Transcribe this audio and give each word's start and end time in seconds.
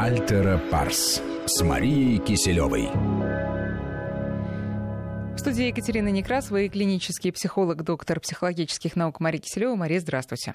Альтера 0.00 0.58
Парс 0.70 1.20
с 1.46 1.60
Марией 1.64 2.18
Киселевой. 2.18 2.88
В 5.34 5.38
студии 5.40 5.64
Екатерина 5.64 6.06
Некрасова 6.06 6.58
и 6.58 6.68
клинический 6.68 7.32
психолог, 7.32 7.82
доктор 7.82 8.20
психологических 8.20 8.94
наук 8.94 9.18
Мария 9.18 9.40
Киселева. 9.40 9.74
Мария, 9.74 9.98
здравствуйте. 9.98 10.54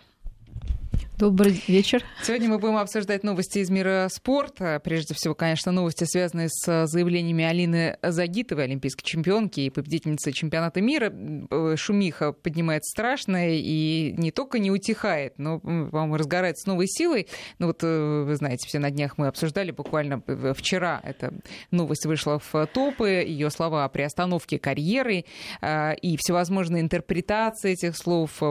Добрый 1.20 1.62
вечер. 1.68 2.04
Сегодня 2.23 2.49
мы 2.49 2.57
будем 2.57 2.76
обсуждать 2.76 3.23
новости 3.23 3.60
из 3.60 3.70
мира 3.70 4.08
спорта. 4.12 4.81
Прежде 4.83 5.13
всего, 5.13 5.36
конечно, 5.36 5.72
новости, 5.72 6.05
связанные 6.05 6.49
с 6.49 6.87
заявлениями 6.87 7.44
Алины 7.44 7.97
Загитовой, 8.01 8.63
олимпийской 8.63 9.04
чемпионки 9.05 9.60
и 9.60 9.69
победительницы 9.69 10.31
чемпионата 10.31 10.81
мира. 10.81 11.13
Э, 11.51 11.76
шумиха 11.78 12.31
поднимается 12.33 12.90
страшная 12.90 13.51
и 13.54 14.15
не 14.18 14.31
только 14.31 14.58
не 14.58 14.72
утихает, 14.72 15.37
но, 15.37 15.60
по-моему, 15.60 16.18
разгорается 16.18 16.63
с 16.63 16.66
новой 16.66 16.88
силой. 16.88 17.27
Ну 17.59 17.68
вот, 17.68 17.84
э, 17.84 18.23
вы 18.26 18.36
знаете, 18.36 18.68
все 18.68 18.80
на 18.80 18.90
днях 18.90 19.20
мы 19.20 19.27
обсуждали, 19.27 19.70
буквально 19.70 20.23
вчера 20.55 21.00
эта 21.04 21.32
новость 21.70 22.08
вышла 22.08 22.40
в 22.40 22.68
топы, 22.73 23.09
ее 23.09 23.52
слова 23.52 23.86
о 23.86 23.90
приостановке 23.90 24.58
карьеры 24.58 25.26
э, 25.62 25.95
и 25.95 26.18
всевозможные 26.18 26.82
интерпретации 26.82 27.73
этих 27.73 27.95
слов. 27.95 28.41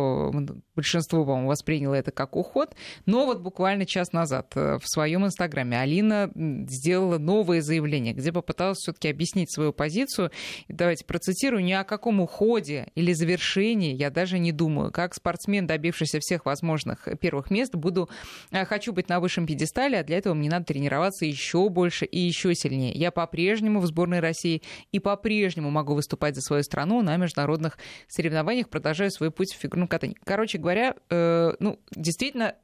Большинство, 0.74 1.24
по-моему, 1.24 1.48
восприняло 1.48 1.94
это 1.94 2.12
как 2.12 2.34
уход. 2.34 2.74
Но 3.04 3.26
вот 3.26 3.40
буквально 3.40 3.84
час 3.84 4.12
назад 4.12 4.52
э, 4.54 4.78
в 4.78 4.88
своем 4.88 5.26
инстаграме 5.26 5.78
Алина 5.78 6.30
сделала 6.34 7.18
новое 7.18 7.60
заявление, 7.60 8.14
где 8.14 8.32
попыталась 8.32 8.78
все-таки 8.78 9.08
объяснить 9.08 9.52
свою 9.52 9.74
позицию. 9.74 10.30
Давайте 10.68 11.04
процитирую. 11.04 11.62
Ни 11.62 11.72
о 11.72 11.84
каком 11.84 12.20
уходе 12.20 12.88
или 12.94 13.12
завершении 13.12 13.94
я 13.94 14.08
даже 14.08 14.38
не 14.38 14.50
думаю. 14.50 14.90
Как 14.92 15.14
спортсмен, 15.14 15.66
добившийся 15.66 16.20
всех 16.20 16.46
возможных 16.46 17.06
первых 17.20 17.50
мест, 17.50 17.74
буду, 17.74 18.08
э, 18.50 18.64
хочу 18.64 18.94
быть 18.94 19.10
на 19.10 19.20
высшем 19.20 19.46
пьедестале, 19.46 19.98
а 19.98 20.04
для 20.04 20.16
этого 20.16 20.32
мне 20.32 20.48
надо 20.48 20.64
тренироваться 20.64 21.26
еще 21.26 21.68
больше 21.68 22.06
и 22.06 22.18
еще 22.18 22.54
сильнее. 22.54 22.94
Я 22.94 23.10
по-прежнему 23.10 23.80
в 23.80 23.86
сборной 23.86 24.20
России 24.20 24.62
и 24.90 24.98
по-прежнему 25.00 25.70
могу 25.70 25.94
выступать 25.94 26.34
за 26.34 26.40
свою 26.40 26.62
страну 26.62 27.02
на 27.02 27.18
международных 27.18 27.76
соревнованиях, 28.08 28.70
продолжаю 28.70 29.10
свой 29.10 29.30
путь 29.30 29.52
в 29.52 29.58
фигурном 29.58 29.86
катании. 29.88 30.16
Короче 30.24 30.61
говоря, 30.62 30.94
э, 31.10 31.52
ну, 31.58 31.78
действительно, 31.90 32.54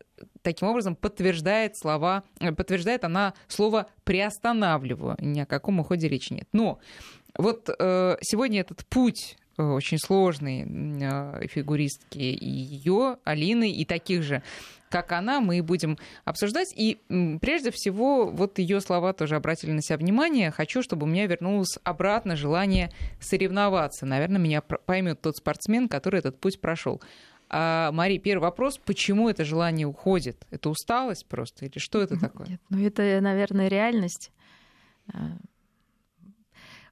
таким 0.42 0.68
образом 0.68 0.96
подтверждает 0.96 1.76
слова, 1.76 2.24
э, 2.40 2.52
подтверждает 2.52 3.04
она 3.04 3.34
слово 3.48 3.88
приостанавливаю. 4.04 5.16
Ни 5.20 5.40
о 5.40 5.46
каком 5.46 5.80
уходе 5.80 6.08
речи 6.08 6.32
нет. 6.32 6.48
Но 6.52 6.78
вот 7.36 7.68
э, 7.68 8.16
сегодня 8.22 8.60
этот 8.60 8.86
путь 8.86 9.36
очень 9.58 9.98
сложный 9.98 10.64
э, 10.64 11.46
фигуристки 11.48 12.18
и 12.18 12.48
ее, 12.48 13.18
Алины, 13.24 13.70
и 13.70 13.84
таких 13.84 14.22
же, 14.22 14.42
как 14.88 15.12
она, 15.12 15.40
мы 15.40 15.62
будем 15.62 15.98
обсуждать. 16.24 16.72
И 16.76 16.98
прежде 17.40 17.70
всего, 17.72 18.30
вот 18.30 18.58
ее 18.58 18.80
слова 18.80 19.12
тоже 19.12 19.36
обратили 19.36 19.72
на 19.72 19.82
себя 19.82 19.98
внимание. 19.98 20.50
Хочу, 20.50 20.82
чтобы 20.82 21.04
у 21.04 21.08
меня 21.08 21.26
вернулось 21.26 21.76
обратно 21.82 22.36
желание 22.36 22.90
соревноваться. 23.20 24.06
Наверное, 24.06 24.40
меня 24.40 24.60
поймет 24.62 25.20
тот 25.20 25.36
спортсмен, 25.36 25.88
который 25.88 26.20
этот 26.20 26.40
путь 26.40 26.60
прошел. 26.60 27.02
А, 27.50 27.90
Мари, 27.92 28.18
первый 28.18 28.42
вопрос, 28.42 28.78
почему 28.78 29.28
это 29.28 29.44
желание 29.44 29.86
уходит? 29.86 30.46
Это 30.50 30.68
усталость 30.68 31.26
просто 31.26 31.66
или 31.66 31.78
что 31.78 32.00
это 32.00 32.18
такое? 32.18 32.48
Нет, 32.48 32.60
ну 32.68 32.84
это, 32.84 33.20
наверное, 33.20 33.68
реальность. 33.68 34.30
А, 35.12 35.38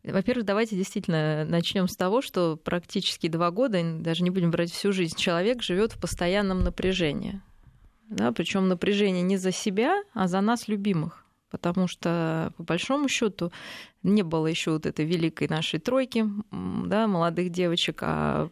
во-первых, 0.03 0.47
давайте 0.47 0.77
действительно 0.77 1.45
начнем 1.45 1.89
с 1.89 1.97
того, 1.97 2.23
что 2.23 2.57
практически 2.57 3.29
два 3.29 3.51
года, 3.51 3.83
даже 4.01 4.23
не 4.23 4.31
будем 4.31 4.51
брать 4.51 4.71
всю 4.71 4.93
жизнь, 4.93 5.17
человек 5.17 5.63
живет 5.63 5.93
в 5.93 6.01
постоянном 6.01 6.61
напряжении. 6.61 7.41
Да, 8.09 8.33
причем 8.33 8.69
напряжение 8.69 9.23
не 9.23 9.37
за 9.37 9.51
себя, 9.51 10.03
а 10.15 10.29
за 10.29 10.41
нас 10.41 10.69
любимых 10.69 11.26
потому 11.57 11.89
что, 11.89 12.53
по 12.57 12.63
большому 12.63 13.09
счету, 13.09 13.51
не 14.03 14.23
было 14.23 14.47
еще 14.47 14.73
вот 14.73 14.87
этой 14.87 15.05
великой 15.05 15.49
нашей 15.49 15.81
тройки, 15.81 16.25
да, 16.53 17.07
молодых 17.07 17.51
девочек, 17.51 18.01
а 18.03 18.49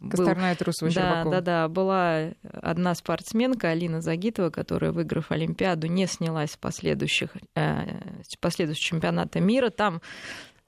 Косторная, 0.00 0.54
Трусова, 0.54 0.92
да, 0.92 1.24
да, 1.24 1.40
да, 1.40 1.68
была 1.68 2.30
одна 2.42 2.94
спортсменка, 2.94 3.70
Алина 3.70 4.00
Загитова, 4.00 4.50
которая, 4.50 4.92
выиграв 4.92 5.30
Олимпиаду, 5.30 5.88
не 5.88 6.06
снялась 6.06 6.50
в 6.50 6.58
последующих, 6.58 7.30
э, 7.54 8.00
последующих 8.40 8.84
чемпионата 8.84 9.40
мира. 9.40 9.70
Там 9.70 10.00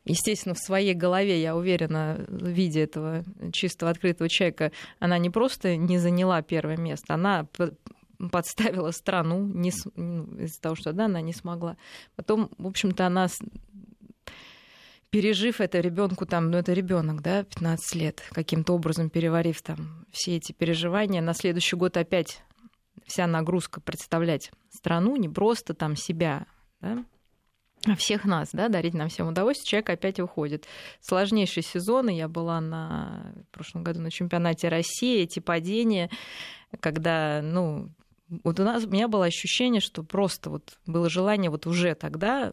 Естественно, 0.09 0.55
в 0.55 0.59
своей 0.59 0.95
голове, 0.95 1.43
я 1.43 1.57
уверена, 1.57 2.25
в 2.29 2.47
виде 2.47 2.85
этого 2.85 3.25
чистого 3.53 3.91
открытого 3.91 4.29
человека, 4.29 4.71
она 5.01 5.19
не 5.19 5.31
просто 5.31 5.75
не 5.77 5.99
заняла 5.99 6.43
первое 6.43 6.77
место, 6.77 7.15
она 7.15 7.49
подставила 8.33 8.91
страну 8.91 9.47
не, 9.47 9.73
ну, 9.95 10.25
из-за 10.39 10.61
того, 10.61 10.75
что 10.75 10.93
да, 10.93 11.07
она 11.07 11.21
не 11.21 11.33
смогла. 11.33 11.77
Потом, 12.15 12.51
в 12.59 12.67
общем-то, 12.67 13.07
она 13.07 13.29
пережив 15.11 15.61
это 15.61 15.81
ребенку 15.81 16.27
там, 16.27 16.51
ну 16.51 16.59
это 16.59 16.73
ребенок, 16.73 17.23
да, 17.23 17.45
15 17.45 17.95
лет, 17.95 18.23
каким-то 18.33 18.75
образом 18.75 19.09
переварив 19.09 19.63
там 19.63 20.07
все 20.11 20.37
эти 20.37 20.53
переживания, 20.53 21.23
на 21.23 21.33
следующий 21.33 21.77
год 21.77 21.97
опять 21.97 22.43
вся 23.07 23.27
нагрузка 23.27 23.81
представлять 23.81 24.51
страну, 24.71 25.17
не 25.17 25.29
просто 25.29 25.75
там 25.75 25.97
себя, 25.97 26.47
да, 26.81 27.05
а 27.87 27.95
всех 27.95 28.25
нас, 28.25 28.49
да, 28.53 28.69
дарить 28.69 28.95
нам 28.95 29.09
всем 29.09 29.29
удовольствие, 29.29 29.69
человек 29.69 29.91
опять 29.91 30.19
уходит. 30.19 30.67
Сложнейший 31.01 31.63
сезон, 31.63 32.09
и 32.09 32.15
я 32.15 32.27
была 32.27 32.61
на, 32.61 33.33
в 33.49 33.55
прошлом 33.55 33.85
году 33.85 34.01
на 34.01 34.11
чемпионате 34.11 34.69
России, 34.69 35.23
эти 35.23 35.39
падения, 35.39 36.11
когда, 36.81 37.41
ну, 37.43 37.91
вот 38.29 38.61
у 38.61 38.65
нас 38.65 38.85
у 38.85 38.89
меня 38.89 39.09
было 39.09 39.27
ощущение, 39.27 39.81
что 39.81 40.03
просто 40.03 40.51
вот 40.51 40.79
было 40.87 41.09
желание 41.09 41.51
вот 41.51 41.67
уже 41.67 41.95
тогда 41.95 42.53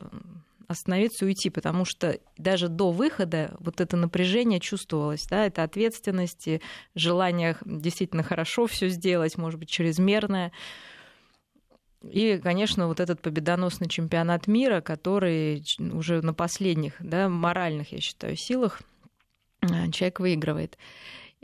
остановиться 0.67 1.25
и 1.25 1.27
уйти, 1.27 1.49
потому 1.49 1.85
что 1.85 2.19
даже 2.37 2.67
до 2.67 2.91
выхода 2.91 3.55
вот 3.59 3.81
это 3.81 3.97
напряжение 3.97 4.59
чувствовалось, 4.59 5.27
да, 5.27 5.45
это 5.45 5.63
ответственность, 5.63 6.47
желание 6.95 7.57
действительно 7.65 8.23
хорошо 8.23 8.67
все 8.67 8.89
сделать, 8.89 9.37
может 9.37 9.59
быть, 9.59 9.69
чрезмерное. 9.69 10.51
И, 12.01 12.39
конечно, 12.43 12.87
вот 12.87 12.99
этот 12.99 13.21
победоносный 13.21 13.87
чемпионат 13.87 14.47
мира, 14.47 14.81
который 14.81 15.63
уже 15.79 16.21
на 16.21 16.33
последних, 16.33 16.95
да, 16.99 17.29
моральных, 17.29 17.93
я 17.93 18.01
считаю, 18.01 18.35
силах 18.35 18.81
э, 19.61 19.89
человек 19.91 20.19
выигрывает. 20.19 20.77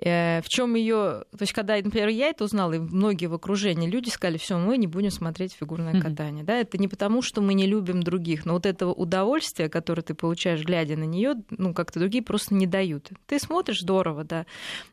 Э, 0.02 0.42
в 0.42 0.48
чем 0.48 0.76
ее, 0.76 1.26
то 1.32 1.42
есть 1.42 1.52
когда, 1.52 1.76
например, 1.76 2.08
я 2.08 2.28
это 2.28 2.46
узнала, 2.46 2.74
и 2.74 2.80
многие 2.80 3.26
в 3.26 3.34
окружении 3.34 3.90
люди 3.90 4.10
сказали, 4.10 4.38
все, 4.38 4.58
мы 4.58 4.78
не 4.78 4.88
будем 4.88 5.12
смотреть 5.12 5.54
фигурное 5.54 5.94
mm-hmm. 5.94 6.02
катание, 6.02 6.44
да, 6.46 6.58
это 6.58 6.78
не 6.78 6.88
потому, 6.88 7.22
что 7.22 7.42
мы 7.42 7.54
не 7.54 7.68
любим 7.68 8.02
других, 8.02 8.46
но 8.46 8.54
вот 8.54 8.66
этого 8.66 8.94
удовольствия, 8.94 9.68
которое 9.68 10.02
ты 10.02 10.14
получаешь, 10.14 10.64
глядя 10.64 10.96
на 10.96 11.04
нее, 11.04 11.36
ну 11.50 11.74
как-то 11.74 12.00
другие 12.00 12.24
просто 12.24 12.56
не 12.56 12.66
дают. 12.66 13.10
Ты 13.26 13.40
смотришь 13.40 13.82
здорово, 13.82 14.24
да, 14.24 14.46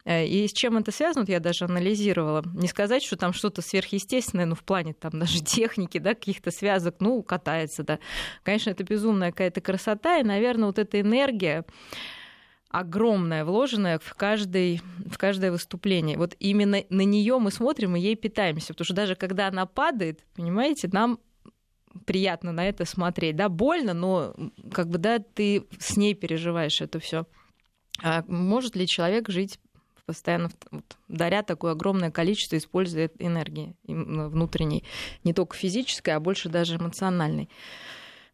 э, 0.05 0.27
и 0.27 0.49
с 0.49 0.53
чем 0.53 0.77
это 0.77 0.91
связано, 0.91 1.23
вот 1.23 1.28
я 1.28 1.38
даже 1.38 1.67
анализировала, 1.67 2.43
не 2.55 2.67
сказать, 2.67 3.05
что 3.05 3.17
там 3.17 3.33
что-то 3.33 3.62
сверхъестественное, 3.62 4.47
ну 4.47 4.56
в 4.56 4.65
плане 4.65 4.93
там 4.94 5.21
даже 5.21 5.41
техники, 5.44 5.99
да, 5.99 6.15
каких-то 6.15 6.50
связок, 6.50 6.97
ну 6.99 7.23
катается, 7.23 7.84
да, 7.84 8.00
конечно, 8.43 8.71
это 8.71 8.83
безумная 8.83 9.31
какая-то 9.31 9.61
красота, 9.61 10.19
и, 10.19 10.25
наверное, 10.25 10.67
вот 10.67 10.81
эта 10.81 11.00
энергия 11.00 11.65
огромная, 12.78 13.44
вложенная 13.47 13.98
в, 13.98 14.14
каждый, 14.14 14.82
в 15.06 15.16
каждое 15.16 15.50
выступление. 15.50 16.19
Вот 16.19 16.37
именно 16.38 16.82
на 16.91 17.03
нее 17.03 17.38
мы 17.38 17.50
смотрим 17.50 17.97
и 17.97 18.00
ей 18.00 18.16
питаемся. 18.16 18.75
Потому 18.75 18.84
что 18.84 18.94
даже 18.94 19.14
когда 19.14 19.48
она 19.48 19.64
падает, 19.64 20.25
понимаете, 20.34 20.88
нам 20.92 21.19
приятно 22.04 22.53
на 22.53 22.69
это 22.69 22.84
смотреть. 22.84 23.37
Да, 23.37 23.48
больно, 23.48 23.94
но 23.94 24.34
как 24.72 24.88
бы, 24.88 24.98
да, 24.98 25.19
ты 25.19 25.66
с 25.78 25.97
ней 25.97 26.14
переживаешь 26.14 26.82
это 26.82 27.00
все. 27.00 27.26
А 28.03 28.22
может 28.28 28.76
ли 28.76 28.87
человек 28.87 29.31
жить 29.31 29.58
постоянно 30.04 30.50
вот, 30.70 30.84
даря 31.08 31.43
такое 31.43 31.72
огромное 31.72 32.10
количество, 32.10 32.58
используя 32.58 33.10
энергии 33.19 33.75
внутренней, 33.84 34.84
не 35.25 35.32
только 35.32 35.56
физической, 35.56 36.10
а 36.10 36.20
больше 36.20 36.50
даже 36.50 36.76
эмоциональной? 36.76 37.49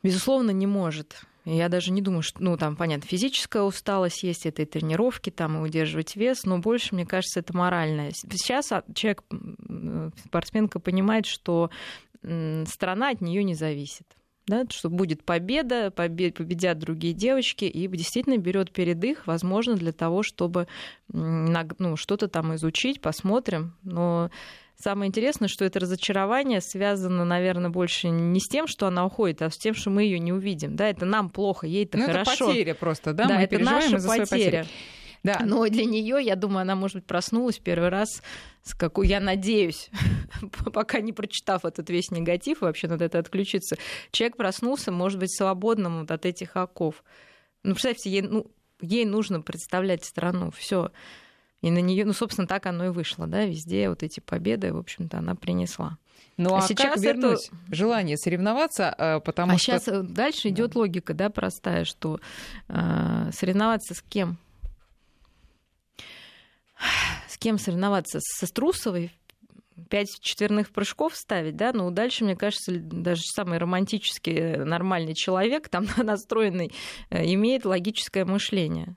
Безусловно, 0.02 0.50
не 0.50 0.66
может. 0.66 1.22
Я 1.44 1.68
даже 1.68 1.90
не 1.90 2.02
думаю, 2.02 2.22
что, 2.22 2.42
ну, 2.42 2.56
там, 2.56 2.76
понятно, 2.76 3.06
физическая 3.06 3.62
усталость 3.62 4.22
есть, 4.22 4.46
это 4.46 4.62
и 4.62 4.66
тренировки, 4.66 5.30
там, 5.30 5.58
и 5.58 5.60
удерживать 5.60 6.14
вес, 6.14 6.44
но 6.44 6.58
больше, 6.58 6.94
мне 6.94 7.04
кажется, 7.04 7.40
это 7.40 7.56
моральное. 7.56 8.12
Сейчас 8.12 8.70
а, 8.70 8.84
человек, 8.94 9.24
спортсменка 10.24 10.78
понимает, 10.78 11.26
что 11.26 11.70
страна 12.22 13.10
от 13.10 13.20
нее 13.20 13.42
не 13.42 13.54
зависит. 13.54 14.06
Да, 14.48 14.64
что 14.70 14.90
будет 14.90 15.22
победа, 15.22 15.92
победят 15.92 16.78
другие 16.78 17.14
девочки, 17.14 17.64
и 17.64 17.86
действительно 17.86 18.38
берет 18.38 18.72
передых, 18.72 19.28
возможно, 19.28 19.74
для 19.74 19.92
того, 19.92 20.24
чтобы 20.24 20.66
ну, 21.08 21.96
что-то 21.96 22.26
там 22.26 22.54
изучить, 22.56 23.00
посмотрим. 23.00 23.76
Но 23.84 24.30
Самое 24.82 25.10
интересное, 25.10 25.46
что 25.46 25.64
это 25.64 25.78
разочарование 25.78 26.60
связано, 26.60 27.24
наверное, 27.24 27.70
больше 27.70 28.08
не 28.08 28.40
с 28.40 28.48
тем, 28.48 28.66
что 28.66 28.88
она 28.88 29.06
уходит, 29.06 29.40
а 29.40 29.48
с 29.48 29.56
тем, 29.56 29.74
что 29.74 29.90
мы 29.90 30.02
ее 30.02 30.18
не 30.18 30.32
увидим. 30.32 30.74
Да, 30.74 30.88
это 30.88 31.06
нам 31.06 31.30
плохо, 31.30 31.68
ей 31.68 31.84
это 31.84 31.98
ну, 31.98 32.06
хорошо. 32.06 32.32
Это 32.32 32.46
потеря 32.46 32.74
просто, 32.74 33.12
да? 33.12 33.26
Да, 33.26 33.36
мы 33.36 33.42
это 33.42 33.58
наша 33.60 34.00
потеря. 34.00 34.66
Да. 35.22 35.38
Но 35.44 35.68
для 35.68 35.84
нее, 35.84 36.18
я 36.20 36.34
думаю, 36.34 36.62
она, 36.62 36.74
может 36.74 36.96
быть, 36.96 37.06
проснулась 37.06 37.58
первый 37.58 37.90
раз 37.90 38.24
с 38.64 38.74
какой, 38.74 39.06
я 39.06 39.20
надеюсь, 39.20 39.88
пока 40.72 41.00
не 41.00 41.12
прочитав 41.12 41.64
этот 41.64 41.88
весь 41.88 42.10
негатив, 42.10 42.62
вообще 42.62 42.88
надо 42.88 43.04
это 43.04 43.20
отключиться, 43.20 43.76
человек 44.10 44.36
проснулся, 44.36 44.90
может 44.90 45.20
быть, 45.20 45.32
свободным 45.32 46.00
вот 46.00 46.10
от 46.10 46.26
этих 46.26 46.56
оков. 46.56 47.04
Ну, 47.62 47.74
представьте, 47.74 48.10
ей, 48.10 48.22
ну, 48.22 48.50
ей 48.80 49.04
нужно 49.04 49.42
представлять 49.42 50.04
страну, 50.04 50.50
все. 50.50 50.90
И 51.62 51.70
на 51.70 51.78
нее, 51.78 52.04
ну, 52.04 52.12
собственно, 52.12 52.48
так 52.48 52.66
оно 52.66 52.86
и 52.86 52.88
вышло, 52.88 53.26
да, 53.26 53.44
везде 53.44 53.88
вот 53.88 54.02
эти 54.02 54.18
победы, 54.18 54.72
в 54.72 54.78
общем-то, 54.78 55.18
она 55.18 55.36
принесла. 55.36 55.96
Ну 56.36 56.54
а, 56.54 56.58
а 56.58 56.62
сейчас 56.62 56.94
как 56.94 57.02
вернуть 57.02 57.48
это... 57.48 57.74
желание 57.74 58.16
соревноваться, 58.16 58.94
э, 58.96 59.20
потому 59.20 59.52
а 59.52 59.58
что... 59.58 59.64
сейчас 59.64 59.88
э, 59.88 60.02
дальше 60.02 60.48
идет 60.48 60.72
да. 60.72 60.80
логика, 60.80 61.14
да, 61.14 61.30
простая, 61.30 61.84
что 61.84 62.20
э, 62.68 63.30
соревноваться 63.32 63.94
с 63.94 64.02
кем? 64.02 64.38
С 67.28 67.38
кем 67.38 67.58
соревноваться? 67.58 68.18
Со 68.20 68.46
Струсовой 68.46 69.12
пять 69.88 70.18
четверных 70.20 70.70
прыжков 70.70 71.14
ставить, 71.14 71.56
да, 71.56 71.72
но 71.72 71.90
дальше, 71.90 72.24
мне 72.24 72.34
кажется, 72.34 72.72
даже 72.72 73.22
самый 73.22 73.58
романтический 73.58 74.34
э, 74.34 74.64
нормальный 74.64 75.14
человек, 75.14 75.68
там 75.68 75.86
настроенный, 75.96 76.72
имеет 77.10 77.64
логическое 77.64 78.24
мышление. 78.24 78.96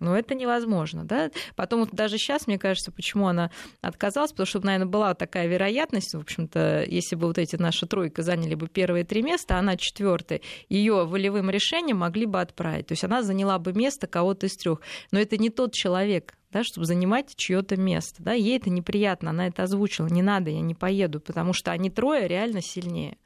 Но 0.00 0.16
это 0.16 0.34
невозможно, 0.34 1.04
да. 1.04 1.30
Потом 1.54 1.80
вот 1.80 1.90
даже 1.92 2.16
сейчас, 2.18 2.46
мне 2.46 2.58
кажется, 2.58 2.90
почему 2.90 3.28
она 3.28 3.50
отказалась, 3.82 4.32
потому 4.32 4.46
что, 4.46 4.64
наверное, 4.64 4.86
была 4.86 5.14
такая 5.14 5.46
вероятность, 5.46 6.14
в 6.14 6.18
общем-то, 6.18 6.84
если 6.88 7.16
бы 7.16 7.26
вот 7.26 7.38
эти 7.38 7.56
наши 7.56 7.86
тройка 7.86 8.22
заняли 8.22 8.54
бы 8.54 8.66
первые 8.66 9.04
три 9.04 9.22
места, 9.22 9.58
она 9.58 9.76
четвертая, 9.76 10.40
ее 10.68 11.04
волевым 11.04 11.50
решением 11.50 11.98
могли 11.98 12.26
бы 12.26 12.40
отправить. 12.40 12.86
То 12.86 12.92
есть 12.92 13.04
она 13.04 13.22
заняла 13.22 13.58
бы 13.58 13.72
место 13.74 14.06
кого-то 14.06 14.46
из 14.46 14.56
трех. 14.56 14.80
Но 15.12 15.18
это 15.20 15.36
не 15.36 15.50
тот 15.50 15.74
человек, 15.74 16.34
да, 16.50 16.64
чтобы 16.64 16.86
занимать 16.86 17.36
чье-то 17.36 17.76
место. 17.76 18.22
Да? 18.22 18.32
Ей 18.32 18.56
это 18.56 18.70
неприятно, 18.70 19.30
она 19.30 19.46
это 19.46 19.64
озвучила. 19.64 20.06
Не 20.06 20.22
надо, 20.22 20.50
я 20.50 20.60
не 20.60 20.74
поеду, 20.74 21.20
потому 21.20 21.52
что 21.52 21.72
они 21.72 21.90
трое 21.90 22.26
реально 22.26 22.62
сильнее. 22.62 23.18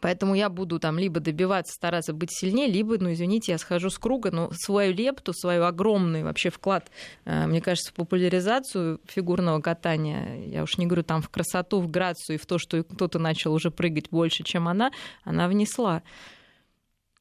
Поэтому 0.00 0.34
я 0.34 0.48
буду 0.48 0.78
там 0.78 0.98
либо 0.98 1.20
добиваться, 1.20 1.72
стараться 1.72 2.12
быть 2.12 2.30
сильнее, 2.32 2.68
либо, 2.68 2.98
ну, 2.98 3.12
извините, 3.12 3.52
я 3.52 3.58
схожу 3.58 3.90
с 3.90 3.98
круга, 3.98 4.30
но 4.30 4.50
свою 4.52 4.92
лепту, 4.94 5.32
свой 5.32 5.64
огромный 5.64 6.22
вообще 6.22 6.50
вклад, 6.50 6.90
э, 7.24 7.46
мне 7.46 7.60
кажется, 7.60 7.90
в 7.92 7.94
популяризацию 7.94 9.00
фигурного 9.06 9.60
катания, 9.60 10.46
я 10.46 10.62
уж 10.62 10.78
не 10.78 10.86
говорю 10.86 11.02
там 11.02 11.22
в 11.22 11.28
красоту, 11.28 11.80
в 11.80 11.90
грацию 11.90 12.36
и 12.36 12.38
в 12.38 12.46
то, 12.46 12.58
что 12.58 12.82
кто-то 12.82 13.18
начал 13.18 13.52
уже 13.52 13.70
прыгать 13.70 14.10
больше, 14.10 14.44
чем 14.44 14.68
она, 14.68 14.90
она 15.24 15.48
внесла. 15.48 16.02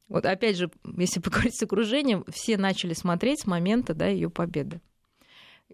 Вот 0.07 0.25
опять 0.25 0.57
же, 0.57 0.69
если 0.97 1.19
поговорить 1.21 1.57
с 1.57 1.63
окружением, 1.63 2.25
все 2.29 2.57
начали 2.57 2.93
смотреть 2.93 3.41
с 3.41 3.45
момента 3.45 3.93
да, 3.93 4.07
ее 4.07 4.29
победы. 4.29 4.81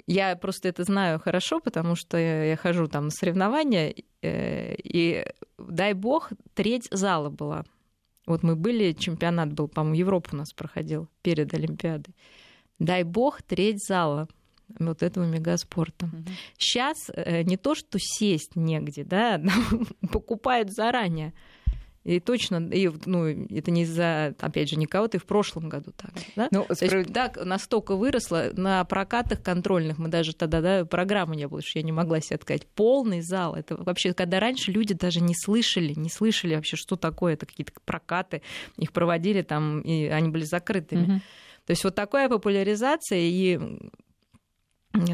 Я 0.07 0.35
просто 0.35 0.69
это 0.69 0.83
знаю 0.83 1.19
хорошо, 1.19 1.59
потому 1.59 1.95
что 1.95 2.17
я 2.17 2.55
хожу 2.55 2.87
там 2.87 3.05
на 3.05 3.11
соревнования, 3.11 3.93
э, 4.21 4.75
и 4.83 5.25
дай 5.57 5.93
бог, 5.93 6.31
треть 6.53 6.87
зала 6.91 7.29
была. 7.29 7.65
Вот 8.25 8.43
мы 8.43 8.55
были, 8.55 8.93
чемпионат 8.93 9.53
был, 9.53 9.67
по-моему, 9.67 9.95
Европа 9.95 10.29
у 10.33 10.37
нас 10.37 10.53
проходил 10.53 11.09
перед 11.21 11.53
Олимпиадой. 11.53 12.15
Дай 12.79 13.03
бог, 13.03 13.41
треть 13.41 13.83
зала 13.85 14.27
вот 14.79 15.03
этого 15.03 15.25
мегаспорта. 15.25 16.05
Угу. 16.05 16.31
Сейчас 16.57 16.97
э, 17.13 17.43
не 17.43 17.57
то, 17.57 17.75
что 17.75 17.99
сесть 17.99 18.55
негде, 18.55 19.03
да, 19.03 19.41
покупают 20.11 20.71
заранее. 20.71 21.33
И 22.03 22.19
точно, 22.19 22.67
и, 22.73 22.89
ну, 23.05 23.27
это 23.27 23.69
не 23.69 23.83
из-за, 23.83 24.33
опять 24.39 24.69
же, 24.69 24.75
никого, 24.75 25.07
ты 25.07 25.19
в 25.19 25.25
прошлом 25.25 25.69
году 25.69 25.91
так. 25.95 26.11
Да? 26.35 26.47
Ну, 26.51 26.63
справ... 26.71 26.93
есть, 26.93 27.13
так 27.13 27.43
настолько 27.45 27.95
выросло 27.95 28.49
на 28.53 28.83
прокатах 28.85 29.43
контрольных, 29.43 29.99
мы 29.99 30.09
даже 30.09 30.35
тогда, 30.35 30.61
да, 30.61 30.85
программы 30.85 31.35
не 31.35 31.47
было, 31.47 31.61
что 31.61 31.77
я 31.77 31.83
не 31.83 31.91
могла 31.91 32.19
себе 32.19 32.39
сказать. 32.41 32.65
Полный 32.65 33.21
зал. 33.21 33.53
Это 33.53 33.75
вообще, 33.75 34.13
когда 34.13 34.39
раньше 34.39 34.71
люди 34.71 34.95
даже 34.95 35.21
не 35.21 35.35
слышали, 35.35 35.93
не 35.93 36.09
слышали 36.09 36.55
вообще, 36.55 36.75
что 36.75 36.95
такое, 36.95 37.33
это 37.33 37.45
какие-то 37.45 37.73
прокаты, 37.85 38.41
их 38.77 38.91
проводили 38.91 39.43
там, 39.43 39.81
и 39.81 40.05
они 40.05 40.29
были 40.29 40.43
закрытыми. 40.43 41.03
Угу. 41.03 41.21
То 41.67 41.71
есть 41.71 41.83
вот 41.83 41.93
такая 41.93 42.29
популяризация 42.29 43.19
и 43.19 43.59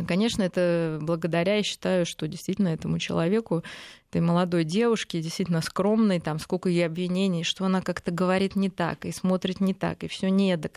Конечно, 0.08 0.44
это 0.44 1.00
благодаря, 1.02 1.56
я 1.56 1.64
считаю, 1.64 2.06
что 2.06 2.28
действительно 2.28 2.70
этому 2.70 3.00
человеку, 3.00 3.64
этой 4.10 4.22
молодой 4.22 4.64
девушке, 4.64 5.22
действительно 5.22 5.62
скромной, 5.62 6.20
там 6.20 6.40
сколько 6.40 6.70
ей 6.70 6.86
обвинений, 6.86 7.44
что 7.44 7.66
она 7.66 7.82
как-то 7.82 8.12
говорит 8.12 8.56
не 8.56 8.70
так, 8.70 9.06
и 9.06 9.12
смотрит 9.12 9.60
не 9.60 9.74
так, 9.74 10.04
и 10.04 10.08
все 10.08 10.30
не 10.30 10.58
так 10.58 10.72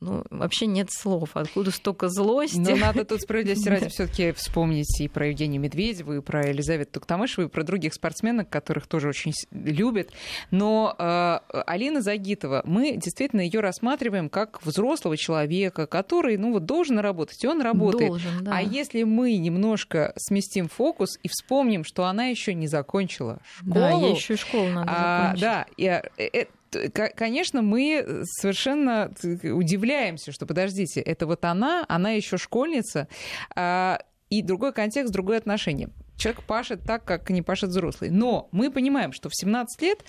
ну, 0.00 0.24
вообще 0.30 0.66
нет 0.66 0.90
слов. 0.92 1.30
Откуда 1.34 1.70
столько 1.70 2.08
злости? 2.08 2.58
Но 2.58 2.76
надо 2.76 3.04
тут 3.04 3.20
справедливости 3.20 3.68
ради 3.68 3.88
все 3.88 4.06
таки 4.06 4.32
вспомнить 4.32 5.00
и 5.00 5.08
про 5.08 5.28
Евгению 5.28 5.60
Медведеву, 5.60 6.14
и 6.14 6.20
про 6.20 6.48
Елизавету 6.48 6.92
Туктамышеву, 6.92 7.48
и 7.48 7.50
про 7.50 7.64
других 7.64 7.94
спортсменок, 7.94 8.48
которых 8.48 8.86
тоже 8.86 9.08
очень 9.08 9.32
любят. 9.50 10.10
Но 10.50 10.94
э, 10.98 11.38
Алина 11.66 12.00
Загитова, 12.00 12.62
мы 12.64 12.96
действительно 12.96 13.40
ее 13.40 13.60
рассматриваем 13.60 14.28
как 14.28 14.64
взрослого 14.64 15.16
человека, 15.16 15.86
который, 15.86 16.36
ну, 16.36 16.52
вот 16.52 16.64
должен 16.64 16.98
работать, 16.98 17.42
и 17.42 17.48
он 17.48 17.60
работает. 17.60 18.10
Должен, 18.10 18.44
да. 18.44 18.58
А 18.58 18.62
если 18.62 19.02
мы 19.02 19.36
немножко 19.36 20.12
сместим 20.16 20.68
фокус 20.68 21.18
и 21.22 21.28
вспомним, 21.28 21.84
что 21.84 22.04
она 22.04 22.26
еще 22.26 22.54
не 22.54 22.68
закончила 22.68 23.40
школу. 23.58 23.74
Да, 23.74 23.90
ей 23.90 24.14
еще 24.14 24.36
школу 24.36 24.68
надо 24.68 24.92
а, 24.94 25.22
закончить. 25.22 25.40
Да, 25.40 25.66
и, 25.76 25.84
э, 25.84 26.30
э, 26.32 26.44
конечно, 27.14 27.62
мы 27.62 28.22
совершенно 28.24 29.12
удивляемся, 29.22 30.32
что 30.32 30.46
подождите, 30.46 31.00
это 31.00 31.26
вот 31.26 31.44
она, 31.44 31.84
она 31.88 32.10
еще 32.10 32.36
школьница, 32.36 33.08
а, 33.54 34.00
и 34.30 34.42
другой 34.42 34.72
контекст, 34.72 35.12
другое 35.12 35.38
отношение. 35.38 35.90
Человек 36.18 36.42
пашет 36.42 36.82
так, 36.82 37.04
как 37.04 37.30
не 37.30 37.42
пашет 37.42 37.70
взрослый. 37.70 38.10
Но 38.10 38.48
мы 38.50 38.72
понимаем, 38.72 39.12
что 39.12 39.28
в 39.28 39.36
17 39.36 39.80
лет, 39.82 40.04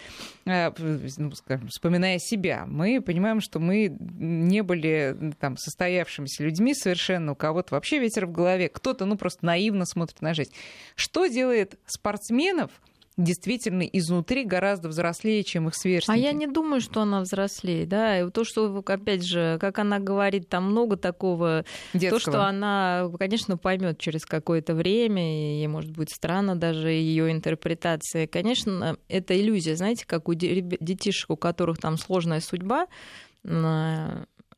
э, 0.45 0.71
ну, 1.17 1.31
скажем, 1.33 1.67
вспоминая 1.67 2.17
себя, 2.17 2.65
мы 2.65 2.99
понимаем, 2.99 3.41
что 3.41 3.59
мы 3.59 3.95
не 3.99 4.63
были 4.63 5.15
там, 5.39 5.55
состоявшимися 5.55 6.43
людьми 6.43 6.73
совершенно, 6.73 7.33
у 7.33 7.35
кого-то 7.35 7.75
вообще 7.75 7.99
ветер 7.99 8.25
в 8.25 8.31
голове, 8.31 8.69
кто-то 8.69 9.05
ну, 9.05 9.17
просто 9.17 9.45
наивно 9.45 9.85
смотрит 9.85 10.21
на 10.21 10.33
жизнь. 10.33 10.51
Что 10.95 11.27
делает 11.27 11.77
спортсменов 11.85 12.71
действительно 13.19 13.83
изнутри 13.83 14.45
гораздо 14.45 14.89
взрослее, 14.89 15.43
чем 15.43 15.67
их 15.67 15.75
сверстники. 15.75 16.17
А 16.17 16.19
я 16.19 16.31
не 16.31 16.47
думаю, 16.47 16.81
что 16.81 17.01
она 17.01 17.21
взрослее, 17.21 17.85
да. 17.85 18.19
И 18.19 18.29
то, 18.31 18.43
что, 18.43 18.83
опять 18.85 19.25
же, 19.25 19.57
как 19.59 19.79
она 19.79 19.99
говорит, 19.99 20.47
там 20.49 20.71
много 20.71 20.95
такого, 20.97 21.65
Детского. 21.93 22.19
то, 22.19 22.19
что 22.19 22.45
она, 22.45 23.09
конечно, 23.19 23.57
поймет 23.57 23.99
через 23.99 24.25
какое-то 24.25 24.73
время, 24.73 25.21
и 25.21 25.57
ей 25.59 25.67
может 25.67 25.91
быть 25.91 26.11
странно 26.11 26.55
даже 26.55 26.89
ее 26.89 27.31
интерпретация. 27.31 28.25
Конечно, 28.27 28.97
это 29.07 29.39
иллюзия, 29.39 29.75
знаете, 29.75 30.05
как 30.07 30.29
у 30.29 30.33
детишек, 30.33 31.29
у 31.29 31.35
которых 31.35 31.77
там 31.77 31.97
сложная 31.97 32.39
судьба, 32.39 32.87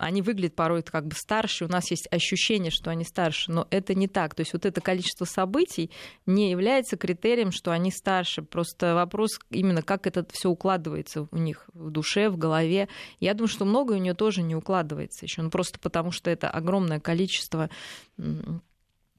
они 0.02 0.22
выглядят 0.22 0.56
порой 0.56 0.82
как 0.84 1.08
бы 1.08 1.16
старше, 1.16 1.66
у 1.66 1.68
нас 1.68 1.92
есть 1.92 2.08
ощущение, 2.12 2.72
что 2.72 2.90
они 2.90 3.04
старше, 3.04 3.52
но 3.52 3.68
это 3.70 3.94
не 3.94 4.08
так. 4.08 4.36
То 4.36 4.42
есть 4.42 4.54
вот 4.54 4.66
это 4.66 4.82
количество 4.82 5.26
событий 5.26 5.92
не 6.26 6.50
является 6.50 6.98
критерием, 6.98 7.52
что 7.52 7.72
они 7.72 7.92
старше. 7.92 8.42
Просто 8.42 8.96
вопрос 8.96 9.40
именно, 9.50 9.82
как 9.82 10.08
это 10.08 10.26
все 10.32 10.50
укладывается 10.50 11.28
у 11.32 11.38
них 11.38 11.70
в 11.74 11.92
душе, 11.92 12.30
в 12.30 12.38
голове. 12.38 12.90
Я 13.20 13.34
думаю, 13.34 13.50
что 13.50 13.66
многое 13.66 13.98
у 13.98 14.02
нее 14.02 14.14
тоже 14.14 14.42
не 14.42 14.56
укладывается 14.56 15.26
еще, 15.26 15.42
ну 15.42 15.50
просто 15.50 15.80
потому 15.80 16.12
что 16.12 16.30
это 16.30 16.50
огромное 16.50 17.00
количество 17.00 17.70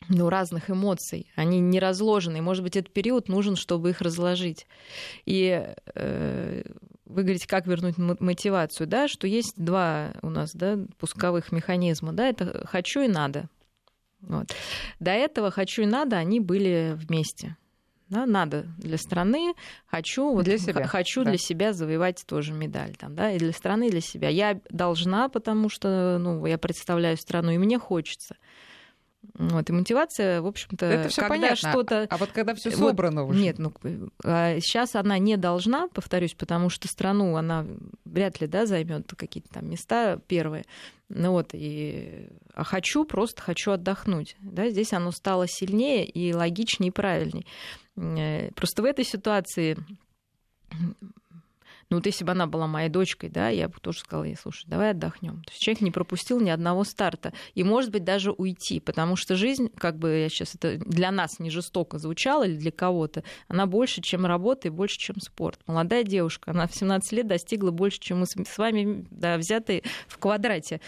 ну, 0.09 0.29
разных 0.29 0.71
эмоций. 0.71 1.27
Они 1.37 1.61
не 1.61 1.79
разложены. 1.79 2.41
Может 2.43 2.63
быть, 2.63 2.77
этот 2.77 2.93
период 2.93 3.29
нужен, 3.29 3.57
чтобы 3.57 3.91
их 3.91 4.01
разложить. 4.01 4.67
И 5.25 5.75
э, 5.95 6.63
вы 7.05 7.23
говорите, 7.23 7.47
как 7.47 7.67
вернуть 7.67 7.97
мотивацию, 7.99 8.87
да, 8.87 9.09
что 9.09 9.27
есть 9.27 9.55
два 9.57 10.13
у 10.23 10.31
нас 10.31 10.53
да, 10.55 10.79
пусковых 10.99 11.53
механизма. 11.53 12.13
Да, 12.13 12.29
это 12.29 12.67
хочу 12.67 13.03
и 13.03 13.09
надо. 13.09 13.49
Вот. 14.21 14.55
До 15.01 15.11
этого 15.11 15.51
хочу 15.51 15.83
и 15.83 15.87
надо, 15.87 16.17
они 16.17 16.41
были 16.41 16.95
вместе. 16.97 17.57
Да, 18.09 18.27
надо 18.27 18.67
для 18.77 18.99
страны, 18.99 19.55
хочу, 19.87 20.39
для 20.43 20.59
вот, 20.59 20.61
себя. 20.61 20.87
хочу 20.87 21.25
да. 21.25 21.31
для 21.31 21.39
себя 21.39 21.73
завоевать 21.73 22.23
тоже 22.27 22.53
медаль. 22.53 22.95
Там, 22.95 23.15
да, 23.15 23.33
и 23.33 23.39
для 23.39 23.53
страны, 23.53 23.89
и 23.89 23.91
для 23.91 24.03
себя. 24.03 24.29
Я 24.29 24.61
должна, 24.69 25.31
потому 25.31 25.71
что 25.71 26.19
ну, 26.21 26.45
я 26.45 26.59
представляю 26.59 27.17
страну, 27.17 27.53
и 27.53 27.59
мне 27.59 27.79
хочется. 27.79 28.37
Вот, 29.35 29.71
и 29.71 29.73
мотивация, 29.73 30.43
в 30.43 30.47
общем-то, 30.47 30.85
это 30.85 31.09
всё 31.09 31.27
когда 31.27 31.57
что-то... 31.57 32.07
А 32.11 32.17
вот 32.17 32.31
когда 32.33 32.55
все 32.55 32.71
собрано 32.71 33.25
вот, 33.25 33.31
уже. 33.31 33.43
Нет, 33.43 33.59
ну, 33.59 33.73
а 34.25 34.59
сейчас 34.61 34.95
она 34.95 35.19
не 35.19 35.37
должна, 35.37 35.89
повторюсь, 35.89 36.35
потому 36.35 36.69
что 36.69 36.89
страну 36.89 37.37
она 37.37 37.67
вряд 38.05 38.41
ли 38.41 38.47
да, 38.47 38.67
займет 38.67 39.13
какие-то 39.17 39.49
там 39.49 39.71
места 39.71 40.19
первые. 40.27 40.65
Ну 41.09 41.33
вот, 41.33 41.51
и... 41.53 42.29
А 42.55 42.65
хочу, 42.65 43.05
просто 43.05 43.43
хочу 43.43 43.71
отдохнуть. 43.71 44.37
Да, 44.41 44.69
здесь 44.69 44.93
оно 44.93 45.13
стало 45.13 45.47
сильнее 45.49 46.05
и 46.05 46.35
логичнее, 46.35 46.89
и 46.89 46.93
правильней. 46.93 47.47
Э, 47.97 48.51
просто 48.53 48.83
в 48.83 48.85
этой 48.85 49.05
ситуации 49.05 49.77
Ну 51.93 51.99
вот 51.99 52.07
если 52.07 52.25
бы 52.25 52.33
она 52.33 52.47
была 52.47 52.67
моей 52.67 52.89
дочкой, 52.89 53.29
да, 53.29 53.51
я 53.51 53.69
бы 53.69 53.75
тоже 53.79 53.99
сказала 53.99 54.25
ей, 54.25 54.35
слушай, 54.35 54.65
давай 54.67 54.93
отдохнем. 54.93 55.45
То 55.45 55.51
есть 55.51 55.61
человек 55.61 55.83
не 55.83 55.91
пропустил 55.91 56.41
ни 56.41 56.49
одного 56.49 56.85
старта. 56.85 57.35
И, 57.53 57.63
может 57.65 57.91
быть, 57.91 58.03
даже 58.03 58.33
уйти, 58.33 58.81
потому 58.81 59.15
что 59.15 59.37
жизнь, 59.37 59.69
как 59.77 59.99
бы 59.99 60.21
я 60.21 60.31
сейчас 60.31 60.55
это 60.55 60.79
для 60.79 61.11
нас 61.11 61.39
не 61.39 61.51
жестоко 61.51 61.99
звучало 61.99 62.45
или 62.45 62.57
для 62.57 62.71
кого-то, 62.73 63.25
она 63.47 63.67
больше, 63.67 64.01
чем 64.01 64.25
работа 64.25 64.69
и 64.69 64.71
больше, 64.71 64.99
чем 64.99 65.21
спорт. 65.21 65.61
Молодая 65.67 66.03
девушка, 66.03 66.53
она 66.53 66.67
в 66.67 66.75
17 66.75 67.13
лет 67.13 67.27
достигла 67.27 67.73
больше, 67.73 68.01
чем 68.01 68.21
мы 68.21 68.27
с 68.27 68.57
вами 68.57 69.07
да, 69.11 69.37
взятые 69.37 69.83
в 70.09 70.17
квадрате 70.17 70.81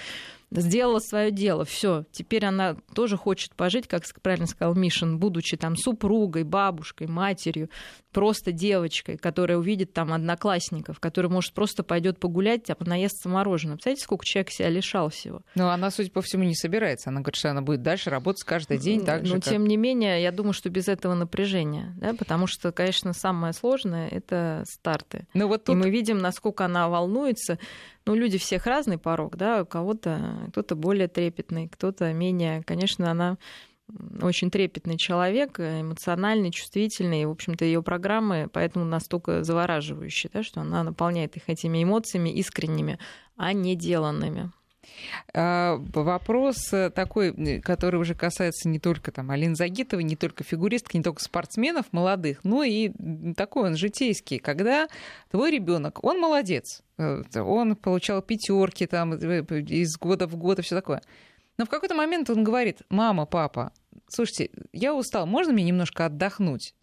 сделала 0.60 0.98
свое 0.98 1.30
дело, 1.30 1.64
все. 1.64 2.04
Теперь 2.12 2.44
она 2.44 2.76
тоже 2.94 3.16
хочет 3.16 3.54
пожить, 3.54 3.88
как 3.88 4.04
правильно 4.22 4.46
сказал 4.46 4.74
Мишин, 4.74 5.18
будучи 5.18 5.56
там 5.56 5.76
супругой, 5.76 6.44
бабушкой, 6.44 7.06
матерью, 7.06 7.68
просто 8.12 8.52
девочкой, 8.52 9.16
которая 9.16 9.58
увидит 9.58 9.92
там 9.92 10.12
одноклассников, 10.12 11.00
которая, 11.00 11.30
может, 11.30 11.52
просто 11.52 11.82
пойдет 11.82 12.18
погулять, 12.18 12.70
а 12.70 12.76
наестся 12.80 13.28
мороженое. 13.28 13.74
Представляете, 13.74 14.04
сколько 14.04 14.24
человек 14.24 14.50
себя 14.50 14.68
лишал 14.70 15.10
всего? 15.10 15.42
Но 15.54 15.70
она, 15.70 15.90
судя 15.90 16.10
по 16.10 16.22
всему, 16.22 16.44
не 16.44 16.54
собирается. 16.54 17.10
Она 17.10 17.20
говорит, 17.20 17.36
что 17.36 17.50
она 17.50 17.60
будет 17.60 17.82
дальше 17.82 18.10
работать 18.10 18.44
каждый 18.44 18.78
день 18.78 19.04
так 19.04 19.26
же. 19.26 19.34
Но, 19.34 19.40
как... 19.40 19.52
тем 19.52 19.66
не 19.66 19.76
менее, 19.76 20.22
я 20.22 20.30
думаю, 20.30 20.52
что 20.52 20.70
без 20.70 20.88
этого 20.88 21.14
напряжения, 21.14 21.94
да, 21.96 22.14
потому 22.14 22.46
что, 22.46 22.72
конечно, 22.72 23.12
самое 23.12 23.52
сложное— 23.52 24.08
это 24.10 24.64
старты. 24.66 25.26
Ну, 25.34 25.48
вот 25.48 25.64
тут... 25.64 25.74
И 25.74 25.78
мы 25.78 25.90
видим, 25.90 26.18
насколько 26.18 26.64
она 26.64 26.88
волнуется, 26.88 27.58
ну, 28.06 28.14
люди 28.14 28.38
всех 28.38 28.66
разный 28.66 28.98
порог, 28.98 29.36
да, 29.36 29.62
у 29.62 29.66
кого-то 29.66 30.46
кто-то 30.50 30.74
более 30.76 31.08
трепетный, 31.08 31.68
кто-то 31.68 32.12
менее. 32.12 32.62
Конечно, 32.62 33.10
она 33.10 33.38
очень 34.22 34.50
трепетный 34.50 34.96
человек, 34.96 35.60
эмоциональный, 35.60 36.50
чувствительный. 36.50 37.22
И, 37.22 37.24
в 37.26 37.30
общем-то, 37.30 37.64
ее 37.64 37.82
программы 37.82 38.48
поэтому 38.52 38.84
настолько 38.84 39.42
завораживающие, 39.42 40.30
да, 40.32 40.42
что 40.42 40.60
она 40.60 40.82
наполняет 40.82 41.36
их 41.36 41.48
этими 41.48 41.82
эмоциями 41.82 42.30
искренними, 42.30 42.98
а 43.36 43.52
не 43.52 43.76
деланными. 43.76 44.50
А, 45.32 45.76
вопрос 45.92 46.72
э, 46.72 46.90
такой, 46.90 47.60
который 47.60 48.00
уже 48.00 48.14
касается 48.14 48.68
не 48.68 48.78
только 48.78 49.12
там, 49.12 49.30
Алины 49.30 49.54
Загитовой, 49.54 50.04
не 50.04 50.16
только 50.16 50.44
фигуристок, 50.44 50.94
не 50.94 51.02
только 51.02 51.22
спортсменов 51.22 51.86
молодых, 51.92 52.44
но 52.44 52.62
и 52.62 52.90
такой 53.34 53.70
он 53.70 53.76
житейский, 53.76 54.38
когда 54.38 54.88
твой 55.30 55.50
ребенок, 55.50 56.02
он 56.04 56.20
молодец, 56.20 56.82
э, 56.98 57.22
он 57.40 57.76
получал 57.76 58.22
пятерки 58.22 58.86
там 58.86 59.14
э, 59.14 59.42
из 59.62 59.96
года 59.96 60.26
в 60.26 60.36
год 60.36 60.58
и 60.58 60.62
все 60.62 60.76
такое. 60.76 61.02
Но 61.56 61.66
в 61.66 61.68
какой-то 61.68 61.94
момент 61.94 62.30
он 62.30 62.42
говорит, 62.42 62.80
мама, 62.88 63.26
папа, 63.26 63.72
слушайте, 64.08 64.50
я 64.72 64.94
устал, 64.94 65.26
можно 65.26 65.52
мне 65.52 65.64
немножко 65.64 66.06
отдохнуть? 66.06 66.74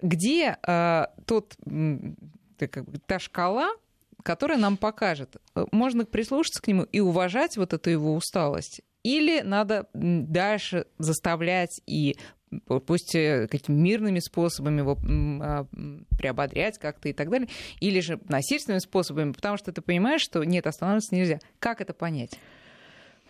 Где 0.00 0.58
э, 0.66 1.06
тот, 1.26 1.56
бы, 1.64 2.98
та 3.06 3.18
шкала, 3.18 3.70
которая 4.22 4.58
нам 4.58 4.76
покажет, 4.76 5.36
э, 5.54 5.64
можно 5.72 6.04
прислушаться 6.04 6.62
к 6.62 6.66
нему 6.66 6.82
и 6.84 7.00
уважать 7.00 7.56
вот 7.56 7.72
эту 7.72 7.90
его 7.90 8.14
усталость, 8.14 8.82
или 9.02 9.40
надо 9.40 9.88
дальше 9.94 10.86
заставлять 10.98 11.80
и 11.86 12.16
пусть 12.86 13.14
э, 13.14 13.46
какими 13.48 13.76
мирными 13.76 14.18
способами 14.18 14.80
его 14.80 14.98
а, 15.42 15.66
приободрять 16.18 16.78
как-то 16.78 17.08
и 17.08 17.12
так 17.12 17.30
далее, 17.30 17.48
или 17.80 18.00
же 18.00 18.20
насильственными 18.28 18.80
способами, 18.80 19.32
потому 19.32 19.56
что 19.56 19.72
ты 19.72 19.80
понимаешь, 19.80 20.22
что 20.22 20.42
нет, 20.42 20.66
останавливаться 20.66 21.14
нельзя. 21.14 21.38
Как 21.58 21.80
это 21.80 21.94
понять? 21.94 22.38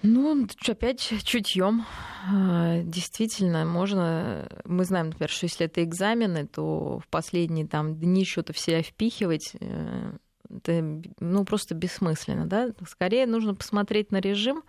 Ну, 0.02 0.46
опять 0.66 1.12
чутьем. 1.24 1.84
А, 2.26 2.78
действительно, 2.82 3.66
можно... 3.66 4.48
Мы 4.64 4.84
знаем, 4.84 5.08
например, 5.08 5.28
что 5.28 5.44
если 5.44 5.66
это 5.66 5.84
экзамены, 5.84 6.46
то 6.46 7.00
в 7.00 7.08
последние 7.08 7.66
там 7.66 7.96
дни 7.96 8.24
что-то 8.24 8.54
в 8.54 8.58
себя 8.58 8.82
впихивать 8.82 9.52
э, 9.60 10.12
это 10.56 11.02
ну, 11.20 11.44
просто 11.44 11.74
бессмысленно. 11.74 12.46
Да? 12.46 12.70
Скорее 12.86 13.26
нужно 13.26 13.54
посмотреть 13.54 14.10
на 14.12 14.20
режим, 14.20 14.62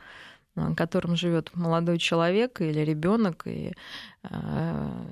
которым 0.75 1.15
живет 1.15 1.55
молодой 1.55 1.97
человек 1.97 2.61
или 2.61 2.81
ребенок, 2.81 3.43
и 3.45 3.73
э, 4.23 5.05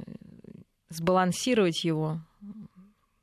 сбалансировать 0.89 1.83
его, 1.83 2.19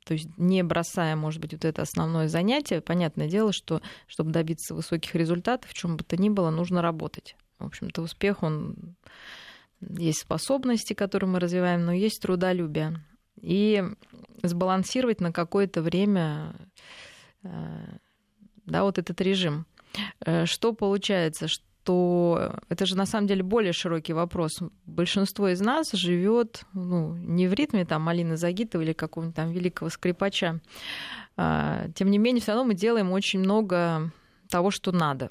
то 0.07 0.13
есть 0.13 0.29
не 0.37 0.63
бросая, 0.63 1.17
может 1.17 1.41
быть, 1.41 1.51
вот 1.51 1.65
это 1.65 1.81
основное 1.81 2.29
занятие. 2.29 2.79
Понятное 2.79 3.27
дело, 3.27 3.51
что 3.51 3.81
чтобы 4.07 4.31
добиться 4.31 4.73
высоких 4.73 5.13
результатов, 5.15 5.69
в 5.69 5.73
чем 5.73 5.97
бы 5.97 6.03
то 6.05 6.15
ни 6.15 6.29
было, 6.29 6.49
нужно 6.49 6.81
работать. 6.81 7.35
В 7.59 7.65
общем-то, 7.65 8.01
успех, 8.01 8.41
он 8.41 8.95
есть 9.81 10.21
способности, 10.21 10.93
которые 10.93 11.29
мы 11.29 11.41
развиваем, 11.41 11.85
но 11.85 11.91
есть 11.91 12.21
трудолюбие. 12.21 13.03
И 13.41 13.83
сбалансировать 14.43 15.19
на 15.19 15.33
какое-то 15.33 15.81
время 15.81 16.55
да, 18.65 18.83
вот 18.83 18.97
этот 18.97 19.19
режим. 19.21 19.65
Э, 20.25 20.45
что 20.45 20.73
получается, 20.73 21.47
что 21.47 22.53
это 22.69 22.85
же 22.85 22.97
на 22.97 23.05
самом 23.05 23.27
деле 23.27 23.43
более 23.43 23.73
широкий 23.73 24.13
вопрос. 24.13 24.59
Большинство 24.85 25.47
из 25.47 25.61
нас 25.61 25.91
живет 25.93 26.63
ну, 26.73 27.15
не 27.15 27.47
в 27.47 27.53
ритме 27.53 27.85
там 27.85 28.01
Малины 28.01 28.35
Загитова 28.35 28.81
или 28.81 28.93
какого-нибудь 28.93 29.35
там 29.35 29.51
великого 29.51 29.89
скрипача. 29.89 30.59
А, 31.37 31.87
тем 31.95 32.11
не 32.11 32.17
менее, 32.17 32.41
все 32.41 32.51
равно 32.51 32.65
мы 32.65 32.73
делаем 32.73 33.11
очень 33.11 33.39
много 33.39 34.11
того, 34.49 34.71
что 34.71 34.91
надо. 34.91 35.29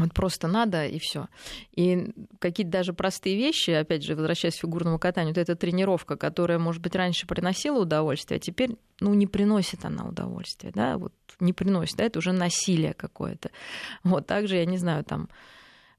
Вот 0.00 0.14
просто 0.14 0.48
надо 0.48 0.86
и 0.86 0.98
все. 0.98 1.28
И 1.72 2.12
какие-то 2.38 2.72
даже 2.72 2.92
простые 2.92 3.36
вещи, 3.36 3.70
опять 3.70 4.02
же, 4.02 4.14
возвращаясь 4.14 4.56
к 4.56 4.60
фигурному 4.60 4.98
катанию, 4.98 5.34
вот 5.34 5.38
эта 5.38 5.56
тренировка, 5.56 6.16
которая, 6.16 6.58
может 6.58 6.80
быть, 6.80 6.96
раньше 6.96 7.26
приносила 7.26 7.80
удовольствие, 7.80 8.38
а 8.38 8.40
теперь 8.40 8.76
ну, 9.00 9.12
не 9.14 9.26
приносит 9.26 9.84
она 9.84 10.06
удовольствия, 10.06 10.72
да, 10.74 10.96
вот 10.96 11.12
не 11.38 11.52
приносит, 11.52 11.96
да, 11.96 12.04
это 12.04 12.18
уже 12.18 12.32
насилие 12.32 12.94
какое-то. 12.94 13.50
Вот 14.02 14.26
также, 14.26 14.56
я 14.56 14.64
не 14.64 14.78
знаю, 14.78 15.04
там, 15.04 15.28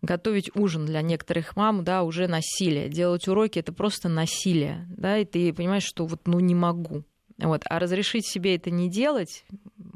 готовить 0.02 0.50
ужин 0.56 0.86
для 0.86 1.02
некоторых 1.02 1.56
мам, 1.56 1.84
да, 1.84 2.04
уже 2.04 2.28
насилие. 2.28 2.90
Делать 2.90 3.28
уроки 3.28 3.60
это 3.60 3.72
просто 3.72 4.10
насилие, 4.10 4.88
да, 4.90 5.18
и 5.20 5.26
ты 5.26 5.54
понимаешь, 5.54 5.84
что 5.84 6.06
вот, 6.06 6.28
ну, 6.28 6.40
не 6.40 6.56
могу. 6.56 7.04
Вот. 7.42 7.64
А 7.66 7.80
разрешить 7.80 8.28
себе 8.28 8.56
это 8.56 8.70
не 8.70 8.90
делать, 8.90 9.46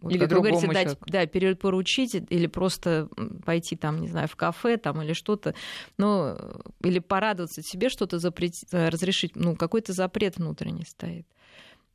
вот, 0.01 0.11
или 0.11 0.19
как 0.19 0.31
вы 0.31 0.49
говорите, 0.49 0.67
дать, 0.67 0.97
да, 1.05 1.55
поручить 1.55 2.15
или 2.15 2.47
просто 2.47 3.07
пойти 3.45 3.75
там, 3.75 4.01
не 4.01 4.07
знаю, 4.07 4.27
в 4.27 4.35
кафе 4.35 4.77
там 4.77 5.01
или 5.01 5.13
что-то, 5.13 5.53
ну, 5.97 6.37
или 6.83 6.99
порадоваться 6.99 7.61
себе, 7.61 7.89
что-то 7.89 8.17
запретить, 8.17 8.67
разрешить, 8.71 9.35
ну, 9.35 9.55
какой-то 9.55 9.93
запрет 9.93 10.37
внутренний 10.37 10.85
стоит. 10.85 11.27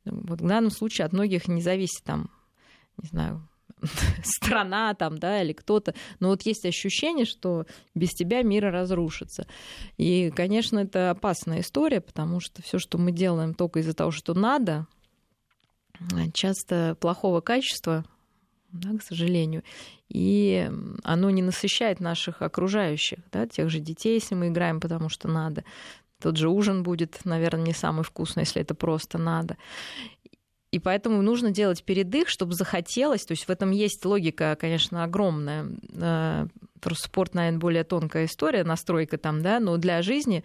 Вот 0.05 0.41
в 0.41 0.47
данном 0.47 0.71
случае 0.71 1.05
от 1.05 1.13
многих 1.13 1.47
не 1.47 1.61
зависит 1.61 2.03
там, 2.03 2.29
не 3.01 3.09
знаю, 3.09 3.47
страна 4.23 4.93
там, 4.93 5.17
да, 5.17 5.41
или 5.41 5.53
кто-то. 5.53 5.93
Но 6.19 6.29
вот 6.29 6.43
есть 6.43 6.65
ощущение, 6.65 7.25
что 7.25 7.65
без 7.93 8.11
тебя 8.11 8.41
мир 8.41 8.71
разрушится. 8.71 9.47
И, 9.97 10.31
конечно, 10.33 10.79
это 10.79 11.11
опасная 11.11 11.59
история, 11.59 11.99
потому 11.99 12.39
что 12.39 12.61
все, 12.61 12.79
что 12.79 12.97
мы 12.97 13.11
делаем 13.11 13.53
только 13.53 13.79
из-за 13.79 13.93
того, 13.93 14.11
что 14.11 14.33
надо, 14.33 14.87
часто 16.33 16.95
плохого 16.99 17.41
качества, 17.41 18.05
да, 18.71 18.97
к 18.97 19.03
сожалению, 19.03 19.63
и 20.09 20.69
оно 21.03 21.29
не 21.29 21.41
насыщает 21.41 21.99
наших 21.99 22.41
окружающих, 22.41 23.19
да, 23.31 23.47
тех 23.47 23.69
же 23.69 23.79
детей, 23.79 24.15
если 24.15 24.35
мы 24.35 24.47
играем, 24.47 24.79
потому 24.79 25.09
что 25.09 25.27
надо. 25.27 25.63
Тот 26.21 26.37
же 26.37 26.49
ужин 26.49 26.83
будет, 26.83 27.19
наверное, 27.25 27.65
не 27.65 27.73
самый 27.73 28.03
вкусный, 28.03 28.43
если 28.43 28.61
это 28.61 28.75
просто 28.75 29.17
надо. 29.17 29.57
И 30.71 30.79
поэтому 30.79 31.21
нужно 31.21 31.51
делать 31.51 31.83
передых, 31.83 32.29
чтобы 32.29 32.53
захотелось. 32.53 33.25
То 33.25 33.33
есть 33.33 33.45
в 33.45 33.49
этом 33.49 33.71
есть 33.71 34.05
логика, 34.05 34.57
конечно, 34.59 35.03
огромная. 35.03 35.67
Э, 35.93 36.47
просто 36.79 37.07
спорт, 37.07 37.33
наверное, 37.33 37.59
более 37.59 37.83
тонкая 37.83 38.25
история, 38.25 38.63
настройка 38.63 39.17
там, 39.17 39.41
да, 39.41 39.59
но 39.59 39.75
для 39.77 40.01
жизни 40.01 40.43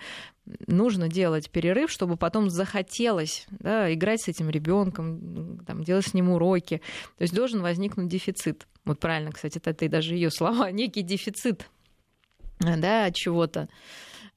нужно 0.66 1.08
делать 1.08 1.50
перерыв, 1.50 1.92
чтобы 1.92 2.16
потом 2.16 2.50
захотелось 2.50 3.46
да, 3.50 3.92
играть 3.92 4.22
с 4.22 4.28
этим 4.28 4.50
ребенком, 4.50 5.58
делать 5.84 6.06
с 6.06 6.14
ним 6.14 6.30
уроки. 6.30 6.82
То 7.18 7.22
есть 7.22 7.34
должен 7.34 7.62
возникнуть 7.62 8.08
дефицит. 8.08 8.66
Вот 8.84 8.98
правильно, 8.98 9.30
кстати, 9.32 9.60
это 9.64 9.84
и 9.84 9.88
даже 9.88 10.14
ее 10.14 10.30
слова, 10.30 10.70
некий 10.72 11.02
дефицит 11.02 11.68
да, 12.58 13.10
чего-то 13.12 13.68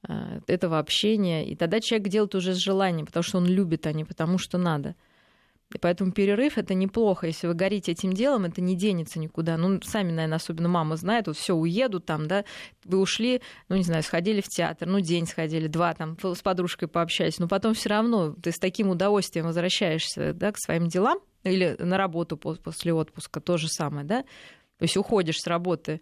э, 0.08 0.40
этого 0.46 0.78
общения. 0.78 1.46
И 1.46 1.56
тогда 1.56 1.80
человек 1.80 2.08
делает 2.08 2.34
уже 2.34 2.54
с 2.54 2.58
желанием, 2.58 3.06
потому 3.06 3.22
что 3.22 3.38
он 3.38 3.46
любит, 3.46 3.86
а 3.86 3.92
не 3.92 4.04
потому 4.04 4.38
что 4.38 4.58
надо. 4.58 4.94
И 5.72 5.78
поэтому 5.78 6.10
перерыв 6.10 6.58
это 6.58 6.74
неплохо. 6.74 7.28
Если 7.28 7.46
вы 7.46 7.54
горите 7.54 7.92
этим 7.92 8.12
делом, 8.12 8.44
это 8.44 8.60
не 8.60 8.74
денется 8.74 9.20
никуда. 9.20 9.56
Ну, 9.56 9.80
сами, 9.82 10.10
наверное, 10.10 10.36
особенно 10.36 10.68
мама 10.68 10.96
знает, 10.96 11.28
вот 11.28 11.36
все, 11.36 11.54
уеду 11.54 12.00
там, 12.00 12.26
да, 12.26 12.44
вы 12.84 12.98
ушли, 12.98 13.40
ну, 13.68 13.76
не 13.76 13.84
знаю, 13.84 14.02
сходили 14.02 14.40
в 14.40 14.48
театр, 14.48 14.88
ну, 14.88 15.00
день 15.00 15.26
сходили, 15.26 15.68
два 15.68 15.94
там, 15.94 16.16
с 16.20 16.42
подружкой 16.42 16.88
пообщались, 16.88 17.38
но 17.38 17.46
потом 17.46 17.74
все 17.74 17.88
равно 17.88 18.32
ты 18.32 18.50
с 18.50 18.58
таким 18.58 18.90
удовольствием 18.90 19.46
возвращаешься, 19.46 20.32
да, 20.34 20.50
к 20.50 20.58
своим 20.58 20.88
делам 20.88 21.20
или 21.44 21.76
на 21.78 21.96
работу 21.96 22.36
после 22.36 22.92
отпуска, 22.92 23.40
то 23.40 23.56
же 23.56 23.68
самое, 23.68 24.04
да, 24.04 24.22
то 24.22 24.82
есть 24.84 24.96
уходишь 24.96 25.40
с 25.40 25.46
работы 25.46 26.00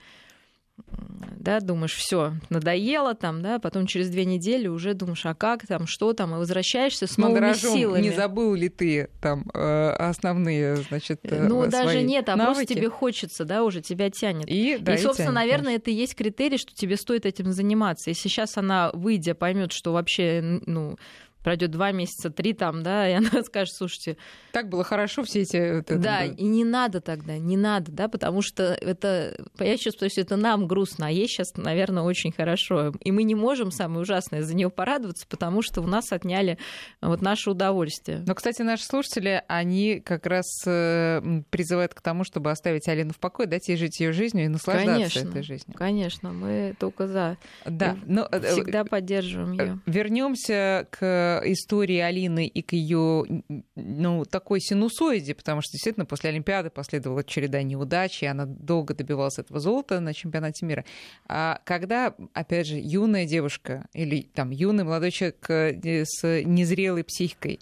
да, 1.39 1.61
думаешь, 1.61 1.95
все, 1.95 2.35
надоело 2.51 3.15
там, 3.15 3.43
да, 3.43 3.59
потом 3.59 3.87
через 3.87 4.11
две 4.11 4.25
недели 4.25 4.69
уже 4.69 4.95
думаешь, 4.95 5.25
а 5.25 5.35
как 5.35 5.67
там, 5.67 5.87
что 5.87 6.13
там, 6.13 6.35
и 6.35 6.39
возвращаешься 6.39 7.07
с 7.07 7.17
новыми 7.17 7.55
силами. 7.55 8.03
Не 8.03 8.11
забыл 8.11 8.55
ли 8.55 8.69
ты 8.69 9.09
там 9.21 9.49
э, 9.55 9.91
основные, 9.91 10.77
значит, 10.77 11.21
э, 11.23 11.47
Ну, 11.47 11.67
даже 11.67 12.03
нет, 12.03 12.29
а 12.29 12.37
навыки? 12.37 12.57
просто 12.57 12.75
тебе 12.75 12.91
хочется, 12.91 13.45
да, 13.45 13.65
уже 13.65 13.81
тебя 13.81 14.11
тянет. 14.11 14.49
И, 14.49 14.79
да, 14.79 14.95
и 14.95 14.99
собственно, 14.99 15.13
и 15.13 15.17
тянет, 15.17 15.35
наверное, 15.35 15.65
конечно. 15.65 15.83
это 15.83 15.91
и 15.91 15.95
есть 15.95 16.15
критерий, 16.15 16.59
что 16.59 16.75
тебе 16.75 16.97
стоит 16.97 17.25
этим 17.25 17.53
заниматься. 17.53 18.11
Если 18.11 18.29
сейчас 18.29 18.57
она, 18.57 18.91
выйдя, 18.93 19.35
поймет, 19.35 19.73
что 19.73 19.93
вообще, 19.93 20.61
ну, 20.67 20.99
пройдет 21.49 21.71
два 21.71 21.93
месяца, 21.93 22.29
три 22.29 22.53
там, 22.53 22.83
да, 22.83 23.09
и 23.09 23.13
она 23.15 23.43
скажет, 23.43 23.75
слушайте... 23.75 24.19
Так 24.53 24.69
было 24.69 24.85
хорошо 24.85 25.23
все 25.23 25.41
эти... 25.41 25.77
Вот 25.77 25.91
это, 25.91 25.99
да, 25.99 26.25
и 26.27 26.45
не 26.45 26.63
надо 26.63 27.01
тогда, 27.01 27.39
не 27.39 27.57
надо, 27.57 27.91
да, 27.91 28.09
потому 28.09 28.43
что 28.43 28.77
это... 28.79 29.35
Я 29.59 29.79
чувствую, 29.79 30.11
что 30.11 30.21
это 30.21 30.37
нам 30.37 30.67
грустно, 30.67 31.07
а 31.07 31.11
ей 31.11 31.27
сейчас, 31.27 31.57
наверное, 31.57 32.03
очень 32.03 32.33
хорошо. 32.33 32.93
И 33.03 33.11
мы 33.13 33.23
не 33.23 33.35
можем, 33.35 33.71
самое 33.71 34.03
ужасное, 34.03 34.43
за 34.43 34.55
нее 34.55 34.69
порадоваться, 34.69 35.27
потому 35.27 35.63
что 35.63 35.81
у 35.81 35.87
нас 35.87 36.13
отняли 36.13 36.59
вот 37.01 37.23
наше 37.23 37.51
удовольствие. 37.51 38.23
Но, 38.27 38.35
кстати, 38.35 38.61
наши 38.61 38.85
слушатели, 38.85 39.43
они 39.49 40.01
как 40.01 40.27
раз 40.27 40.45
э, 40.67 41.23
призывают 41.49 41.95
к 41.95 42.03
тому, 42.03 42.25
чтобы 42.25 42.51
оставить 42.51 42.87
Алину 42.89 43.15
в 43.15 43.19
покое, 43.19 43.49
дать 43.49 43.69
ей 43.69 43.79
жить 43.79 44.01
ее 44.01 44.13
жизнью 44.13 44.45
и 44.45 44.49
наслаждаться 44.49 44.93
конечно, 44.93 45.29
этой 45.31 45.43
жизнью. 45.43 45.75
Конечно, 45.79 46.31
мы 46.31 46.75
только 46.79 47.07
за. 47.07 47.39
Да, 47.65 47.97
но 48.05 48.29
э, 48.31 48.53
всегда 48.53 48.85
поддерживаем 48.85 49.53
ее. 49.53 49.79
Вернемся 49.87 50.87
к 50.91 51.38
истории 51.45 51.99
Алины 51.99 52.47
и 52.47 52.63
к 52.63 52.73
ее 52.73 53.25
ну, 53.77 54.25
такой 54.25 54.61
синусоиде, 54.61 55.35
потому 55.35 55.61
что 55.63 55.73
действительно 55.73 56.07
после 56.07 56.31
Олимпиады 56.31 56.71
последовала 56.71 57.25
череда 57.25 57.63
неудач, 57.63 58.23
и 58.23 58.27
она 58.27 58.47
долго 58.47 58.95
добивалась 58.95 59.39
этого 59.39 59.61
золота 59.61 60.01
на 60.01 60.15
чемпионате 60.15 60.67
мира. 60.67 60.85
А 61.27 61.61
когда, 61.65 62.15
опять 62.35 62.67
же, 62.67 62.79
юная 62.81 63.27
девушка 63.27 63.87
или 63.93 64.23
там 64.23 64.51
юный 64.51 64.85
молодой 64.85 65.11
человек 65.11 65.49
э, 65.49 66.05
с 66.05 66.43
незрелой 66.45 67.05
психикой 67.05 67.61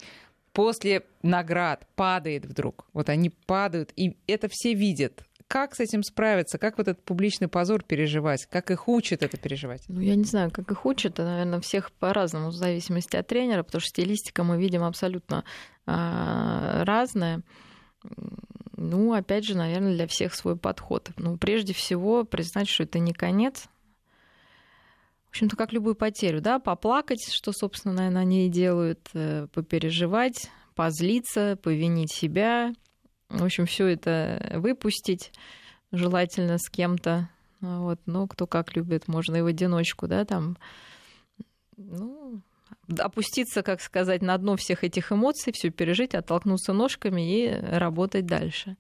после 0.53 1.03
наград 1.23 1.87
падает 1.97 2.47
вдруг, 2.47 2.87
вот 2.95 3.11
они 3.11 3.31
падают, 3.31 3.93
и 3.97 4.17
это 4.27 4.49
все 4.51 4.73
видят, 4.73 5.26
как 5.49 5.77
с 5.77 5.81
этим 5.81 6.03
справиться? 6.03 6.59
Как 6.59 6.77
вот 6.79 6.89
этот 6.89 7.05
публичный 7.05 7.49
позор 7.49 7.83
переживать? 7.83 8.47
Как 8.47 8.71
их 8.71 8.89
учат 8.89 9.23
это 9.23 9.37
переживать? 9.37 9.85
Ну, 9.89 10.01
я 10.01 10.17
не 10.17 10.25
знаю, 10.25 10.51
как 10.51 10.71
их 10.71 10.85
учат. 10.85 11.19
Наверное, 11.19 11.61
всех 11.61 11.93
по-разному, 11.93 12.49
в 12.49 12.55
зависимости 12.55 13.17
от 13.17 13.27
тренера, 13.27 13.63
потому 13.63 13.81
что 13.81 13.91
стилистика 13.91 14.43
мы 14.43 14.59
видим 14.59 14.83
абсолютно 14.83 15.45
а, 15.87 16.85
разная. 16.85 17.43
Ну, 18.77 19.13
опять 19.15 19.45
же, 19.45 19.57
наверное, 19.57 19.95
для 19.95 20.07
всех 20.07 20.35
свой 20.35 20.57
подход. 20.57 21.11
Ну, 21.17 21.37
прежде 21.39 21.73
всего, 21.73 22.25
признать, 22.25 22.69
что 22.69 22.83
это 22.83 22.99
не 22.99 23.13
конец. 23.13 23.69
В 25.27 25.29
общем-то, 25.31 25.57
как 25.57 25.73
любую 25.73 25.95
потерю, 25.95 26.41
да, 26.41 26.59
поплакать, 26.59 27.33
что, 27.33 27.53
собственно, 27.53 27.95
наверное, 27.95 28.23
они 28.23 28.47
и 28.47 28.51
делают, 28.51 29.09
э, 29.13 29.47
попереживать, 29.53 30.51
позлиться, 30.75 31.59
повинить 31.63 32.13
себя, 32.13 32.73
в 33.29 33.45
общем, 33.45 33.67
все 33.67 33.87
это 33.87 34.53
выпустить, 34.55 35.33
желательно 35.93 36.59
с 36.59 36.69
кем-то. 36.69 37.29
Вот, 37.61 37.99
ну, 38.07 38.27
кто 38.29 38.47
как 38.47 38.77
любит, 38.77 39.09
можно 39.09 39.37
и 39.37 39.41
в 39.41 39.47
одиночку, 39.47 40.07
да, 40.07 40.25
там, 40.25 40.59
ну, 41.77 42.43
опуститься, 42.99 43.63
как 43.63 43.81
сказать, 43.81 44.23
на 44.23 44.37
дно 44.39 44.57
всех 44.57 44.85
этих 44.85 45.11
эмоций, 45.11 45.53
все 45.53 45.71
пережить, 45.71 46.15
оттолкнуться 46.15 46.73
ножками 46.73 47.45
и 47.45 47.51
работать 47.51 48.27
дальше. 48.27 48.77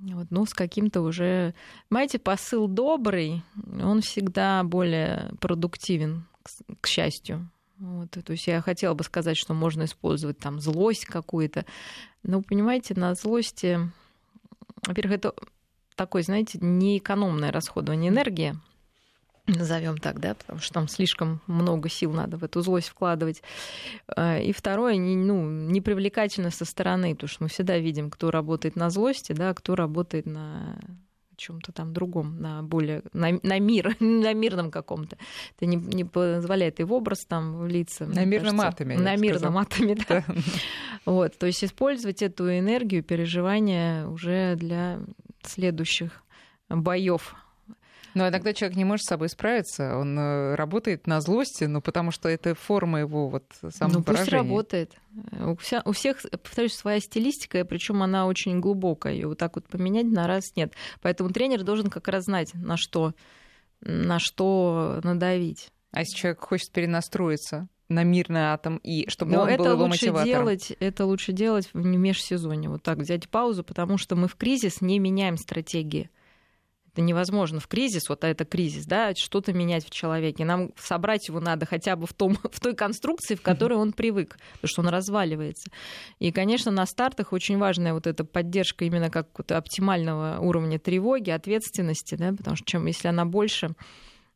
Вот, 0.00 0.28
ну, 0.30 0.46
с 0.46 0.54
каким-то 0.54 1.00
уже... 1.00 1.54
Понимаете, 1.88 2.18
посыл 2.20 2.68
добрый, 2.68 3.42
он 3.82 4.00
всегда 4.00 4.62
более 4.62 5.32
продуктивен, 5.40 6.26
к 6.80 6.86
счастью. 6.86 7.50
Вот, 7.78 8.10
то 8.10 8.32
есть 8.32 8.46
я 8.48 8.60
хотела 8.60 8.94
бы 8.94 9.04
сказать, 9.04 9.36
что 9.36 9.54
можно 9.54 9.84
использовать 9.84 10.38
там 10.38 10.60
злость 10.60 11.06
какую-то. 11.06 11.64
Но, 12.24 12.42
понимаете, 12.42 12.94
на 12.94 13.14
злости, 13.14 13.78
во-первых, 14.84 15.18
это 15.18 15.34
такое, 15.94 16.22
знаете, 16.22 16.58
неэкономное 16.60 17.52
расходование 17.52 18.10
энергии, 18.10 18.56
назовем 19.46 19.98
так, 19.98 20.18
да, 20.18 20.34
потому 20.34 20.60
что 20.60 20.74
там 20.74 20.88
слишком 20.88 21.40
много 21.46 21.88
сил 21.88 22.12
надо 22.12 22.36
в 22.36 22.44
эту 22.44 22.62
злость 22.62 22.88
вкладывать. 22.88 23.42
А, 24.08 24.38
и 24.38 24.52
второе, 24.52 24.96
не, 24.96 25.16
ну, 25.16 25.48
непривлекательно 25.48 26.50
со 26.50 26.64
стороны, 26.64 27.14
потому 27.14 27.28
что 27.28 27.44
мы 27.44 27.48
всегда 27.48 27.78
видим, 27.78 28.10
кто 28.10 28.30
работает 28.30 28.74
на 28.74 28.90
злости, 28.90 29.32
да, 29.32 29.54
кто 29.54 29.76
работает 29.76 30.26
на 30.26 30.78
чем-то 31.38 31.72
там 31.72 31.92
другом, 31.92 32.40
на 32.40 32.62
более 32.62 33.02
на, 33.12 33.38
на 33.42 33.58
мир, 33.58 33.96
на 34.00 34.34
мирном 34.34 34.70
каком-то. 34.70 35.16
Это 35.56 35.66
не, 35.66 35.76
не 35.76 36.04
позволяет 36.04 36.80
и 36.80 36.84
в 36.84 36.92
образ 36.92 37.24
там 37.24 37.58
влиться. 37.58 38.04
На 38.06 38.24
мирном 38.24 38.58
кажется, 38.58 38.82
атоме. 38.82 38.98
На 38.98 39.16
мирном 39.16 39.56
атоме, 39.56 39.96
да. 40.08 40.24
Вот, 41.06 41.38
то 41.38 41.46
есть 41.46 41.64
использовать 41.64 42.22
эту 42.22 42.50
энергию 42.50 43.02
переживания 43.02 44.06
уже 44.06 44.56
для 44.56 45.00
следующих 45.42 46.22
боев 46.68 47.34
но 48.14 48.28
иногда 48.28 48.52
человек 48.52 48.76
не 48.76 48.84
может 48.84 49.04
с 49.04 49.08
собой 49.08 49.28
справиться, 49.28 49.96
он 49.96 50.18
э, 50.18 50.54
работает 50.54 51.06
на 51.06 51.20
злости, 51.20 51.64
ну, 51.64 51.80
потому 51.80 52.10
что 52.10 52.28
это 52.28 52.54
форма 52.54 53.00
его 53.00 53.28
вот 53.28 53.44
самопоражения. 53.60 53.96
Ну, 53.96 54.02
пусть 54.02 54.32
работает. 54.32 54.92
У, 55.40 55.56
вся, 55.56 55.82
у 55.84 55.92
всех, 55.92 56.18
повторюсь, 56.30 56.74
своя 56.74 57.00
стилистика, 57.00 57.64
причем 57.64 58.02
она 58.02 58.26
очень 58.26 58.60
глубокая, 58.60 59.14
и 59.14 59.24
вот 59.24 59.38
так 59.38 59.56
вот 59.56 59.66
поменять 59.68 60.06
на 60.06 60.26
раз 60.26 60.54
нет. 60.56 60.72
Поэтому 61.00 61.30
тренер 61.30 61.64
должен 61.64 61.90
как 61.90 62.08
раз 62.08 62.24
знать, 62.24 62.52
на 62.54 62.76
что, 62.76 63.14
на 63.80 64.18
что 64.18 65.00
надавить. 65.02 65.70
А 65.92 66.00
если 66.00 66.16
человек 66.16 66.40
хочет 66.40 66.70
перенастроиться, 66.72 67.68
на 67.88 68.04
мирный 68.04 68.52
атом 68.52 68.76
и 68.78 69.08
чтобы 69.08 69.32
Но 69.32 69.42
он 69.42 69.48
это 69.48 69.62
был 69.62 69.72
его 69.72 69.84
лучше 69.84 70.06
мотиватором. 70.06 70.26
делать, 70.26 70.72
это 70.78 71.06
лучше 71.06 71.32
делать 71.32 71.70
в 71.72 71.84
межсезонье. 71.84 72.68
Вот 72.68 72.82
так 72.82 72.98
взять 72.98 73.28
паузу, 73.28 73.64
потому 73.64 73.96
что 73.98 74.14
мы 74.14 74.28
в 74.28 74.36
кризис 74.36 74.80
не 74.80 74.98
меняем 74.98 75.36
стратегии. 75.36 76.10
Это 76.98 77.04
невозможно 77.04 77.60
в 77.60 77.68
кризис, 77.68 78.08
вот 78.08 78.24
а 78.24 78.28
это 78.28 78.44
кризис, 78.44 78.84
да, 78.84 79.12
что-то 79.14 79.52
менять 79.52 79.86
в 79.86 79.90
человеке. 79.90 80.44
Нам 80.44 80.72
собрать 80.76 81.28
его 81.28 81.38
надо 81.38 81.64
хотя 81.64 81.94
бы 81.94 82.08
в, 82.08 82.12
том, 82.12 82.36
в 82.50 82.58
той 82.58 82.74
конструкции, 82.74 83.36
в 83.36 83.40
которой 83.40 83.74
он 83.74 83.92
привык, 83.92 84.36
потому 84.54 84.68
что 84.68 84.82
он 84.82 84.88
разваливается. 84.88 85.70
И, 86.18 86.32
конечно, 86.32 86.72
на 86.72 86.84
стартах 86.86 87.32
очень 87.32 87.56
важная 87.56 87.94
вот 87.94 88.08
эта 88.08 88.24
поддержка 88.24 88.84
именно 88.84 89.10
как 89.10 89.28
оптимального 89.48 90.40
уровня 90.40 90.80
тревоги, 90.80 91.30
ответственности, 91.30 92.16
да, 92.16 92.32
потому 92.32 92.56
что 92.56 92.66
чем, 92.66 92.86
если 92.86 93.06
она 93.06 93.24
больше, 93.24 93.76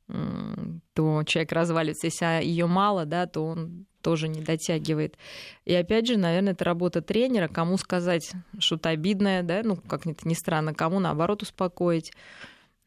то 0.07 1.25
человек 1.25 1.51
разваливается. 1.51 2.07
Если 2.07 2.47
ее 2.47 2.67
мало, 2.67 3.07
да, 3.07 3.27
то 3.27 3.45
он 3.45 3.87
тоже 4.03 4.29
не 4.29 4.41
дотягивает. 4.41 5.17
И 5.65 5.75
опять 5.75 6.07
же, 6.07 6.17
наверное, 6.17 6.53
это 6.53 6.65
работа 6.65 7.03
тренера, 7.03 7.49
кому 7.49 7.77
сказать 7.77 8.31
что-то 8.61 8.91
обидное, 8.91 9.43
да, 9.43 9.63
ну, 9.65 9.75
как 9.75 10.07
это 10.07 10.29
ни 10.29 10.35
странно, 10.35 10.75
кому 10.75 11.01
наоборот 11.01 11.43
успокоить. 11.43 12.13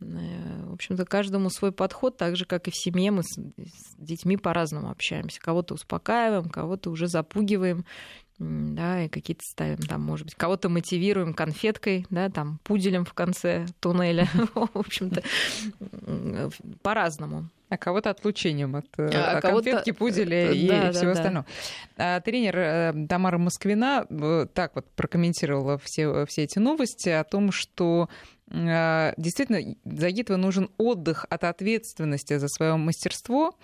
Э, 0.01 0.65
в 0.65 0.73
общем-то, 0.73 1.05
каждому 1.05 1.49
свой 1.49 1.71
подход, 1.71 2.17
так 2.17 2.35
же, 2.35 2.45
как 2.45 2.67
и 2.67 2.71
в 2.71 2.75
семье, 2.75 3.11
мы 3.11 3.23
с 3.23 3.37
детьми 3.97 4.37
по-разному 4.37 4.89
общаемся. 4.89 5.39
Кого-то 5.39 5.75
успокаиваем, 5.75 6.49
кого-то 6.49 6.89
уже 6.89 7.07
запугиваем, 7.07 7.85
да, 8.37 9.03
и 9.03 9.07
какие-то 9.07 9.43
ставим 9.43 9.77
там, 9.77 10.01
может 10.01 10.25
быть, 10.25 10.35
кого-то 10.35 10.67
мотивируем 10.67 11.33
конфеткой, 11.33 12.05
да, 12.09 12.29
там, 12.29 12.59
пуделем 12.63 13.05
в 13.05 13.13
конце 13.13 13.65
туннеля, 13.79 14.27
в 14.53 14.69
общем-то, 14.73 15.23
по-разному. 16.81 17.49
А 17.69 17.77
кого-то 17.77 18.11
отлучением 18.11 18.75
от, 18.75 18.85
э, 18.97 19.09
а 19.11 19.41
конфетки, 19.41 19.91
пуделя 19.91 20.51
и 20.51 20.67
да, 20.67 20.91
всего 20.91 21.05
да, 21.05 21.11
остального. 21.11 21.45
Да. 21.97 22.21
Тренер 22.21 22.57
э, 22.57 23.07
Тамара 23.09 23.39
Москвина 23.39 24.05
так 24.53 24.75
вот 24.75 24.85
прокомментировала 24.95 25.79
все, 25.79 26.25
все 26.27 26.43
эти 26.43 26.59
новости 26.59 27.09
о 27.09 27.23
том, 27.23 27.51
что 27.51 28.07
действительно, 28.47 29.75
Загитову 29.85 30.37
нужен 30.37 30.69
отдых 30.77 31.25
от 31.29 31.43
ответственности 31.43 32.37
за 32.37 32.47
свое 32.47 32.75
мастерство. 32.75 33.55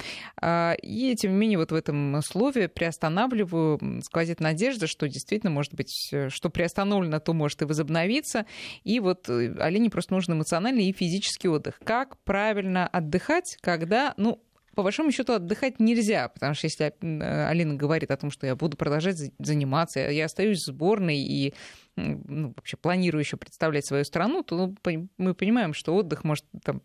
А, 0.42 0.74
и, 0.82 1.16
тем 1.16 1.34
не 1.34 1.38
менее, 1.38 1.60
вот 1.60 1.72
в 1.72 1.76
этом 1.76 2.20
слове 2.24 2.68
приостанавливаю, 2.68 4.02
сквозит 4.04 4.40
надежда, 4.40 4.88
что 4.88 5.08
действительно, 5.08 5.52
может 5.52 5.74
быть, 5.74 6.10
э, 6.12 6.30
что 6.30 6.50
приостановлено, 6.50 7.20
то 7.20 7.34
может 7.34 7.62
и 7.62 7.66
возобновиться. 7.66 8.46
И 8.84 9.00
вот 9.00 9.30
э, 9.30 9.56
Алине 9.60 9.90
просто 9.90 10.14
нужен 10.14 10.34
эмоциональный 10.34 10.86
и 10.86 10.94
физический 10.94 11.48
отдых. 11.48 11.80
Как 11.84 12.18
правильно 12.24 12.88
отдыхать, 12.88 13.58
когда, 13.62 14.16
ну, 14.18 14.42
по 14.76 14.84
большому 14.84 15.12
счету 15.12 15.34
отдыхать 15.34 15.80
нельзя, 15.80 16.30
потому 16.30 16.54
что 16.54 16.66
если 16.66 16.94
Алина 17.02 17.76
говорит 17.76 18.12
о 18.12 18.18
том, 18.18 18.32
что 18.32 18.48
я 18.48 18.56
буду 18.56 18.78
продолжать 18.78 19.18
заниматься, 19.40 20.00
я 20.00 20.26
остаюсь 20.26 20.62
в 20.62 20.66
сборной 20.66 21.18
и 21.18 21.54
ну, 21.96 22.54
вообще 22.56 22.78
планирую 22.78 23.22
еще 23.22 23.38
представлять 23.38 23.86
свою 23.86 24.06
страну, 24.06 24.44
то 24.44 24.74
мы 25.18 25.34
понимаем, 25.34 25.74
что 25.74 25.96
отдых 25.96 26.24
может 26.24 26.46
там 26.64 26.82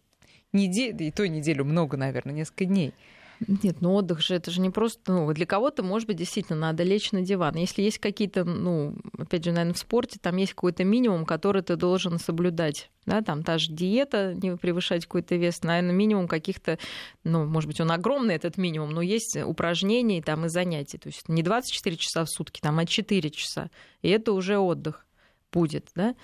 неделю, 0.53 0.99
и 0.99 1.11
то 1.11 1.27
неделю 1.27 1.64
много, 1.64 1.96
наверное, 1.96 2.35
несколько 2.35 2.64
дней. 2.64 2.92
Нет, 3.40 3.81
ну 3.81 3.94
отдых 3.94 4.20
же 4.20 4.35
это 4.35 4.51
же 4.51 4.61
не 4.61 4.70
просто, 4.70 5.12
ну, 5.12 5.33
для 5.33 5.46
кого-то, 5.46 5.83
может 5.83 6.09
быть, 6.09 6.16
действительно 6.16 6.59
надо 6.59 6.83
лечь 6.83 7.12
на 7.12 7.22
диван. 7.22 7.57
Если 7.57 7.83
есть 7.83 7.99
какие-то, 7.99 8.44
ну, 8.44 8.96
опять 9.18 9.44
же, 9.44 9.53
наверное, 9.53 9.75
в 9.75 9.79
спорте, 9.79 10.18
там 10.20 10.37
есть 10.37 10.55
какой-то 10.55 10.85
минимум, 10.85 11.27
который 11.27 11.62
ты 11.62 11.77
должен 11.77 12.18
соблюдать. 12.18 12.90
Да, 13.05 13.22
там 13.22 13.44
та 13.44 13.59
же 13.59 13.72
диета, 13.72 14.35
не 14.35 14.57
превышать 14.57 15.05
какой-то 15.05 15.37
вес, 15.37 15.62
наверное, 15.62 15.92
минимум 15.92 16.27
каких-то, 16.27 16.79
ну, 17.25 17.44
может 17.44 17.68
быть, 17.68 17.81
он 17.81 17.92
огромный, 17.92 18.35
этот 18.35 18.57
минимум, 18.57 18.90
но 18.90 19.03
есть 19.03 19.37
упражнения 19.37 20.22
там 20.22 20.46
и 20.46 20.49
занятия. 20.49 20.99
То 20.99 21.09
есть 21.09 21.29
не 21.29 21.42
24 21.42 21.96
часа 21.96 22.25
в 22.25 22.29
сутки, 22.29 22.61
там, 22.61 22.79
а 22.79 22.87
4 22.87 23.31
часа. 23.31 23.70
И 24.03 24.09
это 24.09 24.33
уже 24.33 24.59
отдых 24.59 25.07
будет, 25.53 25.88
да. 25.94 26.14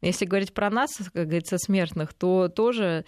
Если 0.00 0.24
говорить 0.24 0.52
про 0.52 0.68
нас, 0.68 0.90
как 0.96 1.26
говорится, 1.26 1.58
смертных, 1.58 2.12
то 2.12 2.48
тоже 2.48 3.04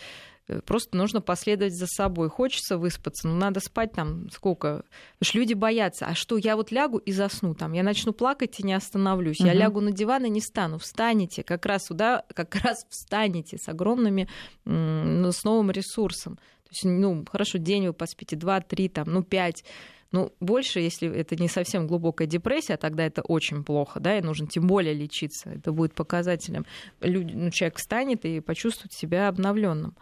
просто 0.66 0.96
нужно 0.96 1.20
последовать 1.20 1.74
за 1.74 1.86
собой. 1.86 2.28
Хочется 2.28 2.78
выспаться, 2.78 3.28
но 3.28 3.36
надо 3.36 3.60
спать 3.60 3.92
там 3.92 4.30
сколько. 4.30 4.84
Потому 5.18 5.28
что 5.28 5.38
люди 5.38 5.54
боятся, 5.54 6.06
а 6.06 6.14
что, 6.14 6.36
я 6.36 6.56
вот 6.56 6.70
лягу 6.70 6.98
и 6.98 7.12
засну 7.12 7.54
там, 7.54 7.72
я 7.72 7.82
начну 7.82 8.12
плакать 8.12 8.60
и 8.60 8.62
не 8.62 8.74
остановлюсь. 8.74 9.40
Угу. 9.40 9.46
Я 9.46 9.54
лягу 9.54 9.80
на 9.80 9.92
диван 9.92 10.24
и 10.26 10.30
не 10.30 10.40
стану. 10.40 10.78
Встанете, 10.78 11.42
как 11.42 11.64
раз 11.66 11.86
сюда, 11.86 12.24
как 12.34 12.54
раз 12.56 12.84
встанете 12.88 13.58
с 13.58 13.68
огромными, 13.68 14.28
ну, 14.64 15.32
с 15.32 15.44
новым 15.44 15.70
ресурсом. 15.70 16.36
То 16.36 16.70
есть, 16.70 16.84
ну, 16.84 17.24
хорошо, 17.30 17.58
день 17.58 17.86
вы 17.86 17.92
поспите, 17.92 18.36
два, 18.36 18.60
три, 18.60 18.88
там, 18.88 19.06
ну, 19.08 19.22
пять. 19.22 19.64
Ну, 20.12 20.32
больше, 20.38 20.78
если 20.78 21.12
это 21.12 21.34
не 21.34 21.48
совсем 21.48 21.88
глубокая 21.88 22.28
депрессия, 22.28 22.76
тогда 22.76 23.04
это 23.04 23.22
очень 23.22 23.64
плохо, 23.64 23.98
да, 23.98 24.16
и 24.16 24.22
нужно 24.22 24.46
тем 24.46 24.66
более 24.66 24.94
лечиться. 24.94 25.50
Это 25.50 25.72
будет 25.72 25.94
показателем. 25.94 26.64
Люди, 27.00 27.32
ну, 27.32 27.50
человек 27.50 27.78
встанет 27.78 28.24
и 28.24 28.38
почувствует 28.40 28.92
себя 28.92 29.26
обновленным 29.26 29.96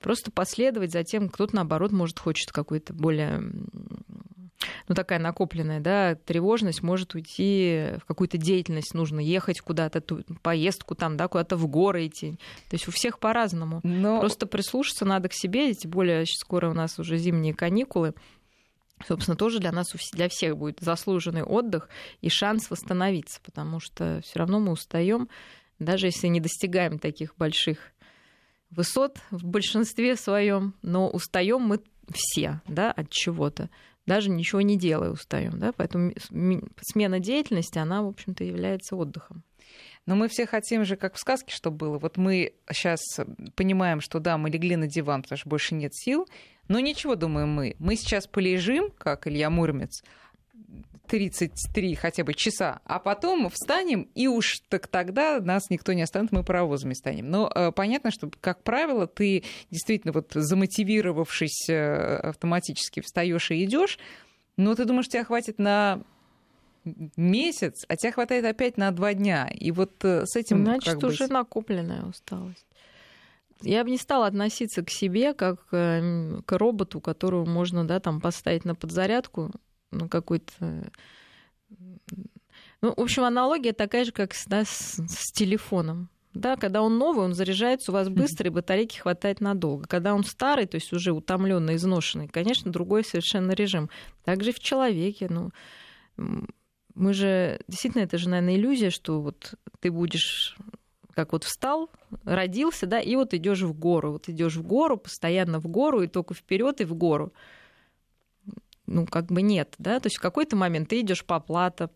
просто 0.00 0.30
последовать 0.30 0.92
за 0.92 1.04
тем, 1.04 1.28
кто-то, 1.28 1.56
наоборот, 1.56 1.92
может, 1.92 2.18
хочет 2.18 2.52
какой-то 2.52 2.92
более 2.92 3.42
ну, 4.88 4.94
такая 4.94 5.18
накопленная, 5.18 5.80
да, 5.80 6.14
тревожность 6.14 6.82
может 6.82 7.14
уйти 7.14 7.94
в 8.00 8.04
какую-то 8.06 8.38
деятельность, 8.38 8.94
нужно 8.94 9.20
ехать 9.20 9.60
куда-то, 9.60 10.02
поездку 10.42 10.94
там, 10.94 11.16
да, 11.16 11.28
куда-то 11.28 11.56
в 11.56 11.66
горы 11.66 12.06
идти. 12.06 12.32
То 12.68 12.74
есть 12.74 12.88
у 12.88 12.90
всех 12.90 13.18
по-разному. 13.18 13.80
Но... 13.82 14.20
Просто 14.20 14.46
прислушаться 14.46 15.04
надо 15.04 15.28
к 15.28 15.34
себе, 15.34 15.72
тем 15.74 15.90
более 15.90 16.24
скоро 16.26 16.70
у 16.70 16.74
нас 16.74 16.98
уже 16.98 17.18
зимние 17.18 17.54
каникулы. 17.54 18.14
Собственно, 19.06 19.36
тоже 19.36 19.58
для 19.58 19.72
нас, 19.72 19.88
для 20.12 20.28
всех 20.28 20.56
будет 20.56 20.80
заслуженный 20.80 21.42
отдых 21.42 21.90
и 22.22 22.30
шанс 22.30 22.70
восстановиться, 22.70 23.40
потому 23.44 23.78
что 23.78 24.20
все 24.24 24.38
равно 24.38 24.58
мы 24.58 24.72
устаем, 24.72 25.28
даже 25.78 26.06
если 26.06 26.28
не 26.28 26.40
достигаем 26.40 26.98
таких 26.98 27.36
больших 27.36 27.92
высот 28.70 29.18
в 29.30 29.44
большинстве 29.44 30.16
своем, 30.16 30.74
но 30.82 31.08
устаем 31.08 31.62
мы 31.62 31.80
все 32.12 32.60
да, 32.66 32.92
от 32.92 33.10
чего-то. 33.10 33.70
Даже 34.06 34.30
ничего 34.30 34.60
не 34.60 34.78
делая 34.78 35.10
устаем. 35.10 35.58
Да? 35.58 35.72
Поэтому 35.72 36.12
смена 36.80 37.18
деятельности, 37.18 37.78
она, 37.78 38.02
в 38.02 38.06
общем-то, 38.08 38.44
является 38.44 38.94
отдыхом. 38.94 39.42
Но 40.06 40.14
мы 40.14 40.28
все 40.28 40.46
хотим 40.46 40.84
же, 40.84 40.94
как 40.94 41.14
в 41.14 41.18
сказке, 41.18 41.52
чтобы 41.52 41.76
было. 41.78 41.98
Вот 41.98 42.16
мы 42.16 42.54
сейчас 42.70 43.00
понимаем, 43.56 44.00
что 44.00 44.20
да, 44.20 44.38
мы 44.38 44.50
легли 44.50 44.76
на 44.76 44.86
диван, 44.86 45.22
потому 45.22 45.38
что 45.38 45.48
больше 45.48 45.74
нет 45.74 45.92
сил. 45.94 46.28
Но 46.68 46.78
ничего, 46.78 47.16
думаем 47.16 47.48
мы. 47.48 47.74
Мы 47.80 47.96
сейчас 47.96 48.28
полежим, 48.28 48.90
как 48.96 49.26
Илья 49.26 49.50
Муромец, 49.50 50.04
33 51.06 51.94
хотя 51.94 52.24
бы 52.24 52.34
часа, 52.34 52.80
а 52.84 52.98
потом 52.98 53.48
встанем, 53.50 54.08
и 54.14 54.26
уж 54.28 54.60
так 54.68 54.86
тогда 54.88 55.40
нас 55.40 55.70
никто 55.70 55.92
не 55.92 56.02
останет, 56.02 56.32
мы 56.32 56.44
паровозами 56.44 56.94
станем. 56.94 57.30
Но 57.30 57.50
э, 57.54 57.72
понятно, 57.72 58.10
что, 58.10 58.30
как 58.40 58.62
правило, 58.62 59.06
ты 59.06 59.44
действительно 59.70 60.12
вот 60.12 60.32
замотивировавшись 60.34 61.68
э, 61.68 62.16
автоматически 62.16 63.00
встаешь 63.00 63.50
и 63.50 63.64
идешь, 63.64 63.98
но 64.56 64.74
ты 64.74 64.84
думаешь, 64.84 65.08
тебя 65.08 65.24
хватит 65.24 65.58
на 65.58 66.02
месяц, 67.16 67.84
а 67.88 67.96
тебя 67.96 68.12
хватает 68.12 68.44
опять 68.44 68.76
на 68.76 68.90
два 68.90 69.14
дня. 69.14 69.48
И 69.52 69.70
вот 69.70 70.04
э, 70.04 70.24
с 70.26 70.36
этим... 70.36 70.64
Значит, 70.64 71.02
уже 71.02 71.26
накопленная 71.28 72.04
усталость. 72.04 72.66
Я 73.62 73.84
бы 73.84 73.90
не 73.90 73.98
стала 73.98 74.26
относиться 74.26 74.84
к 74.84 74.90
себе 74.90 75.32
как 75.32 75.66
э, 75.72 76.40
к 76.44 76.58
роботу, 76.58 77.00
которого 77.00 77.44
можно 77.46 77.86
да, 77.86 78.00
там, 78.00 78.20
поставить 78.20 78.64
на 78.64 78.74
подзарядку 78.74 79.50
ну, 79.90 80.08
какой-то... 80.08 80.90
Ну, 82.82 82.94
в 82.94 83.00
общем, 83.00 83.24
аналогия 83.24 83.72
такая 83.72 84.04
же, 84.04 84.12
как 84.12 84.32
да, 84.46 84.64
с, 84.64 85.00
с 85.08 85.32
телефоном. 85.32 86.08
Да, 86.32 86.56
когда 86.56 86.82
он 86.82 86.98
новый, 86.98 87.24
он 87.24 87.34
заряжается 87.34 87.90
у 87.90 87.94
вас 87.94 88.10
быстро, 88.10 88.48
и 88.48 88.52
батарейки 88.52 88.98
хватает 88.98 89.40
надолго. 89.40 89.86
Когда 89.86 90.14
он 90.14 90.22
старый, 90.22 90.66
то 90.66 90.74
есть 90.74 90.92
уже 90.92 91.12
утомленный, 91.12 91.76
изношенный, 91.76 92.28
конечно, 92.28 92.70
другой 92.70 93.04
совершенно 93.04 93.52
режим. 93.52 93.88
Также 94.24 94.50
и 94.50 94.52
в 94.52 94.60
человеке. 94.60 95.28
Ну, 95.30 95.50
мы 96.94 97.14
же, 97.14 97.60
действительно, 97.68 98.02
это 98.02 98.18
же, 98.18 98.28
наверное, 98.28 98.56
иллюзия, 98.56 98.90
что 98.90 99.22
вот 99.22 99.54
ты 99.80 99.90
будешь 99.90 100.56
как 101.14 101.32
вот 101.32 101.44
встал, 101.44 101.90
родился, 102.24 102.84
да, 102.84 103.00
и 103.00 103.16
вот 103.16 103.32
идешь 103.32 103.62
в 103.62 103.72
гору. 103.72 104.12
Вот 104.12 104.28
идешь 104.28 104.56
в 104.56 104.62
гору, 104.62 104.98
постоянно 104.98 105.58
в 105.58 105.66
гору, 105.66 106.02
и 106.02 106.08
только 106.08 106.34
вперед 106.34 106.82
и 106.82 106.84
в 106.84 106.94
гору 106.94 107.32
ну, 108.86 109.06
как 109.06 109.26
бы 109.26 109.42
нет, 109.42 109.74
да, 109.78 110.00
то 110.00 110.06
есть 110.06 110.16
в 110.16 110.22
какой-то 110.22 110.56
момент 110.56 110.88
ты 110.88 111.00
идешь 111.00 111.24
по 111.24 111.40
плато, 111.40 111.90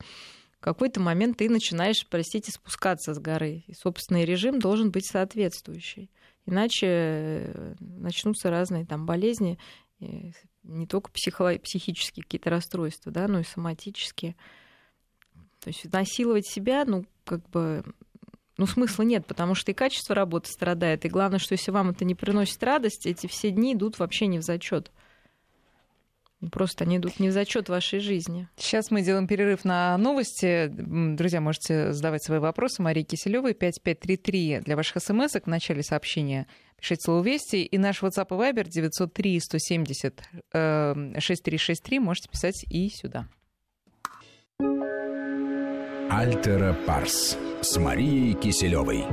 в 0.61 0.63
какой-то 0.63 1.01
момент 1.01 1.39
ты 1.39 1.49
начинаешь, 1.49 2.07
простите, 2.09 2.53
спускаться 2.53 3.15
с 3.15 3.19
горы. 3.19 3.65
И 3.67 3.73
собственный 3.73 4.27
режим 4.27 4.59
должен 4.59 4.91
быть 4.91 5.07
соответствующий. 5.07 6.11
Иначе 6.45 6.87
э, 6.87 7.75
начнутся 7.81 8.51
разные 8.51 8.85
там 8.85 9.07
болезни, 9.07 9.59
не 10.63 10.87
только 10.87 11.11
психо- 11.11 11.59
психические 11.59 12.25
какие-то 12.25 12.51
расстройства, 12.51 13.11
да, 13.13 13.29
но 13.29 13.41
и 13.41 13.45
соматические. 13.45 14.37
То 15.61 15.69
есть 15.69 15.91
насиловать 15.93 16.47
себя, 16.47 16.85
ну, 16.85 17.07
как 17.25 17.49
бы, 17.51 17.85
ну, 18.57 18.67
смысла 18.67 19.03
нет, 19.03 19.27
потому 19.27 19.55
что 19.55 19.71
и 19.73 19.75
качество 19.75 20.15
работы 20.15 20.51
страдает. 20.51 21.05
И 21.05 21.09
главное, 21.09 21.39
что 21.39 21.53
если 21.53 21.71
вам 21.71 21.91
это 21.91 22.05
не 22.05 22.15
приносит 22.15 22.63
радость, 22.63 23.07
эти 23.07 23.27
все 23.27 23.51
дни 23.51 23.75
идут 23.75 23.99
вообще 23.99 24.27
не 24.27 24.39
в 24.39 24.43
зачет. 24.43 24.91
Просто 26.51 26.85
они 26.85 26.97
идут 26.97 27.21
не 27.21 27.29
в 27.29 27.33
зачет 27.33 27.69
вашей 27.69 28.01
жизни. 28.01 28.49
Сейчас 28.57 28.91
мы 28.91 29.03
делаем 29.03 29.27
перерыв 29.27 29.65
на 29.65 29.99
новости. 29.99 30.69
Друзья, 30.71 31.41
можете 31.41 31.93
задавать 31.93 32.25
свои 32.25 32.39
вопросы. 32.39 32.81
Мария 32.81 33.05
Киселева, 33.05 33.53
5533 33.53 34.61
для 34.61 34.77
ваших 34.77 35.03
смс 35.03 35.35
В 35.35 35.47
начале 35.47 35.83
сообщения 35.83 36.47
пишите 36.79 37.03
слово 37.03 37.23
«Вести». 37.23 37.63
И 37.63 37.77
наш 37.77 38.03
WhatsApp 38.03 38.29
и 38.31 38.35
Viber 38.35 38.67
903 38.67 39.41
170 39.41 40.23
6363 40.53 41.99
можете 41.99 42.29
писать 42.31 42.65
и 42.71 42.89
сюда. 42.89 43.29
Альтера 46.11 46.75
Парс 46.87 47.37
с 47.61 47.77
Марией 47.77 48.33
Киселевой. 48.33 49.05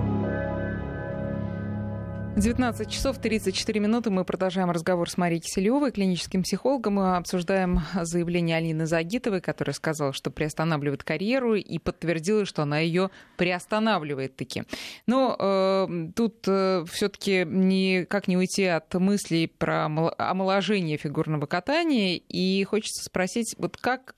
19 2.38 2.88
часов 2.88 3.17
34 3.17 3.80
минуты. 3.80 4.12
Мы 4.12 4.23
продолжаем 4.23 4.69
разговор 4.69 5.10
с 5.10 5.17
Марией 5.17 5.41
Киселевой, 5.41 5.91
клиническим 5.91 6.43
психологом. 6.43 6.93
Мы 6.93 7.15
обсуждаем 7.15 7.82
заявление 8.04 8.58
Алины 8.58 8.86
Загитовой, 8.86 9.41
которая 9.41 9.73
сказала, 9.73 10.13
что 10.13 10.30
приостанавливает 10.30 11.04
карьеру 11.04 11.56
и 11.56 11.80
подтвердила, 11.80 12.45
что 12.45 12.62
она 12.62 12.78
ее 12.78 13.10
приостанавливает 13.38 14.36
таки. 14.36 14.65
Но 15.08 15.36
э, 15.39 15.88
тут 16.15 16.47
э, 16.47 16.86
все-таки 16.91 17.43
никак 17.43 18.28
не 18.28 18.38
уйти 18.38 18.65
от 18.65 18.93
мыслей 18.93 19.47
про 19.47 19.86
омоложение 19.86 20.97
фигурного 20.97 21.47
катания. 21.47 22.21
И 22.30 22.63
хочется 22.65 23.04
спросить, 23.04 23.56
вот 23.58 23.78
как 23.78 24.15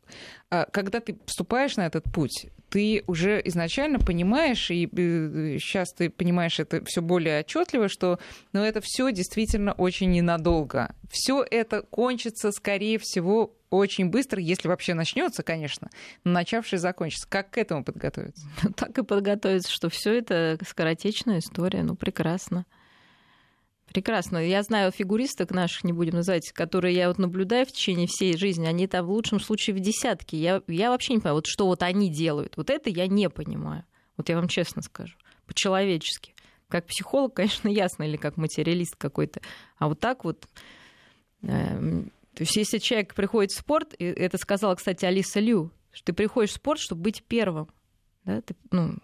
э, 0.51 0.65
когда 0.71 0.99
ты 0.99 1.17
вступаешь 1.25 1.77
на 1.77 1.86
этот 1.86 2.03
путь, 2.12 2.47
ты 2.69 3.03
уже 3.08 3.41
изначально 3.45 3.99
понимаешь, 3.99 4.69
и 4.71 4.88
сейчас 5.60 5.91
э, 5.93 5.95
ты 5.97 6.10
понимаешь 6.10 6.60
это 6.60 6.84
все 6.86 7.01
более 7.01 7.39
отчетливо, 7.41 7.89
что 7.89 8.19
ну, 8.53 8.62
это 8.62 8.82
все 8.82 9.12
действительно 9.12 9.73
очень 9.73 10.12
ненадолго. 10.12 10.95
Все 11.10 11.45
это 11.49 11.82
кончится, 11.82 12.51
скорее 12.51 12.99
всего, 12.99 13.55
очень 13.69 14.10
быстро, 14.10 14.41
если 14.41 14.67
вообще 14.67 14.93
начнется, 14.93 15.43
конечно, 15.43 15.89
но 16.23 16.32
начавший 16.32 16.79
закончится. 16.79 17.27
Как 17.27 17.51
к 17.51 17.58
этому 17.58 17.84
подготовиться? 17.84 18.47
Так 18.75 18.97
и 18.97 19.03
подготовиться, 19.03 19.71
что 19.71 19.89
все 19.89 20.13
это 20.13 20.58
скоротечная 20.67 21.39
история, 21.39 21.84
ну 21.84 21.95
прекрасно. 21.95 22.65
Прекрасно. 23.93 24.38
Я 24.38 24.62
знаю 24.63 24.91
фигуристок 24.91 25.52
наших, 25.52 25.84
не 25.84 25.93
будем 25.93 26.15
называть, 26.15 26.52
которые 26.52 26.95
я 26.95 27.08
вот 27.08 27.17
наблюдаю 27.17 27.65
в 27.65 27.71
течение 27.71 28.08
всей 28.08 28.38
жизни, 28.38 28.67
они 28.67 28.88
там 28.88 29.06
в 29.06 29.12
лучшем 29.12 29.39
случае 29.39 29.75
в 29.75 29.80
десятке. 29.80 30.38
Я, 30.38 30.62
я 30.67 30.91
вообще 30.91 31.13
не 31.13 31.19
понимаю, 31.19 31.36
вот 31.36 31.47
что 31.47 31.65
вот 31.65 31.82
они 31.82 32.12
делают. 32.12 32.56
Вот 32.56 32.69
это 32.69 32.89
я 32.89 33.08
не 33.08 33.30
понимаю. 33.30 33.84
Вот 34.15 34.30
я 34.30 34.36
вам 34.36 34.47
честно 34.47 34.82
скажу. 34.82 35.17
По-человечески. 35.47 36.36
Как 36.67 36.86
психолог, 36.86 37.34
конечно, 37.34 37.67
ясно, 37.69 38.04
или 38.04 38.17
как 38.17 38.38
материалист 38.38 38.95
какой-то. 38.95 39.41
А 39.78 39.88
вот 39.88 39.99
так 39.99 40.23
вот... 40.23 40.47
Э, 41.41 42.04
то 42.36 42.43
есть 42.43 42.56
если 42.56 42.78
человек 42.78 43.15
приходит 43.15 43.52
в 43.52 43.58
спорт, 43.58 43.95
и 43.97 44.06
это 44.06 44.38
сказала, 44.38 44.75
кстати, 44.75 45.04
Алиса 45.04 45.39
Лю, 45.39 45.71
что 45.91 46.06
ты 46.06 46.13
приходишь 46.13 46.52
в 46.52 46.56
спорт, 46.56 46.80
чтобы 46.80 47.02
быть 47.02 47.23
первым. 47.23 47.67
Да? 48.23 48.41
Ты, 48.41 48.56
ну, 48.71 48.97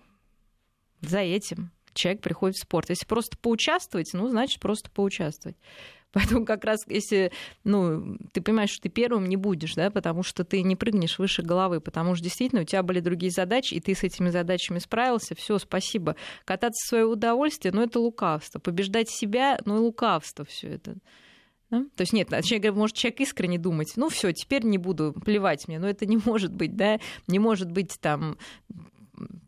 за 1.01 1.19
этим 1.19 1.71
человек 1.95 2.21
приходит 2.21 2.57
в 2.57 2.61
спорт. 2.61 2.89
Если 2.89 3.05
просто 3.05 3.37
поучаствовать, 3.37 4.11
ну, 4.13 4.27
значит, 4.27 4.59
просто 4.59 4.91
поучаствовать. 4.91 5.57
Поэтому 6.13 6.45
как 6.45 6.63
раз 6.63 6.85
если, 6.87 7.31
ну, 7.63 8.17
ты 8.31 8.41
понимаешь, 8.41 8.69
что 8.69 8.83
ты 8.83 8.89
первым 8.89 9.27
не 9.27 9.35
будешь, 9.35 9.73
да, 9.73 9.89
потому 9.89 10.23
что 10.23 10.45
ты 10.45 10.61
не 10.61 10.75
прыгнешь 10.75 11.19
выше 11.19 11.41
головы, 11.41 11.81
потому 11.81 12.15
что 12.15 12.23
действительно 12.23 12.61
у 12.61 12.65
тебя 12.65 12.83
были 12.83 12.99
другие 12.99 13.31
задачи, 13.31 13.73
и 13.73 13.81
ты 13.81 13.95
с 13.95 14.03
этими 14.03 14.29
задачами 14.29 14.79
справился, 14.79 15.35
все, 15.35 15.57
спасибо. 15.57 16.15
Кататься 16.45 16.85
в 16.85 16.89
свое 16.89 17.05
удовольствие, 17.05 17.73
ну, 17.73 17.81
это 17.81 17.99
лукавство. 17.99 18.59
Побеждать 18.59 19.09
себя, 19.09 19.59
ну, 19.65 19.77
и 19.77 19.79
лукавство 19.79 20.45
все 20.45 20.69
это. 20.69 20.95
Да? 21.69 21.83
То 21.95 22.01
есть 22.01 22.13
нет, 22.13 22.29
человек, 22.43 22.75
может 22.75 22.95
человек 22.95 23.21
искренне 23.21 23.57
думать, 23.57 23.93
ну 23.95 24.09
все, 24.09 24.31
теперь 24.31 24.63
не 24.63 24.77
буду, 24.77 25.13
плевать 25.13 25.67
мне, 25.67 25.79
но 25.79 25.89
это 25.89 26.05
не 26.05 26.17
может 26.17 26.53
быть, 26.53 26.75
да, 26.75 26.99
не 27.27 27.39
может 27.39 27.71
быть 27.71 27.97
там 27.99 28.37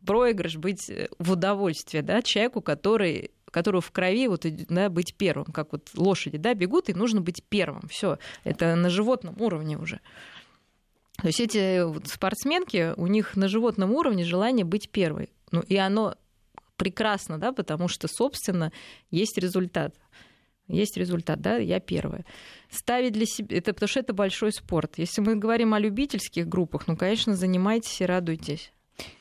проигрыш 0.06 0.58
быть 0.58 0.92
в 1.20 1.32
удовольствие, 1.32 2.04
да, 2.04 2.22
человеку, 2.22 2.62
который 2.62 3.32
которого 3.52 3.82
в 3.82 3.92
крови 3.92 4.28
вот, 4.28 4.46
да, 4.70 4.90
быть 4.90 5.16
первым, 5.16 5.46
как 5.46 5.72
вот 5.72 5.90
лошади 5.96 6.38
да, 6.38 6.54
бегут, 6.54 6.90
и 6.90 6.94
нужно 6.94 7.22
быть 7.22 7.44
первым. 7.44 7.88
Все, 7.90 8.20
это 8.44 8.76
на 8.76 8.90
животном 8.90 9.42
уровне 9.42 9.78
уже. 9.78 10.02
То 11.22 11.28
есть 11.28 11.40
эти 11.40 11.84
вот 11.84 12.08
спортсменки, 12.08 12.94
у 12.98 13.08
них 13.08 13.36
на 13.36 13.48
животном 13.48 13.92
уровне 13.92 14.24
желание 14.24 14.66
быть 14.66 14.90
первой. 14.90 15.32
Ну, 15.52 15.62
и 15.62 15.76
оно 15.78 16.16
прекрасно, 16.76 17.40
да, 17.40 17.52
потому 17.52 17.88
что, 17.88 18.08
собственно, 18.08 18.72
есть 19.10 19.38
результат. 19.38 19.96
Есть 20.68 20.98
результат, 20.98 21.42
да, 21.42 21.56
я 21.56 21.80
первая. 21.80 22.26
Ставить 22.70 23.14
для 23.14 23.26
себя, 23.26 23.58
это 23.58 23.74
потому 23.74 23.88
что 23.88 24.02
это 24.02 24.14
большой 24.14 24.52
спорт. 24.52 24.98
Если 24.98 25.22
мы 25.22 25.36
говорим 25.36 25.74
о 25.74 25.80
любительских 25.80 26.48
группах, 26.48 26.88
ну, 26.88 26.98
конечно, 26.98 27.36
занимайтесь 27.36 28.02
и 28.02 28.06
радуйтесь. 28.06 28.74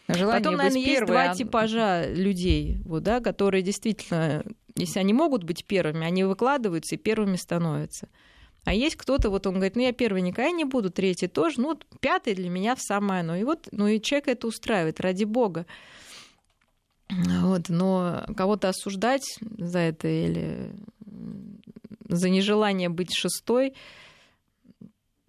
Желание 0.08 0.40
Потом, 0.40 0.56
наверное, 0.56 0.80
есть 0.80 0.92
первой, 0.92 1.06
два 1.06 1.30
а... 1.30 1.34
типажа 1.34 2.12
людей, 2.12 2.78
вот, 2.84 3.02
да, 3.02 3.20
которые 3.20 3.62
действительно, 3.62 4.44
если 4.76 5.00
они 5.00 5.12
могут 5.12 5.42
быть 5.42 5.64
первыми, 5.64 6.06
они 6.06 6.22
выкладываются 6.24 6.94
и 6.94 6.98
первыми 6.98 7.36
становятся. 7.36 8.08
А 8.64 8.74
есть 8.74 8.96
кто-то, 8.96 9.30
вот 9.30 9.46
он 9.46 9.54
говорит, 9.54 9.76
ну 9.76 9.82
я 9.82 9.92
первый 9.92 10.22
никогда 10.22 10.50
не 10.50 10.64
буду, 10.64 10.90
третий 10.90 11.28
тоже, 11.28 11.60
ну 11.60 11.78
пятый 12.00 12.34
для 12.34 12.48
меня 12.48 12.74
в 12.74 12.80
самое 12.80 13.20
оно. 13.20 13.36
И 13.36 13.44
вот, 13.44 13.68
ну 13.72 13.86
и 13.86 14.00
человек 14.00 14.28
это 14.28 14.46
устраивает, 14.46 15.00
ради 15.00 15.24
бога. 15.24 15.66
Вот, 17.08 17.68
но 17.68 18.24
кого-то 18.36 18.68
осуждать 18.68 19.38
за 19.40 19.78
это 19.78 20.08
или 20.08 20.72
за 22.08 22.28
нежелание 22.28 22.88
быть 22.88 23.14
шестой, 23.14 23.74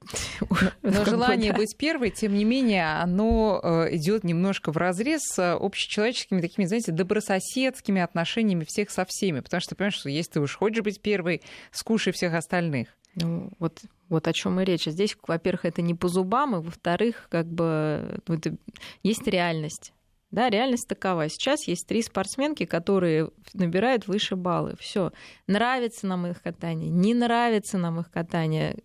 но 0.81 1.05
желание 1.05 1.53
быть 1.53 1.75
первой, 1.77 2.09
тем 2.09 2.33
не 2.33 2.45
менее, 2.45 3.01
оно 3.01 3.59
э, 3.61 3.95
идет 3.95 4.23
немножко 4.23 4.71
в 4.71 4.77
разрез 4.77 5.21
с 5.23 5.55
общечеловеческими 5.55 6.41
такими, 6.41 6.65
знаете, 6.65 6.91
добрососедскими 6.91 8.01
отношениями 8.01 8.65
всех 8.65 8.89
со 8.89 9.05
всеми. 9.05 9.41
Потому 9.41 9.61
что 9.61 9.75
понимаешь, 9.75 9.95
что 9.95 10.09
если 10.09 10.33
ты 10.33 10.39
уж 10.41 10.55
хочешь 10.55 10.83
быть 10.83 11.01
первой, 11.01 11.41
скушай 11.71 12.13
всех 12.13 12.33
остальных. 12.33 12.89
Ну, 13.15 13.51
вот, 13.59 13.79
вот 14.09 14.27
о 14.27 14.33
чем 14.33 14.59
и 14.59 14.65
речь. 14.65 14.85
Здесь, 14.85 15.17
во-первых, 15.27 15.65
это 15.65 15.81
не 15.81 15.95
по 15.95 16.07
зубам, 16.07 16.55
и 16.55 16.59
во-вторых, 16.59 17.27
как 17.29 17.47
бы 17.47 18.21
ну, 18.27 18.35
это, 18.35 18.55
есть 19.03 19.25
реальность. 19.27 19.93
Да, 20.29 20.49
реальность 20.49 20.87
такова. 20.87 21.29
Сейчас 21.29 21.67
есть 21.67 21.87
три 21.87 22.01
спортсменки, 22.01 22.65
которые 22.65 23.31
набирают 23.53 24.07
выше 24.07 24.35
баллы. 24.35 24.75
Все. 24.77 25.11
Нравится 25.47 26.05
нам 26.05 26.27
их 26.27 26.41
катание, 26.41 26.89
не 26.89 27.13
нравится 27.13 27.77
нам 27.77 28.01
их 28.01 28.11
катание. 28.11 28.77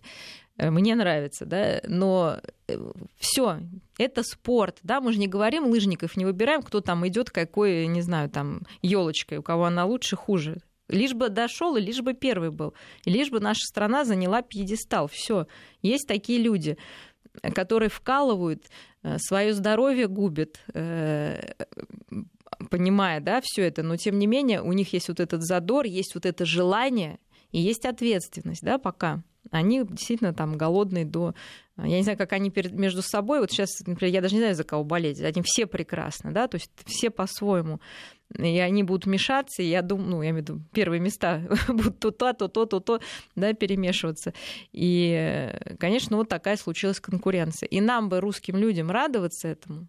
Э, 0.62 0.70
мне 0.70 0.94
нравится, 0.94 1.44
да, 1.44 1.80
но 1.88 2.38
э, 2.68 2.78
все, 3.18 3.58
это 3.98 4.22
спорт, 4.22 4.78
да, 4.84 5.00
мы 5.00 5.12
же 5.12 5.18
не 5.18 5.26
говорим 5.26 5.66
лыжников, 5.66 6.16
не 6.16 6.24
выбираем, 6.24 6.62
кто 6.62 6.80
там 6.80 7.06
идет, 7.08 7.30
какой, 7.30 7.88
не 7.88 8.00
знаю, 8.00 8.30
там 8.30 8.60
елочкой, 8.80 9.38
у 9.38 9.42
кого 9.42 9.64
она 9.64 9.84
лучше, 9.84 10.14
хуже. 10.14 10.62
Лишь 10.88 11.14
бы 11.14 11.30
дошел, 11.30 11.76
и 11.76 11.80
лишь 11.80 12.00
бы 12.00 12.14
первый 12.14 12.50
был, 12.50 12.74
и 13.04 13.10
лишь 13.10 13.30
бы 13.30 13.40
наша 13.40 13.64
страна 13.66 14.04
заняла 14.04 14.42
пьедестал. 14.42 15.08
Все, 15.08 15.48
есть 15.80 16.06
такие 16.06 16.40
люди, 16.40 16.76
которые 17.54 17.88
вкалывают, 17.88 18.66
э, 19.02 19.18
свое 19.18 19.54
здоровье 19.54 20.06
губят, 20.06 20.60
понимая, 22.70 23.20
да, 23.20 23.40
все 23.42 23.62
это, 23.62 23.82
но 23.82 23.96
тем 23.96 24.20
не 24.20 24.28
менее 24.28 24.62
у 24.62 24.72
них 24.72 24.92
есть 24.92 25.08
вот 25.08 25.18
этот 25.18 25.42
задор, 25.42 25.86
есть 25.86 26.14
вот 26.14 26.24
это 26.24 26.44
желание 26.44 27.18
и 27.50 27.60
есть 27.60 27.84
ответственность, 27.84 28.62
да, 28.62 28.78
пока 28.78 29.24
они 29.50 29.84
действительно 29.84 30.32
там 30.32 30.56
голодные 30.56 31.04
до... 31.04 31.34
Я 31.76 31.96
не 31.96 32.02
знаю, 32.02 32.18
как 32.18 32.32
они 32.32 32.52
между 32.72 33.02
собой... 33.02 33.40
Вот 33.40 33.50
сейчас, 33.50 33.70
например, 33.86 34.14
я 34.14 34.20
даже 34.20 34.34
не 34.34 34.40
знаю, 34.40 34.54
за 34.54 34.64
кого 34.64 34.84
болеть. 34.84 35.20
Они 35.20 35.42
все 35.44 35.66
прекрасны, 35.66 36.30
да, 36.30 36.46
то 36.48 36.56
есть 36.56 36.70
все 36.86 37.10
по-своему. 37.10 37.80
И 38.38 38.58
они 38.58 38.82
будут 38.82 39.06
мешаться, 39.06 39.62
и 39.62 39.66
я 39.66 39.82
думаю, 39.82 40.08
ну, 40.08 40.22
я 40.22 40.30
имею 40.30 40.44
в 40.44 40.48
виду, 40.48 40.62
первые 40.72 41.00
места 41.00 41.42
будут 41.68 41.98
то 41.98 42.10
то, 42.10 42.32
то 42.32 42.48
то, 42.48 42.66
то 42.66 42.80
то, 42.80 43.00
да, 43.36 43.52
перемешиваться. 43.52 44.32
И, 44.72 45.50
конечно, 45.78 46.16
вот 46.16 46.28
такая 46.28 46.56
случилась 46.56 47.00
конкуренция. 47.00 47.66
И 47.66 47.80
нам 47.80 48.08
бы, 48.08 48.20
русским 48.20 48.56
людям, 48.56 48.90
радоваться 48.90 49.48
этому, 49.48 49.88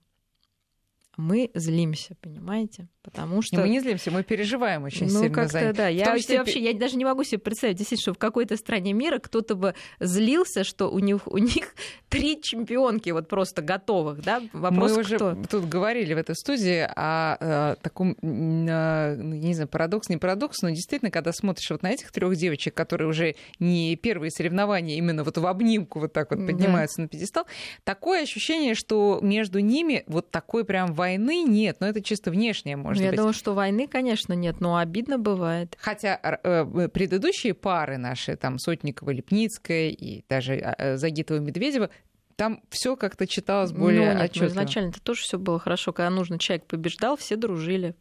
мы 1.16 1.52
злимся, 1.54 2.16
понимаете? 2.22 2.88
Потому 3.04 3.42
что... 3.42 3.58
И 3.58 3.60
мы 3.60 3.68
не 3.68 3.82
злимся, 3.82 4.12
мы 4.12 4.24
переживаем 4.24 4.86
очень 4.86 5.08
ну, 5.08 5.10
сильно. 5.10 5.28
Ну, 5.28 5.34
как-то 5.34 5.74
да. 5.74 5.89
Я 5.89 6.18
числе... 6.18 6.38
вообще, 6.38 6.62
я 6.62 6.74
даже 6.74 6.96
не 6.96 7.04
могу 7.04 7.26
себе 7.26 7.38
представить, 7.38 7.76
действительно, 7.76 8.02
что 8.02 8.13
в 8.13 8.18
какой-то 8.18 8.56
стране 8.56 8.94
мира 8.94 9.20
кто-то 9.20 9.56
бы 9.56 9.76
злился, 10.00 10.63
что 10.63 10.89
у 10.89 11.00
них, 11.00 11.28
у 11.28 11.38
них 11.38 11.76
три 12.10 12.42
чемпионки 12.42 13.10
вот 13.10 13.28
просто 13.28 13.62
готовых, 13.62 14.22
да? 14.22 14.42
Вопрос, 14.54 14.92
мы 14.92 15.02
уже 15.02 15.16
кто? 15.18 15.36
тут 15.50 15.68
говорили 15.68 16.13
в 16.13 16.18
этой 16.18 16.34
студии 16.36 16.80
о, 16.80 16.94
о 16.96 17.76
таком, 17.82 18.16
о, 18.22 19.16
ну, 19.18 19.36
не 19.36 19.54
знаю, 19.54 19.68
парадокс, 19.68 20.08
не 20.08 20.16
парадокс, 20.16 20.62
но 20.62 20.70
действительно, 20.70 21.12
когда 21.12 21.34
смотришь 21.34 21.70
вот 21.72 21.84
на 21.84 21.92
этих 21.92 22.10
трех 22.13 22.34
девочек, 22.38 22.74
которые 22.74 23.10
уже 23.10 23.36
не 23.60 23.98
первые 23.98 24.32
соревнования 24.32 24.96
именно 24.98 25.26
вот 25.26 25.38
в 25.38 25.46
обнимку 25.46 26.00
вот 26.00 26.13
так 26.13 26.32
вот 26.32 26.46
поднимаются 26.46 26.98
да. 26.98 27.04
на 27.04 27.10
пьедестал, 27.10 27.48
такое 27.84 28.24
ощущение, 28.24 28.76
что 28.76 29.20
между 29.22 29.60
ними 29.60 30.04
вот 30.08 30.32
такой 30.32 30.63
прям 30.63 30.94
войны 30.94 31.44
нет, 31.44 31.78
но 31.82 31.88
это 31.88 32.02
чисто 32.02 32.32
внешнее, 32.32 32.78
может 32.78 32.92
ну, 32.99 33.06
я 33.06 33.12
быть. 33.12 33.17
Я 33.17 33.21
думаю, 33.21 33.34
что 33.34 33.53
войны, 33.53 33.88
конечно, 33.88 34.34
нет, 34.34 34.60
но 34.60 34.77
обидно 34.77 35.17
бывает. 35.17 35.77
Хотя 35.79 36.19
э, 36.21 36.88
предыдущие 36.88 37.53
пары 37.53 37.97
наши, 37.97 38.36
там 38.36 38.60
Сотникова, 38.60 39.12
Лепницкая 39.12 39.89
и 39.89 40.23
даже 40.27 40.56
э, 40.56 40.97
Загитова, 40.97 41.39
Медведева, 41.39 41.89
там 42.36 42.62
все 42.69 42.95
как-то 42.95 43.27
читалось 43.27 43.71
более 43.71 44.08
ну, 44.08 44.13
нет, 44.13 44.23
отчетливо. 44.23 44.45
Ну, 44.45 44.51
изначально 44.51 44.89
это 44.89 45.01
тоже 45.01 45.21
все 45.21 45.38
было 45.38 45.60
хорошо, 45.60 45.93
когда 45.93 46.10
нужно 46.10 46.39
человек 46.39 46.65
побеждал, 46.65 47.15
все 47.17 47.36
дружили. 47.36 47.95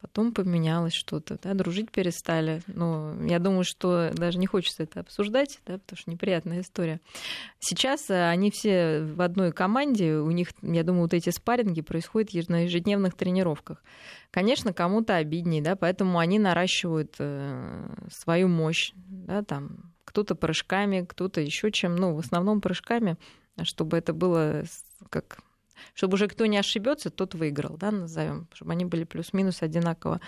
Потом 0.00 0.32
поменялось 0.32 0.94
что-то, 0.94 1.38
да, 1.42 1.52
дружить 1.52 1.90
перестали. 1.90 2.62
Ну, 2.66 3.22
я 3.26 3.38
думаю, 3.38 3.64
что 3.64 4.10
даже 4.14 4.38
не 4.38 4.46
хочется 4.46 4.84
это 4.84 5.00
обсуждать, 5.00 5.60
да, 5.66 5.74
потому 5.78 5.98
что 5.98 6.10
неприятная 6.10 6.62
история. 6.62 7.00
Сейчас 7.58 8.08
э, 8.08 8.28
они 8.28 8.50
все 8.50 9.02
в 9.02 9.20
одной 9.20 9.52
команде, 9.52 10.14
у 10.16 10.30
них, 10.30 10.48
я 10.62 10.84
думаю, 10.84 11.02
вот 11.02 11.14
эти 11.14 11.28
спарринги 11.30 11.82
происходят 11.82 12.48
на 12.48 12.64
ежедневных 12.64 13.14
тренировках. 13.14 13.82
Конечно, 14.30 14.72
кому-то 14.72 15.16
обиднее, 15.16 15.62
да, 15.62 15.76
поэтому 15.76 16.18
они 16.18 16.38
наращивают 16.38 17.16
э, 17.18 17.88
свою 18.10 18.48
мощь, 18.48 18.92
да, 18.94 19.42
там, 19.42 19.92
кто-то 20.04 20.34
прыжками, 20.34 21.04
кто-то 21.04 21.42
еще 21.42 21.70
чем, 21.70 21.96
ну, 21.96 22.14
в 22.14 22.20
основном 22.20 22.62
прыжками, 22.62 23.16
чтобы 23.62 23.98
это 23.98 24.14
было 24.14 24.64
как 25.10 25.40
чтобы 25.94 26.14
уже 26.14 26.28
кто 26.28 26.46
не 26.46 26.58
ошибется, 26.58 27.10
тот 27.10 27.34
выиграл, 27.34 27.76
да, 27.76 27.90
назовем, 27.90 28.48
чтобы 28.52 28.72
они 28.72 28.84
были 28.84 29.04
плюс-минус 29.04 29.62
одинаково 29.62 30.20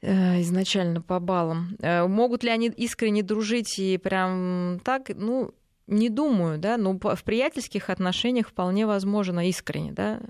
э, 0.00 0.40
изначально 0.42 1.00
по 1.00 1.20
баллам. 1.20 1.76
Э, 1.80 2.06
могут 2.06 2.44
ли 2.44 2.50
они 2.50 2.68
искренне 2.68 3.22
дружить 3.22 3.78
и 3.78 3.98
прям 3.98 4.80
так? 4.84 5.10
Ну, 5.14 5.54
не 5.86 6.08
думаю, 6.08 6.58
да, 6.58 6.76
но 6.76 6.98
в 6.98 7.24
приятельских 7.24 7.90
отношениях 7.90 8.48
вполне 8.48 8.86
возможно 8.86 9.48
искренне, 9.48 9.92
да. 9.92 10.20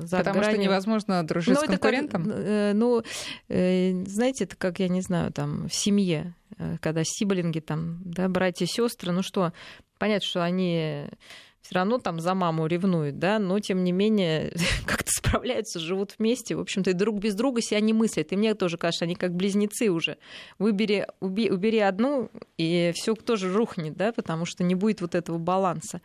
За 0.00 0.18
Потому 0.18 0.40
гранью. 0.40 0.54
что 0.54 0.62
невозможно 0.62 1.22
дружить 1.22 1.54
ну, 1.54 1.64
с 1.64 1.66
конкурентом? 1.66 2.24
Как, 2.24 2.34
э, 2.36 2.72
ну, 2.74 3.02
знаете, 3.48 4.44
это 4.44 4.56
как, 4.56 4.80
я 4.80 4.88
не 4.88 5.00
знаю, 5.00 5.32
там, 5.32 5.68
в 5.68 5.74
семье, 5.74 6.34
когда 6.80 7.02
сиблинги, 7.04 7.60
там, 7.60 8.00
да, 8.04 8.28
братья, 8.28 8.66
сестры, 8.66 9.12
ну 9.12 9.22
что, 9.22 9.52
понятно, 9.98 10.26
что 10.26 10.42
они 10.42 11.06
все 11.62 11.76
равно 11.76 11.98
там 11.98 12.20
за 12.20 12.34
маму 12.34 12.66
ревнуют, 12.66 13.18
да, 13.18 13.38
но 13.38 13.58
тем 13.60 13.84
не 13.84 13.92
менее 13.92 14.52
как-то 14.86 15.10
справляются, 15.10 15.78
живут 15.78 16.16
вместе, 16.18 16.56
в 16.56 16.60
общем-то, 16.60 16.90
и 16.90 16.94
друг 16.94 17.18
без 17.18 17.34
друга 17.34 17.62
себя 17.62 17.80
не 17.80 17.92
мыслят. 17.92 18.32
И 18.32 18.36
мне 18.36 18.54
тоже 18.54 18.76
кажется, 18.76 19.04
они 19.04 19.14
как 19.14 19.34
близнецы 19.34 19.88
уже. 19.88 20.18
Выбери, 20.58 21.06
уби, 21.20 21.50
убери 21.50 21.78
одну, 21.78 22.30
и 22.58 22.92
все 22.94 23.14
тоже 23.14 23.52
рухнет, 23.52 23.96
да, 23.96 24.12
потому 24.12 24.44
что 24.44 24.64
не 24.64 24.74
будет 24.74 25.00
вот 25.00 25.14
этого 25.14 25.38
баланса. 25.38 26.02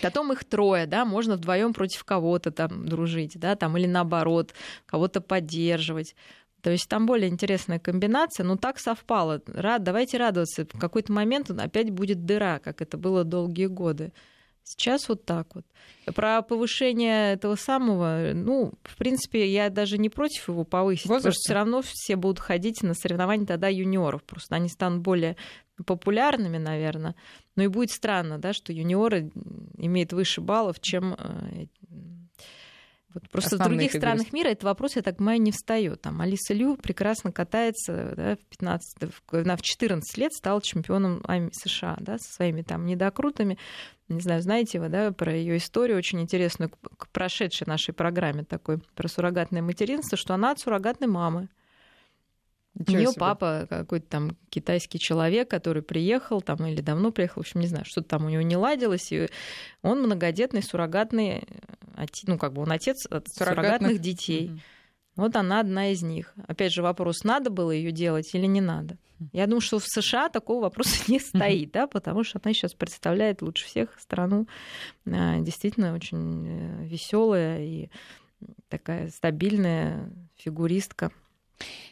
Потом 0.00 0.32
их 0.32 0.44
трое, 0.44 0.86
да, 0.86 1.04
можно 1.04 1.36
вдвоем 1.36 1.72
против 1.74 2.04
кого-то 2.04 2.52
там 2.52 2.86
дружить, 2.88 3.38
да, 3.38 3.56
там 3.56 3.76
или 3.76 3.86
наоборот, 3.86 4.54
кого-то 4.86 5.20
поддерживать. 5.20 6.14
То 6.62 6.70
есть 6.70 6.88
там 6.88 7.06
более 7.06 7.28
интересная 7.28 7.80
комбинация, 7.80 8.44
но 8.44 8.56
так 8.56 8.78
совпало. 8.78 9.42
Рад, 9.46 9.82
давайте 9.82 10.16
радоваться. 10.16 10.64
В 10.64 10.78
какой-то 10.78 11.12
момент 11.12 11.50
опять 11.50 11.90
будет 11.90 12.24
дыра, 12.24 12.60
как 12.60 12.80
это 12.80 12.96
было 12.96 13.24
долгие 13.24 13.66
годы. 13.66 14.12
Сейчас 14.64 15.08
вот 15.08 15.24
так 15.24 15.54
вот. 15.56 15.64
Про 16.14 16.40
повышение 16.42 17.32
этого 17.32 17.56
самого, 17.56 18.30
ну, 18.32 18.72
в 18.84 18.96
принципе, 18.96 19.52
я 19.52 19.70
даже 19.70 19.98
не 19.98 20.08
против 20.08 20.48
его 20.48 20.64
повысить, 20.64 21.06
Возраст? 21.06 21.24
потому 21.24 21.32
что 21.32 21.40
все 21.40 21.54
равно 21.54 21.82
все 21.84 22.16
будут 22.16 22.38
ходить 22.38 22.82
на 22.82 22.94
соревнования 22.94 23.44
тогда 23.44 23.66
юниоров, 23.66 24.22
просто 24.22 24.54
они 24.54 24.68
станут 24.68 25.00
более 25.00 25.36
популярными, 25.84 26.58
наверное. 26.58 27.16
Но 27.56 27.64
и 27.64 27.66
будет 27.66 27.90
странно, 27.90 28.38
да, 28.38 28.52
что 28.52 28.72
юниоры 28.72 29.32
имеют 29.78 30.12
выше 30.12 30.40
баллов, 30.40 30.80
чем 30.80 31.14
э, 31.18 31.66
вот 33.14 33.28
просто 33.30 33.56
в 33.56 33.58
других 33.60 33.92
фигуристы. 33.92 33.98
странах 33.98 34.32
мира 34.32 34.48
этот 34.48 34.64
вопрос, 34.64 34.96
я 34.96 35.02
так 35.02 35.16
понимаю, 35.16 35.40
не 35.40 35.52
встает. 35.52 36.02
Там 36.02 36.20
Алиса 36.20 36.54
Лю 36.54 36.76
прекрасно 36.76 37.32
катается, 37.32 38.14
да, 38.16 38.36
в 38.36 38.44
15, 38.50 39.10
она 39.32 39.56
в 39.56 39.62
14 39.62 40.18
лет 40.18 40.32
стала 40.32 40.60
чемпионом 40.62 41.22
США, 41.52 41.96
да, 42.00 42.18
со 42.18 42.32
своими 42.32 42.62
там 42.62 42.86
недокрутами. 42.86 43.58
Не 44.08 44.20
знаю, 44.20 44.42
знаете 44.42 44.80
вы, 44.80 44.88
да, 44.88 45.12
про 45.12 45.34
ее 45.34 45.56
историю 45.56 45.96
очень 45.96 46.20
интересную 46.20 46.70
к 46.70 47.08
прошедшей 47.08 47.66
нашей 47.66 47.94
программе 47.94 48.44
такой 48.44 48.78
про 48.94 49.08
суррогатное 49.08 49.62
материнство, 49.62 50.18
что 50.18 50.34
она 50.34 50.50
от 50.50 50.60
суррогатной 50.60 51.08
мамы. 51.08 51.48
Ничего 52.74 52.96
У 52.96 52.98
нее 53.00 53.10
папа 53.16 53.66
какой-то 53.68 54.06
там 54.06 54.36
китайский 54.48 54.98
человек, 54.98 55.50
который 55.50 55.82
приехал 55.82 56.40
там 56.40 56.64
или 56.66 56.80
давно 56.80 57.12
приехал, 57.12 57.42
в 57.42 57.46
общем, 57.46 57.60
не 57.60 57.66
знаю, 57.66 57.84
что-то 57.84 58.08
там 58.08 58.24
у 58.24 58.30
него 58.30 58.42
не 58.42 58.56
ладилось, 58.56 59.12
и 59.12 59.28
он 59.82 60.02
многодетный 60.02 60.62
суррогатный, 60.62 61.46
ну 62.26 62.38
как 62.38 62.54
бы 62.54 62.62
он 62.62 62.72
отец 62.72 63.04
от 63.06 63.28
суррогатных, 63.28 63.36
суррогатных 63.36 63.98
детей. 64.00 64.48
Mm-hmm. 64.48 64.60
Вот 65.16 65.36
она 65.36 65.60
одна 65.60 65.92
из 65.92 66.02
них. 66.02 66.32
Опять 66.48 66.72
же 66.72 66.82
вопрос, 66.82 67.24
надо 67.24 67.50
было 67.50 67.70
ее 67.70 67.92
делать 67.92 68.34
или 68.34 68.46
не 68.46 68.62
надо. 68.62 68.96
Я 69.32 69.46
думаю, 69.46 69.60
что 69.60 69.78
в 69.78 69.86
США 69.86 70.28
такого 70.28 70.62
вопроса 70.62 71.04
не 71.10 71.20
стоит, 71.20 71.72
да, 71.72 71.86
потому 71.86 72.24
что 72.24 72.40
она 72.42 72.52
сейчас 72.54 72.72
представляет 72.72 73.42
лучше 73.42 73.66
всех 73.66 73.98
страну, 74.00 74.48
а, 75.06 75.38
действительно 75.40 75.94
очень 75.94 76.46
э, 76.46 76.86
веселая 76.86 77.62
и 77.62 77.90
такая 78.68 79.08
стабильная 79.10 80.10
фигуристка. 80.36 81.12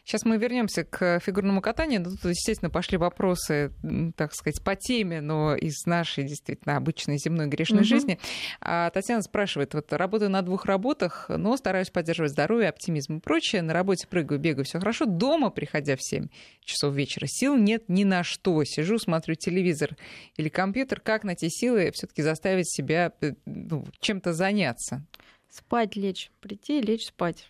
Сейчас 0.05 0.25
мы 0.25 0.37
вернемся 0.39 0.85
к 0.85 1.21
фигурному 1.21 1.61
катанию. 1.61 2.03
Тут, 2.05 2.25
естественно, 2.25 2.71
пошли 2.71 2.97
вопросы, 2.99 3.73
так 4.17 4.35
сказать, 4.35 4.63
по 4.63 4.77
теме, 4.77 5.21
но 5.21 5.55
из 5.55 5.85
нашей 5.87 6.25
действительно 6.25 6.77
обычной 6.77 7.19
земной 7.19 7.47
грешной 7.47 7.81
угу. 7.81 7.89
жизни. 7.89 8.19
А 8.61 8.91
Татьяна 8.91 9.23
спрашивает, 9.23 9.75
вот 9.75 9.93
работаю 9.93 10.31
на 10.31 10.43
двух 10.43 10.65
работах, 10.65 11.27
но 11.29 11.57
стараюсь 11.57 11.91
поддерживать 11.91 12.33
здоровье, 12.33 12.69
оптимизм 12.69 13.19
и 13.19 13.21
прочее. 13.21 13.63
На 13.63 13.73
работе 13.73 14.07
прыгаю, 14.07 14.41
бегаю, 14.41 14.65
все 14.65 14.79
хорошо. 14.79 15.07
Дома, 15.07 15.51
приходя 15.51 15.97
в 15.97 16.03
7 16.03 16.29
часов 16.65 16.95
вечера, 16.95 17.27
сил 17.27 17.57
нет 17.57 17.89
ни 17.89 18.05
на 18.05 18.25
что. 18.25 18.63
Сижу, 18.65 18.99
смотрю 18.99 19.35
телевизор 19.35 19.97
или 20.37 20.49
компьютер. 20.49 21.01
Как 21.01 21.25
найти 21.25 21.49
силы 21.51 21.91
все-таки 21.93 22.23
заставить 22.23 22.71
себя 22.71 23.13
э, 23.21 23.33
ну, 23.47 23.85
чем-то 24.01 24.33
заняться? 24.33 25.05
Спать 25.49 25.97
лечь, 25.97 26.31
прийти 26.41 26.79
и 26.79 26.83
лечь 26.83 27.07
спать 27.07 27.49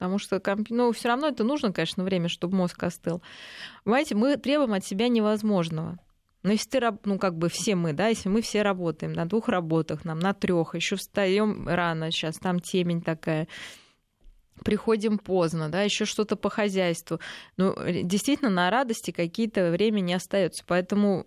потому 0.00 0.18
что 0.18 0.40
ну, 0.70 0.92
все 0.92 1.08
равно 1.08 1.28
это 1.28 1.44
нужно, 1.44 1.74
конечно, 1.74 2.02
время, 2.02 2.30
чтобы 2.30 2.56
мозг 2.56 2.82
остыл. 2.82 3.20
Понимаете, 3.84 4.14
мы 4.14 4.38
требуем 4.38 4.72
от 4.72 4.82
себя 4.82 5.08
невозможного. 5.08 5.98
Но 6.42 6.52
если 6.52 6.70
ты, 6.70 6.98
ну, 7.04 7.18
как 7.18 7.36
бы 7.36 7.50
все 7.50 7.74
мы, 7.74 7.92
да, 7.92 8.08
если 8.08 8.30
мы 8.30 8.40
все 8.40 8.62
работаем 8.62 9.12
на 9.12 9.26
двух 9.26 9.50
работах, 9.50 10.06
нам 10.06 10.18
на 10.18 10.32
трех, 10.32 10.74
еще 10.74 10.96
встаем 10.96 11.68
рано, 11.68 12.10
сейчас 12.10 12.38
там 12.38 12.60
темень 12.60 13.02
такая, 13.02 13.46
приходим 14.64 15.18
поздно, 15.18 15.68
да, 15.68 15.82
еще 15.82 16.06
что-то 16.06 16.34
по 16.36 16.48
хозяйству. 16.48 17.20
Ну, 17.58 17.74
действительно, 18.02 18.48
на 18.48 18.70
радости 18.70 19.10
какие-то 19.10 19.70
время 19.70 20.00
не 20.00 20.14
остается. 20.14 20.64
Поэтому 20.66 21.26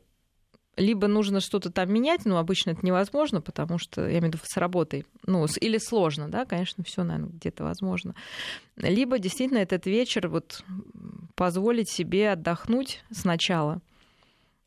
либо 0.75 1.07
нужно 1.07 1.39
что-то 1.39 1.71
там 1.71 1.91
менять, 1.93 2.25
но 2.25 2.38
обычно 2.38 2.71
это 2.71 2.86
невозможно, 2.86 3.41
потому 3.41 3.77
что, 3.77 4.01
я 4.01 4.19
имею 4.19 4.31
в 4.31 4.36
виду, 4.36 4.39
с 4.43 4.57
работой, 4.57 5.05
ну, 5.25 5.45
или 5.62 5.77
сложно, 5.77 6.29
да, 6.29 6.45
конечно, 6.45 6.83
все, 6.83 7.03
наверное, 7.03 7.29
где-то 7.29 7.63
возможно. 7.63 8.15
Либо 8.77 9.19
действительно 9.19 9.59
этот 9.59 9.86
вечер 9.86 10.27
вот 10.27 10.63
позволить 11.36 11.89
себе 11.89 12.31
отдохнуть 12.31 13.03
сначала, 13.12 13.81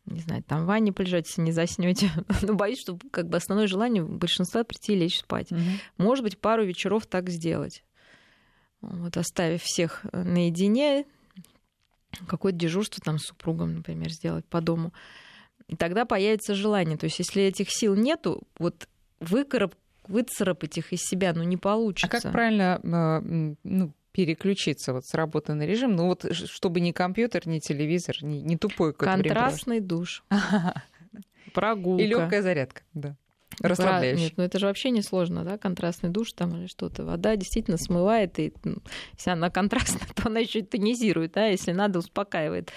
не 0.07 0.21
знаю, 0.21 0.45
там 0.45 0.63
в 0.63 0.67
ванне 0.67 0.93
полежать, 0.93 1.27
если 1.27 1.43
не 1.43 1.53
заснете. 1.53 2.11
Но 2.43 2.55
боюсь, 2.55 2.81
что 2.81 2.99
как 3.11 3.29
бы 3.29 3.37
основное 3.37 3.67
желание 3.67 4.05
большинства 4.05 4.63
прийти 4.63 4.93
и 4.93 4.97
лечь 4.97 5.19
спать. 5.19 5.51
Угу. 5.51 5.61
Может 5.99 6.23
быть, 6.23 6.39
пару 6.39 6.65
вечеров 6.65 7.07
так 7.07 7.29
сделать. 7.29 7.83
Вот 8.81 9.17
оставив 9.17 9.63
всех 9.63 10.07
наедине, 10.13 11.07
какое-то 12.29 12.59
дежурство 12.59 13.03
там 13.05 13.19
с 13.19 13.25
супругом, 13.25 13.75
например, 13.75 14.11
сделать 14.11 14.45
по 14.47 14.61
дому. 14.61 14.93
И 15.69 15.77
тогда 15.77 16.05
появится 16.05 16.55
желание. 16.55 16.97
То 16.97 17.05
есть, 17.05 17.19
если 17.19 17.43
этих 17.43 17.71
сил 17.71 17.95
нету, 17.95 18.43
вот 18.59 18.89
выкороб, 19.21 19.75
выцарапать 20.07 20.79
их 20.79 20.93
из 20.93 21.03
себя, 21.03 21.33
ну, 21.35 21.43
не 21.43 21.57
получится. 21.57 22.07
А 22.07 22.21
как 22.21 22.33
правильно 22.33 22.81
а, 22.85 23.21
ну, 23.21 23.93
переключиться 24.13 24.93
вот 24.93 25.05
с 25.05 25.15
работы 25.15 25.55
на 25.55 25.67
режим? 25.67 25.97
Ну, 25.97 26.07
вот 26.07 26.25
чтобы 26.33 26.81
ни 26.81 26.93
компьютер, 26.93 27.49
ни 27.49 27.59
телевизор, 27.59 28.17
ни, 28.23 28.37
ни 28.37 28.57
тупой 28.57 28.93
Контрастный 28.95 29.81
душ. 29.81 30.25
Прогулка. 31.53 32.03
И 32.03 32.07
легкая 32.07 32.43
зарядка, 32.43 32.83
да. 32.95 33.17
Расслабляющий. 33.61 34.25
Нет, 34.25 34.33
ну 34.37 34.45
это 34.45 34.59
же 34.59 34.67
вообще 34.67 34.91
не 34.91 35.03
сложно, 35.03 35.43
да, 35.43 35.57
контрастный 35.57 36.11
душ 36.11 36.33
там 36.33 36.57
или 36.57 36.67
что-то. 36.67 37.05
Вода 37.05 37.37
действительно 37.37 37.79
смывает, 37.79 38.39
и 38.39 38.53
ну, 38.65 38.77
если 39.17 39.31
она 39.31 39.51
контрастная, 39.51 40.09
то 40.15 40.29
она 40.29 40.41
еще 40.41 40.59
и 40.59 40.63
тонизирует, 40.63 41.33
да, 41.33 41.47
если 41.47 41.73
надо, 41.73 42.01
успокаивает. 42.01 42.71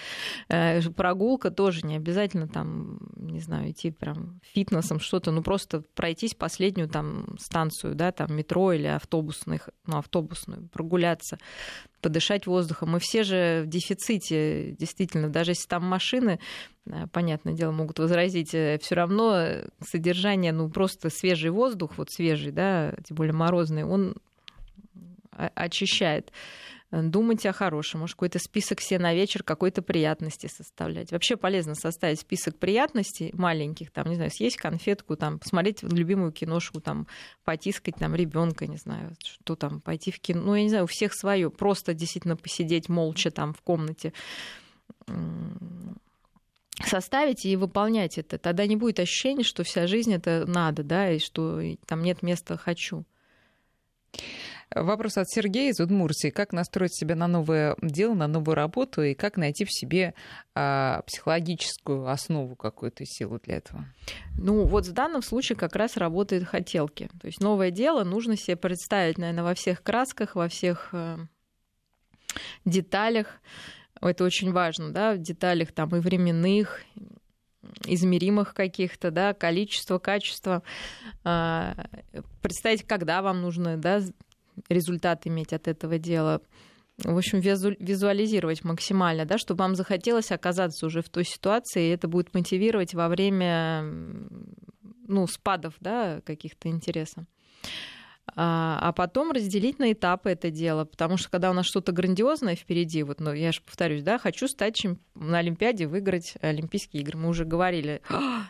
Э, 0.48 0.80
прогулка 0.90 1.50
тоже 1.50 1.86
не 1.86 1.96
обязательно 1.96 2.48
там, 2.48 2.98
не 3.16 3.40
знаю, 3.40 3.70
идти 3.70 3.90
прям 3.90 4.40
фитнесом 4.42 5.00
что-то, 5.00 5.32
ну 5.32 5.42
просто 5.42 5.82
пройтись 5.94 6.34
последнюю 6.34 6.88
там 6.88 7.36
станцию, 7.38 7.94
да, 7.94 8.10
там 8.10 8.34
метро 8.34 8.72
или 8.72 8.86
автобусных, 8.86 9.68
ну 9.86 9.98
автобусную, 9.98 10.68
прогуляться 10.68 11.38
подышать 12.00 12.46
воздухом. 12.46 12.92
Мы 12.92 12.98
все 12.98 13.22
же 13.22 13.62
в 13.64 13.68
дефиците, 13.68 14.72
действительно, 14.72 15.28
даже 15.28 15.52
если 15.52 15.68
там 15.68 15.84
машины, 15.84 16.40
понятное 17.12 17.54
дело, 17.54 17.72
могут 17.72 17.98
возразить, 17.98 18.54
э, 18.54 18.78
все 18.80 18.94
равно 18.94 19.62
содержание, 19.80 20.52
ну, 20.52 20.70
просто 20.70 21.10
свежий 21.10 21.50
воздух, 21.50 21.92
вот 21.96 22.10
свежий, 22.10 22.52
да, 22.52 22.94
тем 23.04 23.16
более 23.16 23.34
морозный, 23.34 23.84
он 23.84 24.16
очищает. 25.30 26.32
Думать 26.90 27.46
о 27.46 27.52
хорошем, 27.52 28.00
может, 28.00 28.16
какой-то 28.16 28.40
список 28.40 28.80
себе 28.80 28.98
на 28.98 29.14
вечер 29.14 29.44
какой-то 29.44 29.80
приятности 29.80 30.48
составлять. 30.48 31.12
Вообще 31.12 31.36
полезно 31.36 31.76
составить 31.76 32.18
список 32.18 32.58
приятностей 32.58 33.30
маленьких, 33.32 33.92
там, 33.92 34.08
не 34.08 34.16
знаю, 34.16 34.32
съесть 34.32 34.56
конфетку, 34.56 35.14
там, 35.14 35.38
посмотреть 35.38 35.84
любимую 35.84 36.32
киношку, 36.32 36.80
там, 36.80 37.06
потискать 37.44 37.94
там 37.94 38.16
ребенка, 38.16 38.66
не 38.66 38.76
знаю, 38.76 39.14
что 39.24 39.54
там, 39.54 39.80
пойти 39.80 40.10
в 40.10 40.18
кино, 40.18 40.42
ну, 40.42 40.54
я 40.56 40.64
не 40.64 40.68
знаю, 40.68 40.84
у 40.84 40.88
всех 40.88 41.14
свое, 41.14 41.48
просто 41.48 41.94
действительно 41.94 42.36
посидеть 42.36 42.88
молча 42.88 43.30
там 43.30 43.54
в 43.54 43.62
комнате 43.62 44.12
составить 46.84 47.44
и 47.44 47.56
выполнять 47.56 48.18
это. 48.18 48.38
Тогда 48.38 48.66
не 48.66 48.76
будет 48.76 49.00
ощущения, 49.00 49.44
что 49.44 49.64
вся 49.64 49.86
жизнь 49.86 50.12
это 50.12 50.44
надо, 50.46 50.82
да, 50.82 51.10
и 51.10 51.18
что 51.18 51.60
там 51.86 52.02
нет 52.02 52.22
места 52.22 52.56
хочу. 52.56 53.04
Вопрос 54.72 55.16
от 55.16 55.28
Сергея 55.28 55.72
из 55.72 55.80
Удмуртии. 55.80 56.30
Как 56.30 56.52
настроить 56.52 56.94
себя 56.94 57.16
на 57.16 57.26
новое 57.26 57.76
дело, 57.82 58.14
на 58.14 58.28
новую 58.28 58.54
работу, 58.54 59.02
и 59.02 59.14
как 59.14 59.36
найти 59.36 59.64
в 59.64 59.72
себе 59.72 60.14
а, 60.54 61.02
психологическую 61.08 62.08
основу 62.08 62.54
какую-то 62.54 63.04
силу 63.04 63.40
для 63.42 63.56
этого? 63.56 63.84
Ну, 64.38 64.64
вот 64.66 64.86
в 64.86 64.92
данном 64.92 65.22
случае 65.22 65.56
как 65.56 65.74
раз 65.74 65.96
работают 65.96 66.44
хотелки. 66.44 67.10
То 67.20 67.26
есть 67.26 67.40
новое 67.40 67.72
дело 67.72 68.04
нужно 68.04 68.36
себе 68.36 68.56
представить, 68.56 69.18
наверное, 69.18 69.42
во 69.42 69.54
всех 69.54 69.82
красках, 69.82 70.36
во 70.36 70.46
всех 70.46 70.90
э, 70.92 71.16
деталях. 72.64 73.40
Это 74.00 74.24
очень 74.24 74.52
важно, 74.52 74.90
да, 74.92 75.14
в 75.14 75.18
деталях 75.18 75.72
там 75.72 75.94
и 75.94 76.00
временных, 76.00 76.80
измеримых 77.86 78.54
каких-то, 78.54 79.10
да, 79.10 79.34
количество, 79.34 79.98
качество. 79.98 80.62
А, 81.24 81.74
представить, 82.40 82.84
когда 82.84 83.22
вам 83.22 83.42
нужно, 83.42 83.76
да, 83.76 84.00
результат 84.68 85.26
иметь 85.26 85.52
от 85.52 85.68
этого 85.68 85.98
дела. 85.98 86.40
В 86.98 87.16
общем, 87.16 87.40
визуализировать 87.40 88.62
максимально, 88.62 89.24
да, 89.24 89.38
чтобы 89.38 89.62
вам 89.62 89.74
захотелось 89.74 90.30
оказаться 90.32 90.86
уже 90.86 91.00
в 91.02 91.08
той 91.08 91.24
ситуации, 91.24 91.88
и 91.88 91.90
это 91.90 92.08
будет 92.08 92.34
мотивировать 92.34 92.94
во 92.94 93.08
время 93.08 93.82
ну, 95.06 95.26
спадов 95.26 95.74
да, 95.80 96.20
каких-то 96.24 96.68
интересов. 96.68 97.24
А, 98.36 98.78
а 98.80 98.92
потом 98.92 99.32
разделить 99.32 99.78
на 99.78 99.92
этапы 99.92 100.30
это 100.30 100.50
дело, 100.50 100.84
потому 100.84 101.16
что 101.16 101.30
когда 101.30 101.50
у 101.50 101.52
нас 101.52 101.66
что-то 101.66 101.92
грандиозное 101.92 102.54
впереди, 102.54 103.02
вот, 103.02 103.20
ну, 103.20 103.32
я 103.32 103.52
же 103.52 103.60
повторюсь, 103.60 104.02
да, 104.02 104.18
хочу 104.18 104.46
стать 104.46 104.76
чем... 104.76 104.98
на 105.14 105.38
Олимпиаде, 105.38 105.86
выиграть 105.86 106.34
Олимпийские 106.40 107.02
игры, 107.02 107.18
мы 107.18 107.28
уже 107.28 107.44
говорили, 107.44 108.02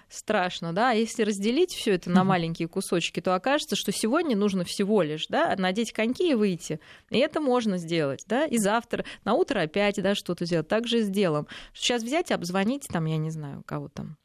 страшно, 0.09 0.73
да, 0.73 0.91
а 0.91 0.95
если 0.95 1.23
разделить 1.23 1.73
все 1.73 1.95
это 1.95 2.11
на 2.11 2.25
маленькие 2.25 2.69
кусочки, 2.69 3.21
то 3.21 3.35
окажется, 3.35 3.77
что 3.77 3.93
сегодня 3.93 4.37
нужно 4.37 4.65
всего 4.65 5.03
лишь, 5.03 5.27
да, 5.29 5.55
надеть 5.57 5.93
коньки 5.93 6.31
и 6.31 6.35
выйти, 6.35 6.81
и 7.11 7.19
это 7.19 7.41
можно 7.41 7.79
сделать, 7.79 8.25
да, 8.27 8.45
и 8.45 8.59
завтра, 8.59 9.05
на 9.25 9.35
утро 9.35 9.61
опять, 9.61 10.03
да, 10.03 10.15
что-то 10.15 10.45
сделать, 10.45 10.69
так 10.69 10.87
же 10.87 11.01
и 11.01 11.03
с 11.03 11.09
делом. 11.09 11.47
Сейчас 11.73 12.03
взять, 12.03 12.31
обзвонить, 12.31 12.87
там, 12.89 13.07
я 13.07 13.17
не 13.17 13.31
знаю, 13.31 13.63
кого 13.65 13.89
там, 13.89 14.17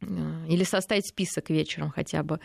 или 0.00 0.64
составить 0.64 1.08
список 1.08 1.50
вечером 1.50 1.90
хотя 1.90 2.22
бы 2.22 2.40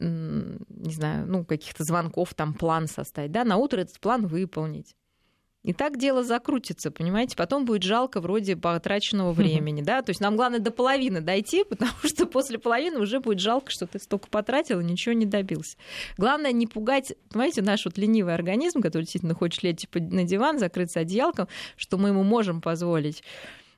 не 0.00 0.92
знаю, 0.92 1.26
ну, 1.26 1.44
каких-то 1.44 1.84
звонков, 1.84 2.34
там 2.34 2.54
план 2.54 2.88
составить, 2.88 3.32
да, 3.32 3.44
на 3.44 3.56
утро 3.56 3.80
этот 3.80 4.00
план 4.00 4.26
выполнить. 4.26 4.96
И 5.62 5.74
так 5.74 5.98
дело 5.98 6.24
закрутится, 6.24 6.90
понимаете? 6.90 7.36
Потом 7.36 7.66
будет 7.66 7.82
жалко 7.82 8.22
вроде 8.22 8.56
потраченного 8.56 9.32
времени, 9.32 9.82
да? 9.82 10.00
То 10.00 10.10
есть 10.10 10.20
нам 10.20 10.36
главное 10.36 10.58
до 10.58 10.70
половины 10.70 11.20
дойти, 11.20 11.64
потому 11.68 11.92
что 12.02 12.26
после 12.26 12.58
половины 12.58 12.98
уже 12.98 13.20
будет 13.20 13.40
жалко, 13.40 13.70
что 13.70 13.86
ты 13.86 13.98
столько 13.98 14.28
потратил 14.28 14.80
и 14.80 14.84
ничего 14.84 15.12
не 15.12 15.26
добился. 15.26 15.76
Главное 16.16 16.52
не 16.52 16.66
пугать, 16.66 17.12
понимаете, 17.30 17.60
наш 17.60 17.84
вот 17.84 17.98
ленивый 17.98 18.34
организм, 18.34 18.80
который 18.80 19.02
действительно 19.02 19.34
хочет 19.34 19.62
лечь 19.62 19.80
типа, 19.80 20.00
на 20.00 20.24
диван, 20.24 20.58
закрыться 20.58 21.00
одеялком, 21.00 21.46
что 21.76 21.98
мы 21.98 22.08
ему 22.08 22.22
можем 22.22 22.62
позволить 22.62 23.22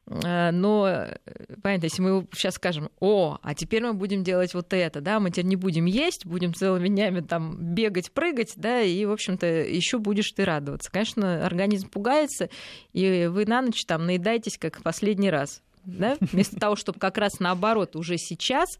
но, 0.06 0.88
э, 0.88 1.16
понятно, 1.62 1.84
если 1.86 2.02
мы 2.02 2.26
сейчас 2.32 2.54
скажем, 2.54 2.90
о, 2.98 3.38
а 3.40 3.54
теперь 3.54 3.82
мы 3.82 3.92
будем 3.92 4.24
делать 4.24 4.52
вот 4.52 4.72
это, 4.72 5.00
да, 5.00 5.20
мы 5.20 5.30
теперь 5.30 5.46
не 5.46 5.56
будем 5.56 5.86
есть, 5.86 6.26
будем 6.26 6.54
целыми 6.54 6.88
днями 6.88 7.20
там 7.20 7.56
бегать, 7.56 8.10
прыгать, 8.10 8.52
да, 8.56 8.80
и, 8.82 9.04
в 9.04 9.12
общем-то, 9.12 9.46
еще 9.46 9.98
будешь 9.98 10.32
ты 10.32 10.44
радоваться. 10.44 10.90
Конечно, 10.90 11.46
организм 11.46 11.88
пугается, 11.88 12.50
и 12.92 13.26
вы 13.26 13.46
на 13.46 13.62
ночь 13.62 13.84
там 13.86 14.06
наедаетесь 14.06 14.58
как 14.58 14.80
в 14.80 14.82
последний 14.82 15.30
раз, 15.30 15.62
да, 15.84 16.16
вместо 16.20 16.58
того, 16.58 16.74
чтобы 16.74 16.98
как 16.98 17.16
раз 17.16 17.38
наоборот 17.38 17.94
уже 17.94 18.18
сейчас 18.18 18.78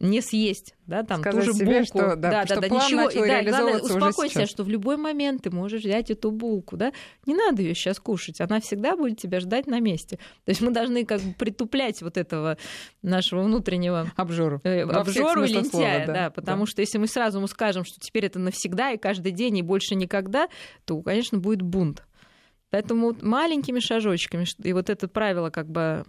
не 0.00 0.20
съесть, 0.20 0.74
да, 0.86 1.02
там 1.02 1.20
Сказать 1.20 1.44
ту 1.44 1.52
же 1.52 1.58
себе, 1.58 1.78
булку. 1.78 1.86
Что, 1.86 2.16
да, 2.16 2.30
да, 2.30 2.44
что 2.46 2.60
да, 2.60 2.68
план 2.68 2.86
ничего. 2.86 3.00
начал 3.02 3.26
да, 3.26 3.42
главное, 3.42 3.78
успокойся, 3.80 4.46
что 4.46 4.64
в 4.64 4.68
любой 4.68 4.96
момент 4.96 5.42
ты 5.42 5.50
можешь 5.50 5.82
взять 5.82 6.10
эту 6.10 6.30
булку, 6.30 6.76
да. 6.76 6.92
Не 7.26 7.34
надо 7.34 7.62
ее 7.62 7.74
сейчас 7.74 7.98
кушать, 7.98 8.40
она 8.40 8.60
всегда 8.60 8.96
будет 8.96 9.18
тебя 9.18 9.40
ждать 9.40 9.66
на 9.66 9.80
месте. 9.80 10.16
То 10.44 10.50
есть 10.50 10.60
мы 10.60 10.70
должны 10.70 11.04
как 11.04 11.20
бы 11.20 11.32
притуплять 11.34 12.02
вот 12.02 12.16
этого 12.16 12.58
нашего 13.02 13.42
внутреннего 13.42 14.12
обжору, 14.16 14.60
э, 14.64 14.82
обжору 14.82 15.44
и 15.44 15.48
лентяя, 15.48 16.04
слова, 16.04 16.06
да, 16.06 16.12
да, 16.12 16.30
потому 16.30 16.64
да. 16.64 16.70
что 16.70 16.80
если 16.80 16.98
мы 16.98 17.06
сразу 17.06 17.38
ему 17.38 17.46
скажем, 17.46 17.84
что 17.84 17.98
теперь 18.00 18.26
это 18.26 18.38
навсегда 18.38 18.92
и 18.92 18.98
каждый 18.98 19.32
день 19.32 19.58
и 19.58 19.62
больше 19.62 19.94
никогда, 19.94 20.48
то, 20.84 21.00
конечно, 21.02 21.38
будет 21.38 21.62
бунт. 21.62 22.04
Поэтому 22.70 23.16
маленькими 23.22 23.80
шажочками, 23.80 24.44
и 24.62 24.72
вот 24.72 24.90
это 24.90 25.08
правило 25.08 25.50
как 25.50 25.68
бы 25.68 26.04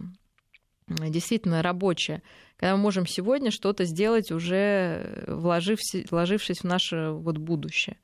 действительно 0.88 1.62
рабочее, 1.62 2.22
когда 2.56 2.76
мы 2.76 2.82
можем 2.82 3.06
сегодня 3.06 3.50
что-то 3.50 3.84
сделать, 3.84 4.30
уже 4.32 5.24
вложившись, 5.26 6.10
вложившись 6.10 6.58
в 6.58 6.64
наше 6.64 7.10
вот 7.10 7.38
будущее. 7.38 7.96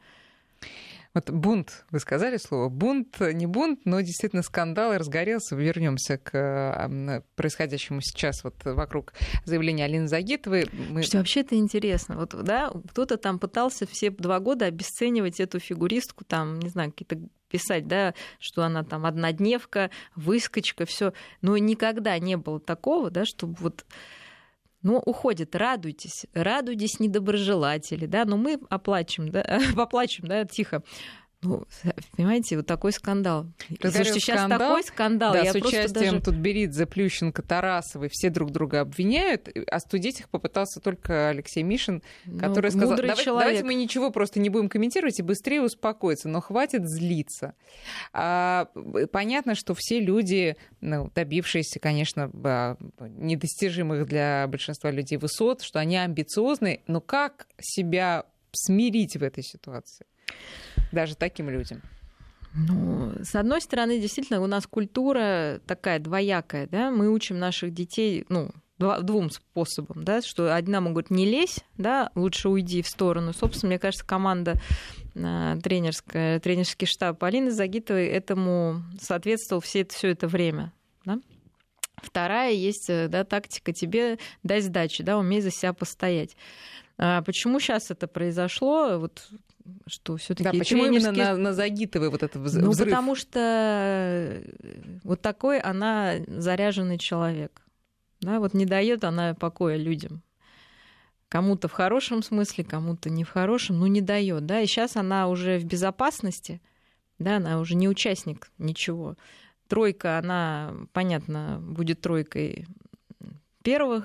Вот 1.15 1.31
бунт, 1.31 1.85
вы 1.93 2.01
сказали 2.01 2.39
слово. 2.39 2.69
Бунт, 2.69 3.21
не 3.21 3.47
бунт, 3.47 3.87
но 3.87 4.01
действительно 4.01 4.43
скандал 4.43 4.93
и 4.93 4.97
разгорелся. 4.97 5.55
Вернемся 5.55 6.19
к 6.19 6.91
происходящему 7.37 8.01
сейчас 8.01 8.43
вот 8.43 8.57
вокруг 8.65 9.15
заявления 9.45 9.85
Алины 9.85 10.09
Загитовой. 10.09 10.69
Мы... 10.91 11.05
Что 11.05 11.19
вообще 11.19 11.43
это 11.43 11.55
интересно. 11.55 12.17
Вот, 12.17 12.35
да, 12.43 12.73
кто-то 12.91 13.17
там 13.17 13.39
пытался 13.39 13.87
все 13.87 14.11
два 14.11 14.41
года 14.41 14.67
обесценивать 14.67 15.39
эту 15.39 15.61
фигуристку, 15.61 16.25
там, 16.25 16.59
не 16.59 16.69
знаю, 16.69 16.91
какие-то 16.91 17.21
писать, 17.49 17.87
да, 17.87 18.15
что 18.41 18.65
она 18.65 18.83
там 18.83 19.07
однодневка, 19.07 19.91
выскочка, 20.17 20.85
все. 20.85 21.13
Но 21.43 21.57
никогда 21.57 22.19
не 22.19 22.37
было 22.37 22.59
такого, 22.59 23.13
да, 23.13 23.25
чтобы 23.25 23.55
вот 23.61 23.87
ну, 24.85 24.99
уходит, 24.99 25.57
радуйтесь, 25.57 26.27
радуйтесь, 26.35 27.01
недоброжелатели, 27.01 28.07
да, 28.07 28.25
но 28.25 28.37
мы 28.37 28.61
оплачем, 28.69 29.31
да, 29.31 29.43
поплачем, 29.75 30.29
да, 30.29 30.45
тихо. 30.45 30.85
Ну, 31.45 31.65
понимаете, 32.17 32.57
вот 32.57 32.67
такой 32.67 32.93
скандал. 32.93 33.47
Слушайте, 33.81 34.21
сейчас 34.21 34.41
скандал, 34.41 34.59
такой 34.59 34.83
скандал. 34.85 35.33
Да, 35.35 35.41
я 35.41 35.53
с 35.53 35.55
участием 35.55 35.93
даже... 35.93 36.21
тут 36.23 36.35
Беридзе, 36.37 36.87
Плющенко, 36.87 37.43
Тарасовой, 37.43 38.09
все 38.11 38.31
друг 38.31 38.51
друга 38.51 38.81
обвиняют. 38.81 39.49
Остудить 39.71 40.21
их 40.21 40.29
попытался 40.29 40.81
только 40.81 41.29
Алексей 41.29 41.63
Мишин, 41.63 42.03
который 42.41 42.71
ну, 42.73 42.79
сказал, 42.79 42.97
давайте, 42.97 43.25
человек. 43.25 43.49
давайте 43.49 43.65
мы 43.65 43.75
ничего 43.75 44.11
просто 44.11 44.41
не 44.41 44.51
будем 44.51 44.69
комментировать 44.69 45.19
и 45.19 45.23
быстрее 45.23 45.63
успокоиться, 45.63 46.29
но 46.29 46.41
хватит 46.41 46.89
злиться. 46.89 47.55
А, 48.13 48.69
понятно, 49.13 49.55
что 49.55 49.75
все 49.75 50.01
люди, 50.01 50.57
ну, 50.81 51.11
добившиеся, 51.15 51.79
конечно, 51.79 52.31
недостижимых 53.01 54.07
для 54.07 54.47
большинства 54.49 54.91
людей 54.91 55.19
высот, 55.19 55.63
что 55.63 55.79
они 55.79 55.97
амбициозны, 55.97 56.81
но 56.87 57.01
как 57.01 57.47
себя 57.61 58.25
смирить 58.53 59.17
в 59.17 59.23
этой 59.23 59.43
ситуации? 59.43 60.07
Даже 60.95 61.17
таким 61.17 61.51
людям? 61.51 61.83
Ну, 62.55 63.13
с 63.23 63.35
одной 63.35 63.61
стороны, 63.61 64.01
действительно, 64.01 64.41
у 64.41 64.47
нас 64.47 64.67
культура 64.67 65.61
такая 65.67 65.99
двоякая, 65.99 66.69
да, 66.69 66.91
мы 66.91 67.11
учим 67.11 67.39
наших 67.39 67.75
детей, 67.75 68.25
ну, 68.29 68.51
двум 68.79 69.31
способом, 69.31 70.05
да, 70.05 70.21
что 70.23 70.55
одна 70.55 70.81
могут 70.81 71.11
не 71.11 71.27
лезь, 71.27 71.61
да, 71.77 72.11
лучше 72.15 72.49
уйди 72.49 72.83
в 72.83 72.89
сторону. 72.89 73.33
Собственно, 73.33 73.71
мне 73.71 73.79
кажется, 73.79 74.07
команда 74.07 74.55
а, 75.17 75.57
тренерская, 75.59 76.41
тренерский 76.41 76.87
штаб 76.87 77.19
Полины 77.19 77.51
Загитовой 77.51 78.07
этому 78.07 78.83
соответствовал 79.01 79.61
все, 79.61 79.85
все 79.87 80.11
это 80.11 80.27
время. 80.27 80.73
Да? 81.05 81.21
Вторая 81.97 82.53
есть 82.53 82.91
э, 82.91 83.09
да, 83.09 83.25
тактика 83.25 83.73
тебе 83.73 84.19
дай 84.43 84.61
сдачи, 84.61 85.03
да, 85.03 85.19
умей 85.19 85.41
за 85.41 85.51
себя 85.51 85.73
постоять. 85.73 86.37
А 86.99 87.23
почему 87.23 87.61
сейчас 87.61 87.91
это 87.91 88.09
произошло? 88.09 88.99
Вот 88.99 89.29
что 89.87 90.17
все-таки. 90.17 90.45
Да, 90.45 90.53
почему 90.53 90.85
именно 90.87 91.13
на, 91.13 91.37
на 91.37 91.53
Загитовой 91.53 92.11
вот 92.11 92.23
это 92.23 92.39
взрыв? 92.39 92.65
Ну, 92.65 92.73
потому 92.73 93.15
что 93.15 93.41
э, 93.41 94.99
вот 95.03 95.23
такой 95.23 95.59
она 95.59 96.17
заряженный 96.27 96.99
человек. 96.99 97.63
Да, 98.21 98.41
вот 98.41 98.55
не 98.55 98.67
дает 98.67 99.05
она 99.05 99.35
покоя 99.35 99.77
людям. 99.77 100.23
Кому-то 101.29 101.69
в 101.69 101.73
хорошем 101.73 102.23
смысле, 102.23 102.65
кому-то 102.65 103.11
не 103.11 103.25
в 103.25 103.31
хорошем, 103.31 103.79
но 103.81 103.87
не 103.87 104.01
дает. 104.01 104.47
Да? 104.47 104.61
И 104.61 104.67
сейчас 104.67 104.97
она 104.97 105.29
уже 105.29 105.59
в 105.59 105.65
безопасности, 105.65 106.61
да, 107.19 107.37
она 107.37 107.59
уже 107.59 107.75
не 107.75 107.89
участник 107.89 108.51
ничего. 108.59 109.17
Тройка, 109.69 110.19
она, 110.19 110.75
понятно, 110.93 111.59
будет 111.61 112.01
тройкой 112.01 112.67
первых. 113.63 114.05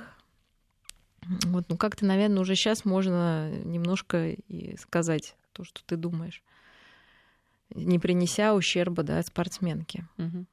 Вот, 1.45 1.66
ну 1.70 1.78
как-то, 1.78 2.05
наверное, 2.05 2.39
уже 2.39 2.55
сейчас 2.55 2.86
можно 2.86 3.51
немножко 3.64 4.30
и 4.30 4.76
сказать 4.78 5.36
то, 5.60 5.66
что 5.66 5.84
ты 5.86 5.97
думаешь, 5.97 6.41
не 7.76 7.99
принеся 7.99 8.53
ущерба 8.55 9.03
да, 9.03 9.22
спортсменке. 9.22 10.07
Угу. 10.18 10.45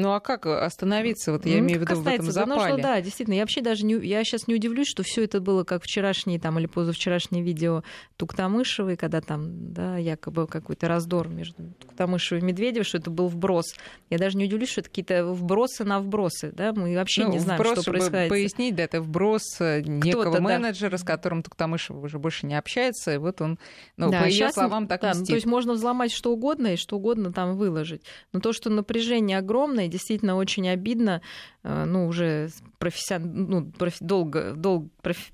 Ну 0.00 0.12
а 0.12 0.20
как 0.20 0.46
остановиться? 0.46 1.32
Вот 1.32 1.46
я 1.46 1.54
ну, 1.54 1.58
имею 1.60 1.80
в 1.80 1.82
виду 1.82 2.00
в 2.00 2.06
этом 2.06 2.30
запале. 2.30 2.54
Ну, 2.54 2.60
что, 2.60 2.82
да, 2.82 3.00
действительно. 3.00 3.34
Я 3.34 3.42
вообще 3.42 3.60
даже 3.60 3.84
не, 3.84 3.94
я 4.06 4.24
сейчас 4.24 4.48
не 4.48 4.54
удивлюсь, 4.54 4.88
что 4.88 5.02
все 5.02 5.24
это 5.24 5.40
было 5.40 5.64
как 5.64 5.82
вчерашнее 5.82 6.40
там 6.40 6.58
или 6.58 6.66
позавчерашнее 6.66 7.42
видео 7.42 7.82
Туктамышевой, 8.16 8.96
когда 8.96 9.20
там, 9.20 9.72
да, 9.72 9.96
якобы 9.96 10.46
какой-то 10.46 10.88
раздор 10.88 11.28
между 11.28 11.72
Туктамышевой 11.80 12.42
и 12.42 12.44
Медведевой, 12.44 12.84
что 12.84 12.98
это 12.98 13.10
был 13.10 13.28
вброс. 13.28 13.74
Я 14.08 14.18
даже 14.18 14.36
не 14.36 14.44
удивлюсь, 14.44 14.70
что 14.70 14.80
это 14.80 14.90
какие-то 14.90 15.26
вбросы 15.26 15.84
на 15.84 16.00
вбросы, 16.00 16.52
да, 16.52 16.72
мы 16.72 16.94
вообще 16.94 17.24
ну, 17.24 17.32
не 17.32 17.38
знаем, 17.38 17.60
вброс, 17.60 17.80
что 17.80 17.90
происходит. 17.90 18.28
пояснить, 18.28 18.74
да, 18.74 18.84
это 18.84 19.00
вброс 19.00 19.60
э, 19.60 19.82
некого 19.82 20.40
менеджера, 20.40 20.90
да. 20.90 20.98
с 20.98 21.02
которым 21.02 21.42
Туктамышева 21.42 21.98
уже 21.98 22.18
больше 22.18 22.46
не 22.46 22.56
общается, 22.56 23.14
и 23.14 23.18
вот 23.18 23.40
он, 23.40 23.58
ну, 23.96 24.10
да, 24.10 24.22
по 24.22 24.26
ее 24.26 24.50
словам, 24.52 24.86
так 24.86 25.00
да, 25.00 25.10
мстит. 25.10 25.20
Ну, 25.20 25.26
то 25.26 25.34
есть 25.34 25.46
можно 25.46 25.72
взломать 25.74 26.12
что 26.12 26.32
угодно 26.32 26.74
и 26.74 26.76
что 26.76 26.96
угодно 26.96 27.32
там 27.32 27.56
выложить. 27.56 28.02
Но 28.32 28.40
то, 28.40 28.52
что 28.52 28.70
напряжение 28.70 29.38
огромное, 29.38 29.88
действительно 29.90 30.36
очень 30.36 30.68
обидно, 30.68 31.20
э, 31.62 31.84
ну, 31.84 32.06
уже 32.06 32.48
профессион... 32.78 33.48
ну, 33.48 33.70
проф... 33.70 33.96
долго, 34.00 34.54
долго 34.54 34.88
проф... 35.02 35.30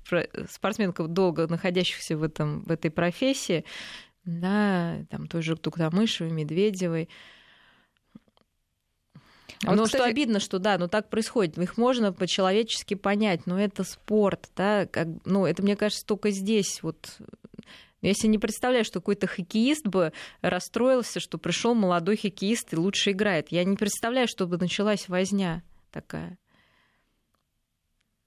спортсменков, 0.49 1.07
долго 1.07 1.47
находящихся 1.47 2.17
в, 2.17 2.23
этом, 2.23 2.63
в 2.63 2.71
этой 2.71 2.91
профессии, 2.91 3.63
да, 4.25 5.05
там 5.09 5.27
той 5.27 5.41
же 5.41 5.55
Туктамышевой, 5.55 6.31
Медведевой, 6.31 7.07
а 9.65 9.71
ну, 9.71 9.77
вот, 9.77 9.85
кстати... 9.85 10.01
что 10.01 10.09
обидно, 10.09 10.39
что 10.39 10.59
да, 10.59 10.77
но 10.77 10.87
так 10.87 11.09
происходит. 11.09 11.57
Их 11.57 11.77
можно 11.77 12.13
по-человечески 12.13 12.93
понять, 12.93 13.47
но 13.47 13.59
это 13.59 13.83
спорт, 13.83 14.49
да, 14.55 14.85
как, 14.85 15.07
ну, 15.25 15.45
это, 15.45 15.63
мне 15.63 15.75
кажется, 15.75 16.05
только 16.05 16.31
здесь 16.31 16.83
вот 16.83 17.17
я 18.01 18.13
себе 18.13 18.29
не 18.29 18.37
представляю, 18.37 18.85
что 18.85 18.99
какой-то 18.99 19.27
хоккеист 19.27 19.87
бы 19.87 20.13
расстроился, 20.41 21.19
что 21.19 21.37
пришел 21.37 21.73
молодой 21.73 22.17
хоккеист 22.17 22.73
и 22.73 22.77
лучше 22.77 23.11
играет. 23.11 23.51
Я 23.51 23.63
не 23.63 23.75
представляю, 23.75 24.27
чтобы 24.27 24.57
началась 24.57 25.07
возня 25.07 25.63
такая. 25.91 26.37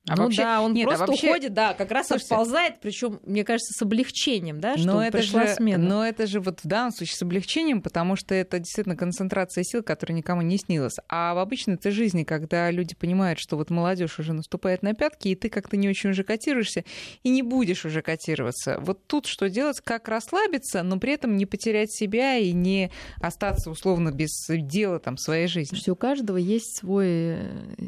А 0.09 0.17
ну 0.17 0.25
вообще, 0.25 0.43
да, 0.43 0.63
он 0.63 0.73
нет, 0.73 0.87
а 0.87 0.89
просто 0.89 1.05
а 1.05 1.07
вообще... 1.09 1.29
уходит, 1.29 1.53
да, 1.53 1.75
как 1.75 1.91
раз 1.91 2.07
Слушайте, 2.09 2.35
отползает, 2.35 2.81
причем, 2.81 3.21
мне 3.25 3.45
кажется, 3.45 3.75
с 3.75 3.83
облегчением, 3.83 4.59
да, 4.59 4.79
что 4.79 4.87
но 4.87 5.05
это 5.05 5.19
пришла 5.19 5.47
же, 5.47 5.55
смена. 5.55 5.87
Но 5.87 6.07
это 6.07 6.27
же 6.27 6.41
вот 6.41 6.61
в 6.65 6.67
данном 6.67 6.93
случае 6.93 7.17
с 7.17 7.23
облегчением, 7.23 7.83
потому 7.83 8.17
что 8.17 8.35
это 8.35 8.59
действительно 8.59 8.97
концентрация 8.97 9.63
сил, 9.63 9.83
которая 9.83 10.17
никому 10.17 10.41
не 10.41 10.57
снилась. 10.57 10.95
А 11.09 11.35
в 11.35 11.39
обычной 11.39 11.75
этой 11.75 11.93
жизни, 11.93 12.25
когда 12.25 12.71
люди 12.71 12.95
понимают, 12.95 13.39
что 13.39 13.57
вот 13.57 13.69
молодежь 13.69 14.19
уже 14.19 14.33
наступает 14.33 14.83
на 14.83 14.95
пятки, 14.95 15.29
и 15.29 15.35
ты 15.35 15.51
как-то 15.51 15.77
не 15.77 15.89
очень 15.89 16.11
уже 16.11 16.25
котируешься, 16.25 16.85
и 17.23 17.29
не 17.29 17.43
будешь 17.43 17.85
уже 17.85 18.01
котироваться. 18.01 18.79
Вот 18.81 19.07
тут 19.07 19.27
что 19.27 19.51
делать, 19.51 19.81
как 19.83 20.09
расслабиться, 20.09 20.83
но 20.83 20.99
при 20.99 21.13
этом 21.13 21.37
не 21.37 21.45
потерять 21.45 21.93
себя 21.93 22.39
и 22.39 22.53
не 22.53 22.91
остаться 23.21 23.71
условно 23.71 24.13
без 24.13 24.31
дела 24.49 24.99
там 24.99 25.19
своей 25.19 25.47
жизни. 25.47 25.69
Слушайте, 25.69 25.93
у 25.93 25.97
каждого 25.97 26.39
есть 26.39 26.79
свой 26.79 27.07
э, 27.07 27.39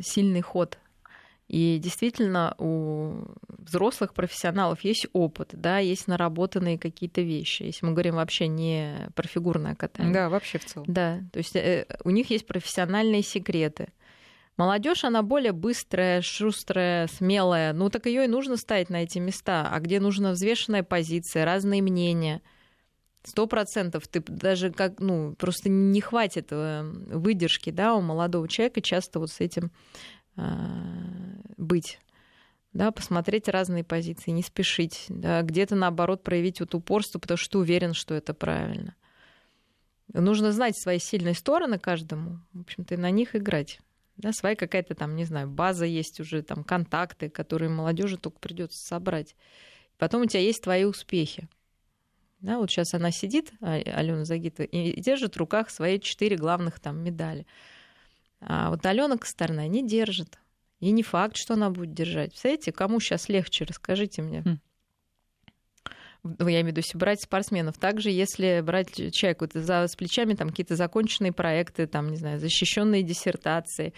сильный 0.05 0.43
ход 0.43 0.79
И 1.53 1.78
действительно, 1.78 2.55
у 2.57 3.26
взрослых 3.59 4.14
профессионалов 4.14 4.80
есть 4.84 5.07
опыт, 5.12 5.50
да, 5.53 5.78
есть 5.80 6.09
наработанные 6.09 6.78
какие-то 6.78 7.20
вещи. 7.20 7.64
Если 7.64 7.84
мы 7.84 7.92
говорим 7.92 8.14
вообще 8.14 8.48
не 8.48 9.11
про 9.14 9.28
фигурное 9.28 9.74
катание. 9.74 10.14
Да, 10.14 10.30
вообще 10.30 10.59
в 10.59 10.64
целом. 10.64 10.86
Да, 10.88 11.20
то 11.30 11.36
есть 11.36 11.55
э, 11.55 11.86
у 12.05 12.11
них 12.11 12.30
есть 12.30 12.46
профессиональные 12.46 13.22
секреты. 13.22 13.88
Молодежь, 14.57 15.05
она 15.05 15.22
более 15.22 15.53
быстрая, 15.53 16.22
шустрая, 16.22 17.07
смелая. 17.09 17.74
Ну, 17.74 17.90
так 17.90 18.07
ее 18.07 18.24
и 18.24 18.28
нужно 18.28 18.57
ставить 18.57 18.88
на 18.88 19.03
эти 19.03 19.18
места. 19.18 19.68
А 19.70 19.78
где 19.80 20.00
нужна 20.00 20.32
взвешенная 20.32 20.82
позиция, 20.82 21.44
разные 21.44 21.82
мнения. 21.82 22.40
Сто 23.24 23.46
процентов 23.46 24.09
ты 24.09 24.20
даже 24.26 24.72
как, 24.72 25.00
ну, 25.00 25.34
просто 25.34 25.68
не 25.68 26.00
хватит 26.00 26.48
э, 26.50 26.82
выдержки, 26.82 27.68
да, 27.68 27.94
у 27.94 28.00
молодого 28.00 28.48
человека 28.48 28.80
часто 28.80 29.20
вот 29.20 29.30
с 29.30 29.40
этим 29.40 29.70
быть 30.37 31.99
да, 32.72 32.91
посмотреть 32.91 33.49
разные 33.49 33.85
позиции, 33.85 34.30
не 34.30 34.43
спешить, 34.43 35.05
да, 35.09 35.43
где-то 35.43 35.74
наоборот 35.74 36.22
проявить 36.22 36.61
вот 36.61 36.74
упорство, 36.74 37.18
потому 37.18 37.37
что 37.37 37.59
уверен, 37.59 37.93
что 37.93 38.14
это 38.14 38.33
правильно. 38.33 38.97
Нужно 40.12 40.53
знать 40.53 40.76
свои 40.76 40.99
сильные 40.99 41.35
стороны 41.35 41.78
каждому, 41.78 42.41
в 42.53 42.61
общем-то, 42.62 42.95
и 42.95 42.99
на 42.99 43.11
них 43.11 43.37
играть. 43.37 43.80
Да, 44.16 44.33
своя 44.33 44.57
какая-то 44.57 44.95
там, 44.95 45.16
не 45.16 45.24
знаю, 45.24 45.49
база 45.49 45.87
есть 45.87 46.20
уже, 46.20 46.43
там 46.43 46.64
контакты, 46.64 47.30
которые 47.30 47.70
молодежи 47.70 48.18
только 48.18 48.39
придется 48.39 48.78
собрать. 48.78 49.35
Потом 49.99 50.22
у 50.22 50.26
тебя 50.26 50.41
есть 50.41 50.62
твои 50.62 50.85
успехи. 50.85 51.49
Да, 52.41 52.59
вот 52.59 52.70
сейчас 52.70 52.93
она 52.93 53.11
сидит, 53.11 53.53
а, 53.61 53.74
Алена 53.74 54.24
Загитова, 54.24 54.66
и 54.66 55.01
держит 55.01 55.35
в 55.35 55.39
руках 55.39 55.70
свои 55.70 55.99
четыре 55.99 56.37
главных 56.37 56.80
там 56.80 57.03
медали. 57.03 57.47
А 58.45 58.70
вот 58.70 58.84
Алена 58.84 59.16
Косторная 59.16 59.68
не 59.68 59.86
держит. 59.86 60.38
И 60.80 60.90
не 60.90 61.03
факт, 61.03 61.36
что 61.36 61.55
она 61.55 61.70
будет 61.70 61.95
держать. 61.95 62.30
Представляете, 62.30 62.72
кому 62.72 62.99
сейчас 62.99 63.28
легче, 63.28 63.64
расскажите 63.64 64.20
мне. 64.22 64.59
Ну, 66.24 66.49
я 66.49 66.61
имею 66.61 66.74
в 66.74 66.76
виду, 66.76 66.82
брать 66.95 67.20
спортсменов. 67.20 67.78
Также, 67.78 68.11
если 68.11 68.61
брать 68.64 68.95
человека 69.12 69.49
вот, 69.53 69.53
за, 69.55 69.86
с 69.88 69.97
плечами 69.97 70.34
там 70.34 70.51
какие-то 70.51 70.76
законченные 70.76 71.32
проекты, 71.32 71.86
там, 71.86 72.11
не 72.11 72.16
знаю, 72.16 72.38
защищенные 72.38 73.03
диссертации, 73.03 73.93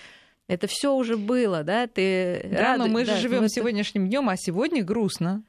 это 0.46 0.66
все 0.66 0.94
уже 0.94 1.16
было, 1.16 1.62
да? 1.64 1.86
Ты 1.86 2.48
да, 2.50 2.60
рад... 2.60 2.78
но 2.78 2.86
мы 2.86 3.04
да, 3.04 3.14
же 3.14 3.22
живем 3.22 3.44
это... 3.44 3.48
сегодняшним 3.50 4.08
днем, 4.08 4.28
а 4.28 4.36
сегодня 4.36 4.82
грустно. 4.82 5.42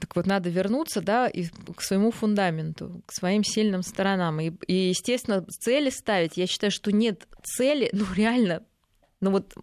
Так 0.00 0.16
вот, 0.16 0.26
надо 0.26 0.48
вернуться, 0.48 1.00
да, 1.00 1.28
и 1.28 1.44
к 1.76 1.82
своему 1.82 2.10
фундаменту, 2.10 3.02
к 3.06 3.12
своим 3.12 3.44
сильным 3.44 3.82
сторонам. 3.82 4.40
И, 4.40 4.50
и, 4.66 4.88
естественно, 4.88 5.44
цели 5.44 5.90
ставить. 5.90 6.36
Я 6.36 6.46
считаю, 6.46 6.70
что 6.70 6.90
нет 6.90 7.28
цели, 7.44 7.90
ну, 7.92 8.04
реально, 8.14 8.64
ну 9.20 9.30
вот 9.30 9.54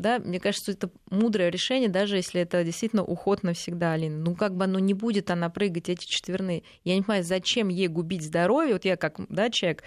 да, 0.00 0.18
мне 0.18 0.40
кажется, 0.40 0.72
это 0.72 0.90
мудрое 1.10 1.50
решение, 1.50 1.88
даже 1.88 2.16
если 2.16 2.40
это 2.40 2.64
действительно 2.64 3.04
уход 3.04 3.42
навсегда, 3.42 3.92
Алина. 3.92 4.16
Ну, 4.16 4.34
как 4.34 4.56
бы 4.56 4.64
оно 4.64 4.78
не 4.78 4.94
будет 4.94 5.30
она 5.30 5.50
прыгать 5.50 5.88
эти 5.88 6.04
четверные. 6.06 6.62
Я 6.84 6.94
не 6.94 7.02
понимаю, 7.02 7.24
зачем 7.24 7.68
ей 7.68 7.88
губить 7.88 8.22
здоровье. 8.22 8.74
Вот 8.74 8.84
я 8.84 8.96
как, 8.96 9.20
да, 9.28 9.50
человек, 9.50 9.82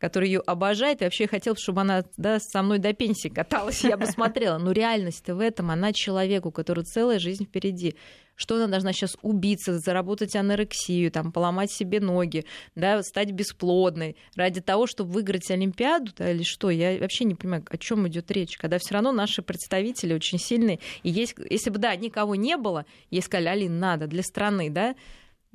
который 0.00 0.28
ее 0.28 0.40
обожает, 0.40 1.02
и 1.02 1.04
вообще 1.04 1.26
хотел, 1.26 1.54
чтобы 1.56 1.82
она 1.82 2.04
да, 2.16 2.40
со 2.40 2.62
мной 2.62 2.78
до 2.78 2.92
пенсии 2.94 3.28
каталась, 3.28 3.84
я 3.84 3.96
бы 3.96 4.06
смотрела. 4.06 4.58
Но 4.58 4.72
реальность-то 4.72 5.34
в 5.34 5.40
этом, 5.40 5.70
она 5.70 5.92
человеку, 5.92 6.48
у 6.48 6.52
которого 6.52 6.84
целая 6.84 7.18
жизнь 7.18 7.44
впереди 7.44 7.94
что 8.40 8.56
она 8.56 8.68
должна 8.68 8.94
сейчас 8.94 9.18
убиться, 9.20 9.78
заработать 9.78 10.34
анорексию, 10.34 11.10
там, 11.10 11.30
поломать 11.30 11.70
себе 11.70 12.00
ноги, 12.00 12.46
да, 12.74 13.02
стать 13.02 13.32
бесплодной 13.32 14.16
ради 14.34 14.62
того, 14.62 14.86
чтобы 14.86 15.12
выиграть 15.12 15.50
Олимпиаду, 15.50 16.10
да, 16.16 16.30
или 16.30 16.42
что? 16.42 16.70
Я 16.70 16.98
вообще 17.00 17.24
не 17.24 17.34
понимаю, 17.34 17.66
о 17.68 17.76
чем 17.76 18.08
идет 18.08 18.30
речь, 18.30 18.56
когда 18.56 18.78
все 18.78 18.94
равно 18.94 19.12
наши 19.12 19.42
представители 19.42 20.14
очень 20.14 20.38
сильные. 20.38 20.80
И 21.02 21.10
есть, 21.10 21.34
если 21.50 21.68
бы, 21.68 21.78
да, 21.78 21.94
никого 21.96 22.34
не 22.34 22.56
было, 22.56 22.86
ей 23.10 23.20
сказали, 23.20 23.48
Алин, 23.48 23.78
надо 23.78 24.06
для 24.06 24.22
страны, 24.22 24.70
да, 24.70 24.94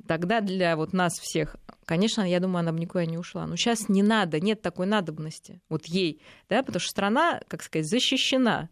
тогда 0.06 0.40
для 0.40 0.76
вот 0.76 0.92
нас 0.92 1.12
всех, 1.18 1.56
конечно, 1.84 2.22
я 2.22 2.40
думаю, 2.40 2.60
она 2.60 2.72
бы 2.72 2.80
никуда 2.80 3.04
не 3.06 3.18
ушла. 3.18 3.46
Но 3.46 3.56
сейчас 3.56 3.88
не 3.88 4.02
надо, 4.02 4.40
нет 4.40 4.62
такой 4.62 4.86
надобности 4.86 5.60
вот 5.68 5.86
ей, 5.86 6.20
да, 6.48 6.62
потому 6.62 6.80
что 6.80 6.90
страна, 6.90 7.40
как 7.48 7.62
сказать, 7.62 7.86
защищена 7.86 8.68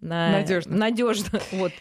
надежно. 0.00 0.76
надежно. 0.76 1.40
Вот. 1.52 1.72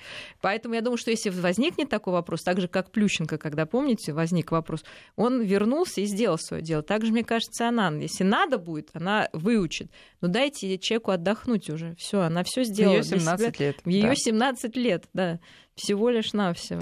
Поэтому 0.41 0.75
я 0.75 0.81
думаю, 0.81 0.97
что 0.97 1.11
если 1.11 1.29
возникнет 1.29 1.89
такой 1.89 2.13
вопрос, 2.13 2.43
так 2.43 2.61
же, 2.61 2.67
как 2.67 2.91
Плющенко, 2.91 3.37
когда, 3.37 3.65
помните, 3.65 4.13
возник 4.13 4.51
вопрос, 4.51 4.83
он 5.15 5.41
вернулся 5.41 6.01
и 6.01 6.05
сделал 6.05 6.37
свое 6.37 6.61
дело. 6.61 6.83
Так 6.83 7.05
же, 7.05 7.11
мне 7.11 7.23
кажется, 7.23 7.67
она, 7.67 7.89
если 7.95 8.23
надо 8.23 8.57
будет, 8.57 8.89
она 8.93 9.29
выучит. 9.33 9.91
Но 10.21 10.27
дайте 10.27 10.77
человеку 10.77 11.11
отдохнуть 11.11 11.69
уже. 11.69 11.95
Все, 11.97 12.21
она 12.21 12.43
все 12.43 12.63
сделала. 12.63 13.01
В 13.01 13.05
ее 13.05 13.19
17 13.19 13.59
лет. 13.59 13.77
В 13.83 13.89
ее 13.89 14.09
да. 14.09 14.15
17 14.15 14.75
лет, 14.77 15.05
да. 15.13 15.39
Всего 15.75 16.09
лишь 16.09 16.31
навсего. 16.31 16.81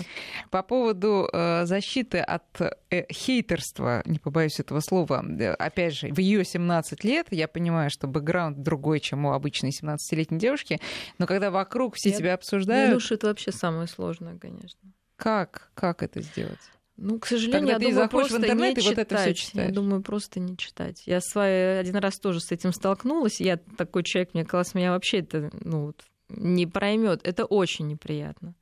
По 0.52 0.62
поводу 0.62 1.28
э, 1.34 1.66
защиты 1.66 2.20
от 2.20 2.44
э, 2.62 3.06
хейтерства, 3.12 4.04
не 4.06 4.20
побоюсь 4.20 4.60
этого 4.60 4.82
слова, 4.82 5.26
э, 5.40 5.54
опять 5.54 5.96
же, 5.96 6.14
в 6.14 6.20
ее 6.20 6.46
17 6.46 7.04
лет, 7.04 7.28
я 7.32 7.48
понимаю, 7.48 7.90
что 7.90 8.06
бэкграунд 8.06 8.62
другой, 8.62 9.00
чем 9.00 9.26
у 9.26 9.34
обычной 9.34 9.72
17-летней 9.72 10.38
девушки, 10.38 10.80
но 11.18 11.26
когда 11.26 11.50
вокруг 11.50 11.96
все 11.96 12.10
я, 12.10 12.18
тебя 12.18 12.34
обсуждают... 12.36 12.90
Я 12.90 12.94
думаю, 12.94 13.08
это 13.10 13.28
вообще 13.28 13.52
самое 13.52 13.88
сложное, 13.88 14.38
конечно. 14.38 14.80
Как? 15.16 15.72
Как 15.74 16.04
это 16.04 16.22
сделать? 16.22 16.60
Ну, 16.96 17.20
к 17.20 17.26
сожалению, 17.26 17.70
Когда 17.70 17.74
я 17.74 17.80
ты 17.80 17.92
думаю, 17.92 18.10
просто 18.10 18.36
в 18.36 18.38
интернет 18.38 18.78
не 18.78 18.84
и 18.84 18.88
вот 18.88 18.98
это 19.00 19.18
все 19.18 19.34
читаешь. 19.34 19.68
Я 19.70 19.74
думаю, 19.74 20.04
просто 20.04 20.40
не 20.40 20.56
читать. 20.56 21.02
Я 21.08 21.22
свой 21.22 21.80
один 21.80 21.96
раз 21.96 22.20
тоже 22.20 22.40
с 22.40 22.52
этим 22.52 22.72
столкнулась. 22.72 23.42
Я 23.42 23.58
такой 23.58 24.04
человек, 24.04 24.36
мне 24.36 24.46
казалось, 24.46 24.76
меня 24.76 24.92
вообще 24.92 25.20
это 25.20 25.50
ну, 25.62 25.94
не 26.30 26.68
проймет. 26.68 27.22
Это 27.24 27.46
очень 27.46 27.88
неприятно. 27.88 28.54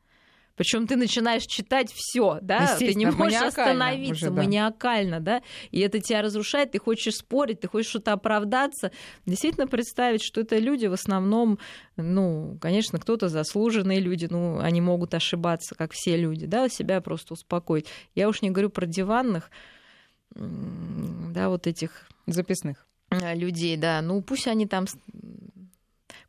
Причем 0.61 0.85
ты 0.85 0.95
начинаешь 0.95 1.47
читать 1.47 1.91
все, 1.91 2.37
да, 2.39 2.75
ты 2.77 2.93
не 2.93 3.07
можешь 3.07 3.41
остановиться 3.41 4.11
уже, 4.11 4.29
да. 4.29 4.43
маниакально, 4.43 5.19
да, 5.19 5.41
и 5.71 5.79
это 5.79 5.99
тебя 5.99 6.21
разрушает, 6.21 6.69
ты 6.69 6.77
хочешь 6.77 7.15
спорить, 7.15 7.61
ты 7.61 7.67
хочешь 7.67 7.89
что-то 7.89 8.13
оправдаться. 8.13 8.91
Действительно 9.25 9.65
представить, 9.65 10.21
что 10.21 10.41
это 10.41 10.59
люди 10.59 10.85
в 10.85 10.93
основном, 10.93 11.57
ну, 11.97 12.59
конечно, 12.61 12.99
кто-то 12.99 13.27
заслуженные 13.27 13.99
люди, 13.99 14.27
ну, 14.29 14.59
они 14.59 14.81
могут 14.81 15.15
ошибаться, 15.15 15.73
как 15.73 15.93
все 15.93 16.15
люди, 16.15 16.45
да, 16.45 16.69
себя 16.69 17.01
просто 17.01 17.33
успокоить. 17.33 17.87
Я 18.13 18.29
уж 18.29 18.43
не 18.43 18.51
говорю 18.51 18.69
про 18.69 18.85
диванных, 18.85 19.49
да, 20.35 21.49
вот 21.49 21.65
этих 21.65 22.07
записных 22.27 22.85
э, 23.09 23.35
людей, 23.35 23.77
да, 23.77 23.99
ну 24.03 24.21
пусть 24.21 24.47
они 24.47 24.67
там, 24.67 24.85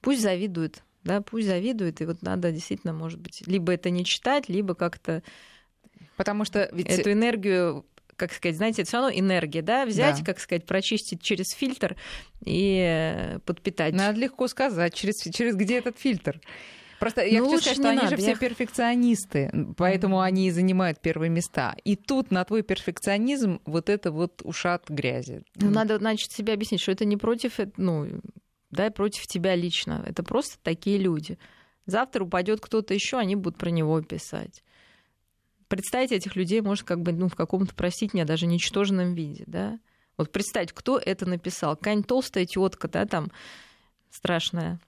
пусть 0.01 0.23
завидуют 0.23 0.83
да, 1.05 1.21
пусть 1.21 1.47
завидует, 1.47 2.01
и 2.01 2.05
вот 2.05 2.23
надо 2.23 2.53
действительно, 2.53 2.93
может 2.93 3.21
быть, 3.21 3.43
либо 3.47 3.73
это 3.73 3.91
не 3.91 4.05
читать, 4.05 4.49
либо 4.49 4.75
как-то 4.75 5.23
Потому 6.17 6.45
что 6.45 6.69
ведь... 6.73 6.89
эту 6.89 7.13
энергию 7.13 7.85
как 8.15 8.33
сказать, 8.33 8.57
знаете, 8.57 8.83
это 8.83 8.89
все 8.89 8.99
равно 8.99 9.19
энергия, 9.19 9.63
да, 9.63 9.85
взять, 9.85 10.19
да. 10.19 10.25
как 10.25 10.39
сказать, 10.39 10.65
прочистить 10.65 11.23
через 11.23 11.51
фильтр 11.57 11.97
и 12.45 13.37
подпитать. 13.47 13.95
Надо 13.95 14.21
легко 14.21 14.47
сказать, 14.47 14.95
через, 14.95 15.17
через 15.35 15.57
где 15.57 15.79
этот 15.79 15.99
фильтр. 15.99 16.41
Просто 17.01 17.25
я 17.25 17.41
ну, 17.41 17.47
хочу 17.47 17.63
сказать, 17.63 17.79
что 17.79 17.89
они 17.89 18.03
надо. 18.03 18.11
же 18.11 18.17
все 18.19 18.37
перфекционисты, 18.37 19.51
поэтому 19.77 20.19
mm-hmm. 20.19 20.25
они 20.25 20.47
и 20.47 20.51
занимают 20.53 21.01
первые 21.01 21.31
места. 21.31 21.75
И 21.83 21.97
тут 21.97 22.31
на 22.31 22.45
твой 22.45 22.63
перфекционизм 22.63 23.61
вот 23.65 23.89
это 23.89 24.13
вот 24.13 24.41
ушат 24.45 24.85
грязи. 24.89 25.43
Ну, 25.57 25.71
надо, 25.71 25.99
значит, 25.99 26.31
себе 26.31 26.53
объяснить, 26.53 26.81
что 26.81 26.93
это 26.93 27.05
не 27.05 27.17
против, 27.17 27.59
ну, 27.77 28.07
да, 28.73 28.91
против 28.91 29.27
тебя 29.29 29.55
лично. 29.55 30.03
Это 30.05 30.25
просто 30.25 30.59
такие 30.63 30.99
люди. 30.99 31.39
Завтра 31.87 32.25
упадет 32.25 32.61
кто-то 32.61 32.95
еще, 32.95 33.19
они 33.19 33.37
будут 33.37 33.59
про 33.59 33.71
него 33.71 34.01
писать. 34.01 34.65
Представить 35.69 36.13
этих 36.13 36.35
людей 36.37 36.61
может 36.61 36.85
как 36.85 37.01
бы 37.01 37.13
ну, 37.13 37.29
в 37.29 37.37
каком-то, 37.37 37.75
простите 37.75 38.13
меня, 38.15 38.25
даже 38.25 38.47
ничтожном 38.47 39.15
виде, 39.15 39.45
да. 39.47 39.79
Вот 40.17 40.33
представить, 40.33 40.73
кто 40.73 40.99
это 40.99 41.27
написал. 41.27 41.77
Какая-нибудь 41.77 42.07
толстая 42.07 42.47
тетка, 42.47 42.89
да, 42.89 43.07
там, 43.07 43.31
страшная. 44.11 44.81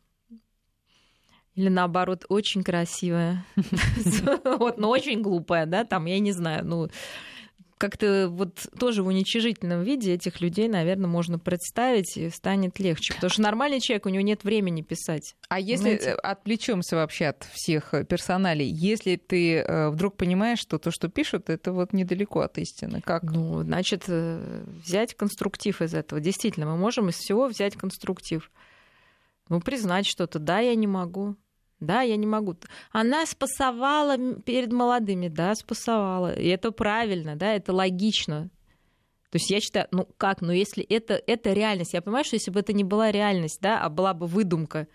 Или 1.54 1.68
наоборот, 1.68 2.24
очень 2.28 2.62
красивая. 2.64 3.44
Вот, 4.44 4.78
но 4.78 4.88
очень 4.88 5.20
глупая, 5.20 5.66
да, 5.66 5.84
там, 5.84 6.06
я 6.06 6.18
не 6.18 6.32
знаю, 6.32 6.64
ну, 6.64 6.88
как-то 7.84 8.28
вот 8.30 8.66
тоже 8.78 9.02
в 9.02 9.08
уничижительном 9.08 9.82
виде 9.82 10.14
этих 10.14 10.40
людей, 10.40 10.68
наверное, 10.68 11.06
можно 11.06 11.38
представить, 11.38 12.16
и 12.16 12.30
станет 12.30 12.78
легче. 12.78 13.12
Потому 13.12 13.28
что 13.28 13.42
нормальный 13.42 13.78
человек, 13.78 14.06
у 14.06 14.08
него 14.08 14.22
нет 14.22 14.42
времени 14.42 14.80
писать. 14.80 15.34
А 15.50 15.60
если 15.60 15.82
Знаете? 15.82 16.10
Э, 16.10 16.14
отвлечемся 16.14 16.96
вообще 16.96 17.26
от 17.26 17.44
всех 17.52 17.92
э, 17.92 18.04
персоналей, 18.04 18.66
если 18.66 19.16
ты 19.16 19.56
э, 19.56 19.90
вдруг 19.90 20.16
понимаешь, 20.16 20.60
что 20.60 20.78
то, 20.78 20.90
что 20.90 21.08
пишут, 21.08 21.50
это 21.50 21.72
вот 21.72 21.92
недалеко 21.92 22.40
от 22.40 22.56
истины, 22.56 23.02
как? 23.04 23.24
Ну, 23.24 23.62
значит, 23.62 24.08
взять 24.08 25.14
конструктив 25.14 25.82
из 25.82 25.92
этого. 25.92 26.22
Действительно, 26.22 26.64
мы 26.64 26.78
можем 26.78 27.10
из 27.10 27.16
всего 27.16 27.48
взять 27.48 27.76
конструктив. 27.76 28.50
Ну, 29.50 29.60
признать 29.60 30.06
что-то. 30.06 30.38
Да, 30.38 30.60
я 30.60 30.74
не 30.74 30.86
могу. 30.86 31.36
Да, 31.84 32.02
я 32.02 32.16
не 32.16 32.26
могу. 32.26 32.56
Она 32.92 33.26
спасовала 33.26 34.16
перед 34.40 34.72
молодыми, 34.72 35.28
да, 35.28 35.54
спасовала. 35.54 36.34
И 36.34 36.46
это 36.48 36.70
правильно, 36.70 37.36
да, 37.36 37.52
это 37.54 37.72
логично. 37.72 38.50
То 39.30 39.36
есть 39.36 39.50
я 39.50 39.60
считаю, 39.60 39.88
ну 39.90 40.08
как, 40.16 40.42
ну 40.42 40.52
если 40.52 40.84
это, 40.84 41.20
это 41.26 41.52
реальность, 41.52 41.92
я 41.92 42.02
понимаю, 42.02 42.24
что 42.24 42.36
если 42.36 42.52
бы 42.52 42.60
это 42.60 42.72
не 42.72 42.84
была 42.84 43.10
реальность, 43.10 43.58
да, 43.60 43.80
а 43.80 43.88
была 43.88 44.14
бы 44.14 44.26
выдумка, 44.26 44.86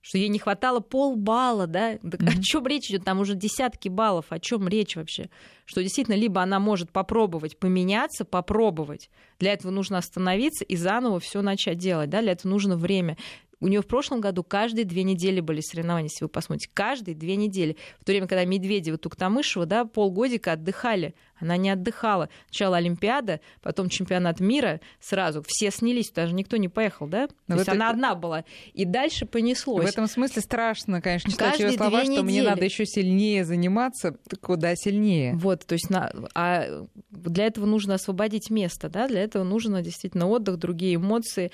что 0.00 0.18
ей 0.18 0.28
не 0.28 0.38
хватало 0.38 0.80
полбалла, 0.80 1.66
да? 1.66 1.98
да 2.02 2.18
mm-hmm. 2.18 2.38
О 2.38 2.42
чем 2.42 2.66
речь 2.66 2.90
идет? 2.90 3.04
Там 3.04 3.20
уже 3.20 3.34
десятки 3.34 3.88
баллов. 3.88 4.26
О 4.28 4.38
чем 4.38 4.68
речь 4.68 4.96
вообще? 4.96 5.28
Что 5.64 5.82
действительно 5.82 6.14
либо 6.14 6.40
она 6.40 6.60
может 6.60 6.90
попробовать 6.90 7.58
поменяться, 7.58 8.24
попробовать. 8.24 9.10
Для 9.38 9.52
этого 9.52 9.70
нужно 9.70 9.98
остановиться 9.98 10.64
и 10.64 10.76
заново 10.76 11.18
все 11.18 11.42
начать 11.42 11.78
делать, 11.78 12.10
да? 12.10 12.22
Для 12.22 12.32
этого 12.32 12.52
нужно 12.52 12.76
время. 12.76 13.16
У 13.60 13.66
нее 13.66 13.82
в 13.82 13.86
прошлом 13.86 14.20
году 14.20 14.44
каждые 14.44 14.84
две 14.84 15.02
недели 15.02 15.40
были 15.40 15.60
соревнования, 15.60 16.08
если 16.08 16.24
вы 16.24 16.28
посмотрите. 16.28 16.70
Каждые 16.72 17.14
две 17.14 17.36
недели. 17.36 17.76
В 18.00 18.04
то 18.04 18.12
время, 18.12 18.28
когда 18.28 18.44
Медведева, 18.44 18.98
Туктамышева, 18.98 19.66
да, 19.66 19.84
полгодика 19.84 20.52
отдыхали. 20.52 21.14
Она 21.40 21.56
не 21.56 21.70
отдыхала. 21.70 22.28
Сначала 22.46 22.78
Олимпиада, 22.78 23.40
потом 23.62 23.88
чемпионат 23.88 24.40
мира 24.40 24.80
сразу. 25.00 25.44
Все 25.46 25.70
снялись, 25.70 26.10
даже 26.10 26.34
никто 26.34 26.56
не 26.56 26.68
поехал, 26.68 27.06
да? 27.06 27.28
Но 27.46 27.54
То 27.54 27.60
есть 27.60 27.68
это... 27.68 27.72
она 27.72 27.90
одна 27.90 28.14
была. 28.14 28.44
И 28.74 28.84
дальше 28.84 29.26
понеслось. 29.26 29.84
В 29.84 29.88
этом 29.88 30.06
смысле 30.06 30.42
страшно, 30.42 31.00
конечно, 31.00 31.30
читать 31.30 31.58
ее 31.58 31.72
слова, 31.72 32.02
что 32.02 32.10
недели. 32.10 32.24
мне 32.24 32.42
надо 32.42 32.64
еще 32.64 32.86
сильнее 32.86 33.44
заниматься, 33.44 34.16
куда 34.40 34.74
сильнее. 34.76 35.34
Вот, 35.34 35.64
то 35.66 35.74
есть 35.74 35.90
на... 35.90 36.12
а 36.34 36.86
для 37.10 37.46
этого 37.46 37.66
нужно 37.66 37.94
освободить 37.94 38.50
место, 38.50 38.88
да? 38.88 39.08
Для 39.08 39.22
этого 39.22 39.44
нужно 39.44 39.82
действительно 39.82 40.26
отдых, 40.28 40.56
другие 40.58 40.96
эмоции 40.96 41.50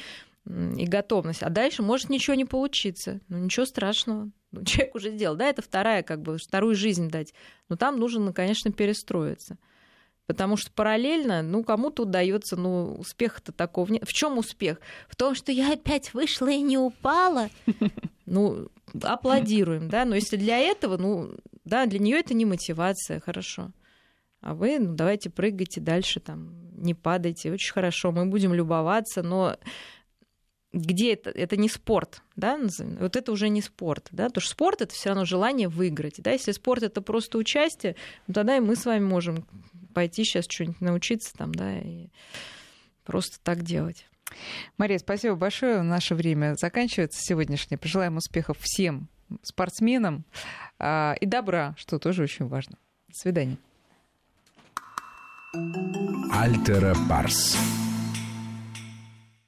и 0.47 0.87
готовность. 0.87 1.43
А 1.43 1.49
дальше 1.49 1.83
может 1.83 2.11
ничего 2.11 2.35
не 2.35 2.45
получиться. 2.45 3.21
Ну, 3.29 3.39
ничего 3.39 3.65
страшного. 3.65 4.31
Ну, 4.51 4.65
человек 4.65 4.95
уже 4.95 5.11
сделал. 5.11 5.37
Да, 5.37 5.47
это 5.47 5.63
вторая, 5.63 6.03
как 6.03 6.23
бы, 6.23 6.39
вторую 6.39 6.75
жизнь 6.75 7.09
дать. 7.09 7.33
Но 7.69 7.77
там 7.77 7.99
нужно, 7.99 8.33
конечно, 8.33 8.71
перестроиться. 8.71 9.59
Потому 10.27 10.57
что 10.57 10.73
параллельно, 10.73 11.43
ну, 11.43 11.63
кому-то 11.65 12.05
удается, 12.05 12.57
ну, 12.57 12.95
успеха-то 12.95 13.53
такого 13.53 13.91
нет. 13.93 14.05
В 14.07 14.13
чем 14.13 14.39
успех? 14.39 14.81
В 15.09 15.17
том, 15.17 15.35
что 15.35 15.53
я 15.53 15.73
опять 15.73 16.15
вышла 16.15 16.49
и 16.49 16.61
не 16.61 16.79
упала. 16.79 17.49
Ну, 18.27 18.69
аплодируем, 19.03 19.91
да. 19.91 20.07
Но 20.07 20.15
если 20.15 20.37
для 20.39 20.59
этого, 20.59 20.97
ну, 20.97 21.35
да, 21.67 21.85
для 21.85 21.99
нее 21.99 22.21
это 22.21 22.33
не 22.33 22.47
мотивация, 22.47 23.21
хорошо. 23.21 23.71
А 24.41 24.55
вы, 24.55 24.79
ну, 24.79 24.95
давайте 24.95 25.29
прыгайте 25.29 25.83
дальше, 25.83 26.21
там, 26.21 26.55
не 26.75 26.95
падайте. 26.95 27.53
Очень 27.53 27.75
хорошо, 27.75 28.13
мы 28.13 28.25
будем 28.25 28.55
любоваться, 28.55 29.23
но 29.23 29.59
где 30.75 31.15
это, 31.15 31.31
это 31.31 31.57
не 31.57 31.69
спорт, 31.69 32.23
да, 32.37 32.59
вот 33.01 33.17
это 33.17 33.33
уже 33.33 33.49
не 33.49 33.63
спорт, 33.63 34.09
да, 34.11 34.27
потому 34.27 34.43
что 34.43 34.53
спорт 34.53 34.83
это 34.83 34.93
все 34.93 35.11
равно 35.11 35.25
желание 35.25 35.69
выиграть, 35.69 36.17
да, 36.19 36.33
если 36.33 36.53
спорт 36.53 36.83
это 36.83 37.01
просто 37.01 37.39
участие, 37.39 37.97
ну, 38.27 38.35
тогда 38.35 38.57
и 38.57 38.61
мы 38.61 38.75
с 38.77 38.85
вами 38.85 39.05
можем 39.05 39.47
пойти 39.95 40.25
сейчас 40.25 40.47
что-нибудь 40.49 40.81
научиться 40.81 41.33
там, 41.35 41.55
да, 41.55 41.79
и 41.79 42.09
просто 43.05 43.39
так 43.43 43.63
делать. 43.63 44.07
Мария, 44.79 44.99
спасибо 44.99 45.37
большое. 45.37 45.83
Наше 45.83 46.17
время 46.17 46.57
заканчивается 46.57 47.21
сегодняшнее. 47.23 47.79
Пожелаем 47.79 48.17
успехов 48.17 48.59
всем 48.59 49.09
спортсменам 49.43 50.25
а, 50.79 51.15
и 51.21 51.27
добра, 51.27 51.75
что 51.79 52.01
тоже 52.01 52.25
очень 52.25 52.49
важно. 52.49 52.77
До 53.09 53.15
свидания. 53.15 53.59
Альтера 56.33 56.97
Парс. 57.09 57.57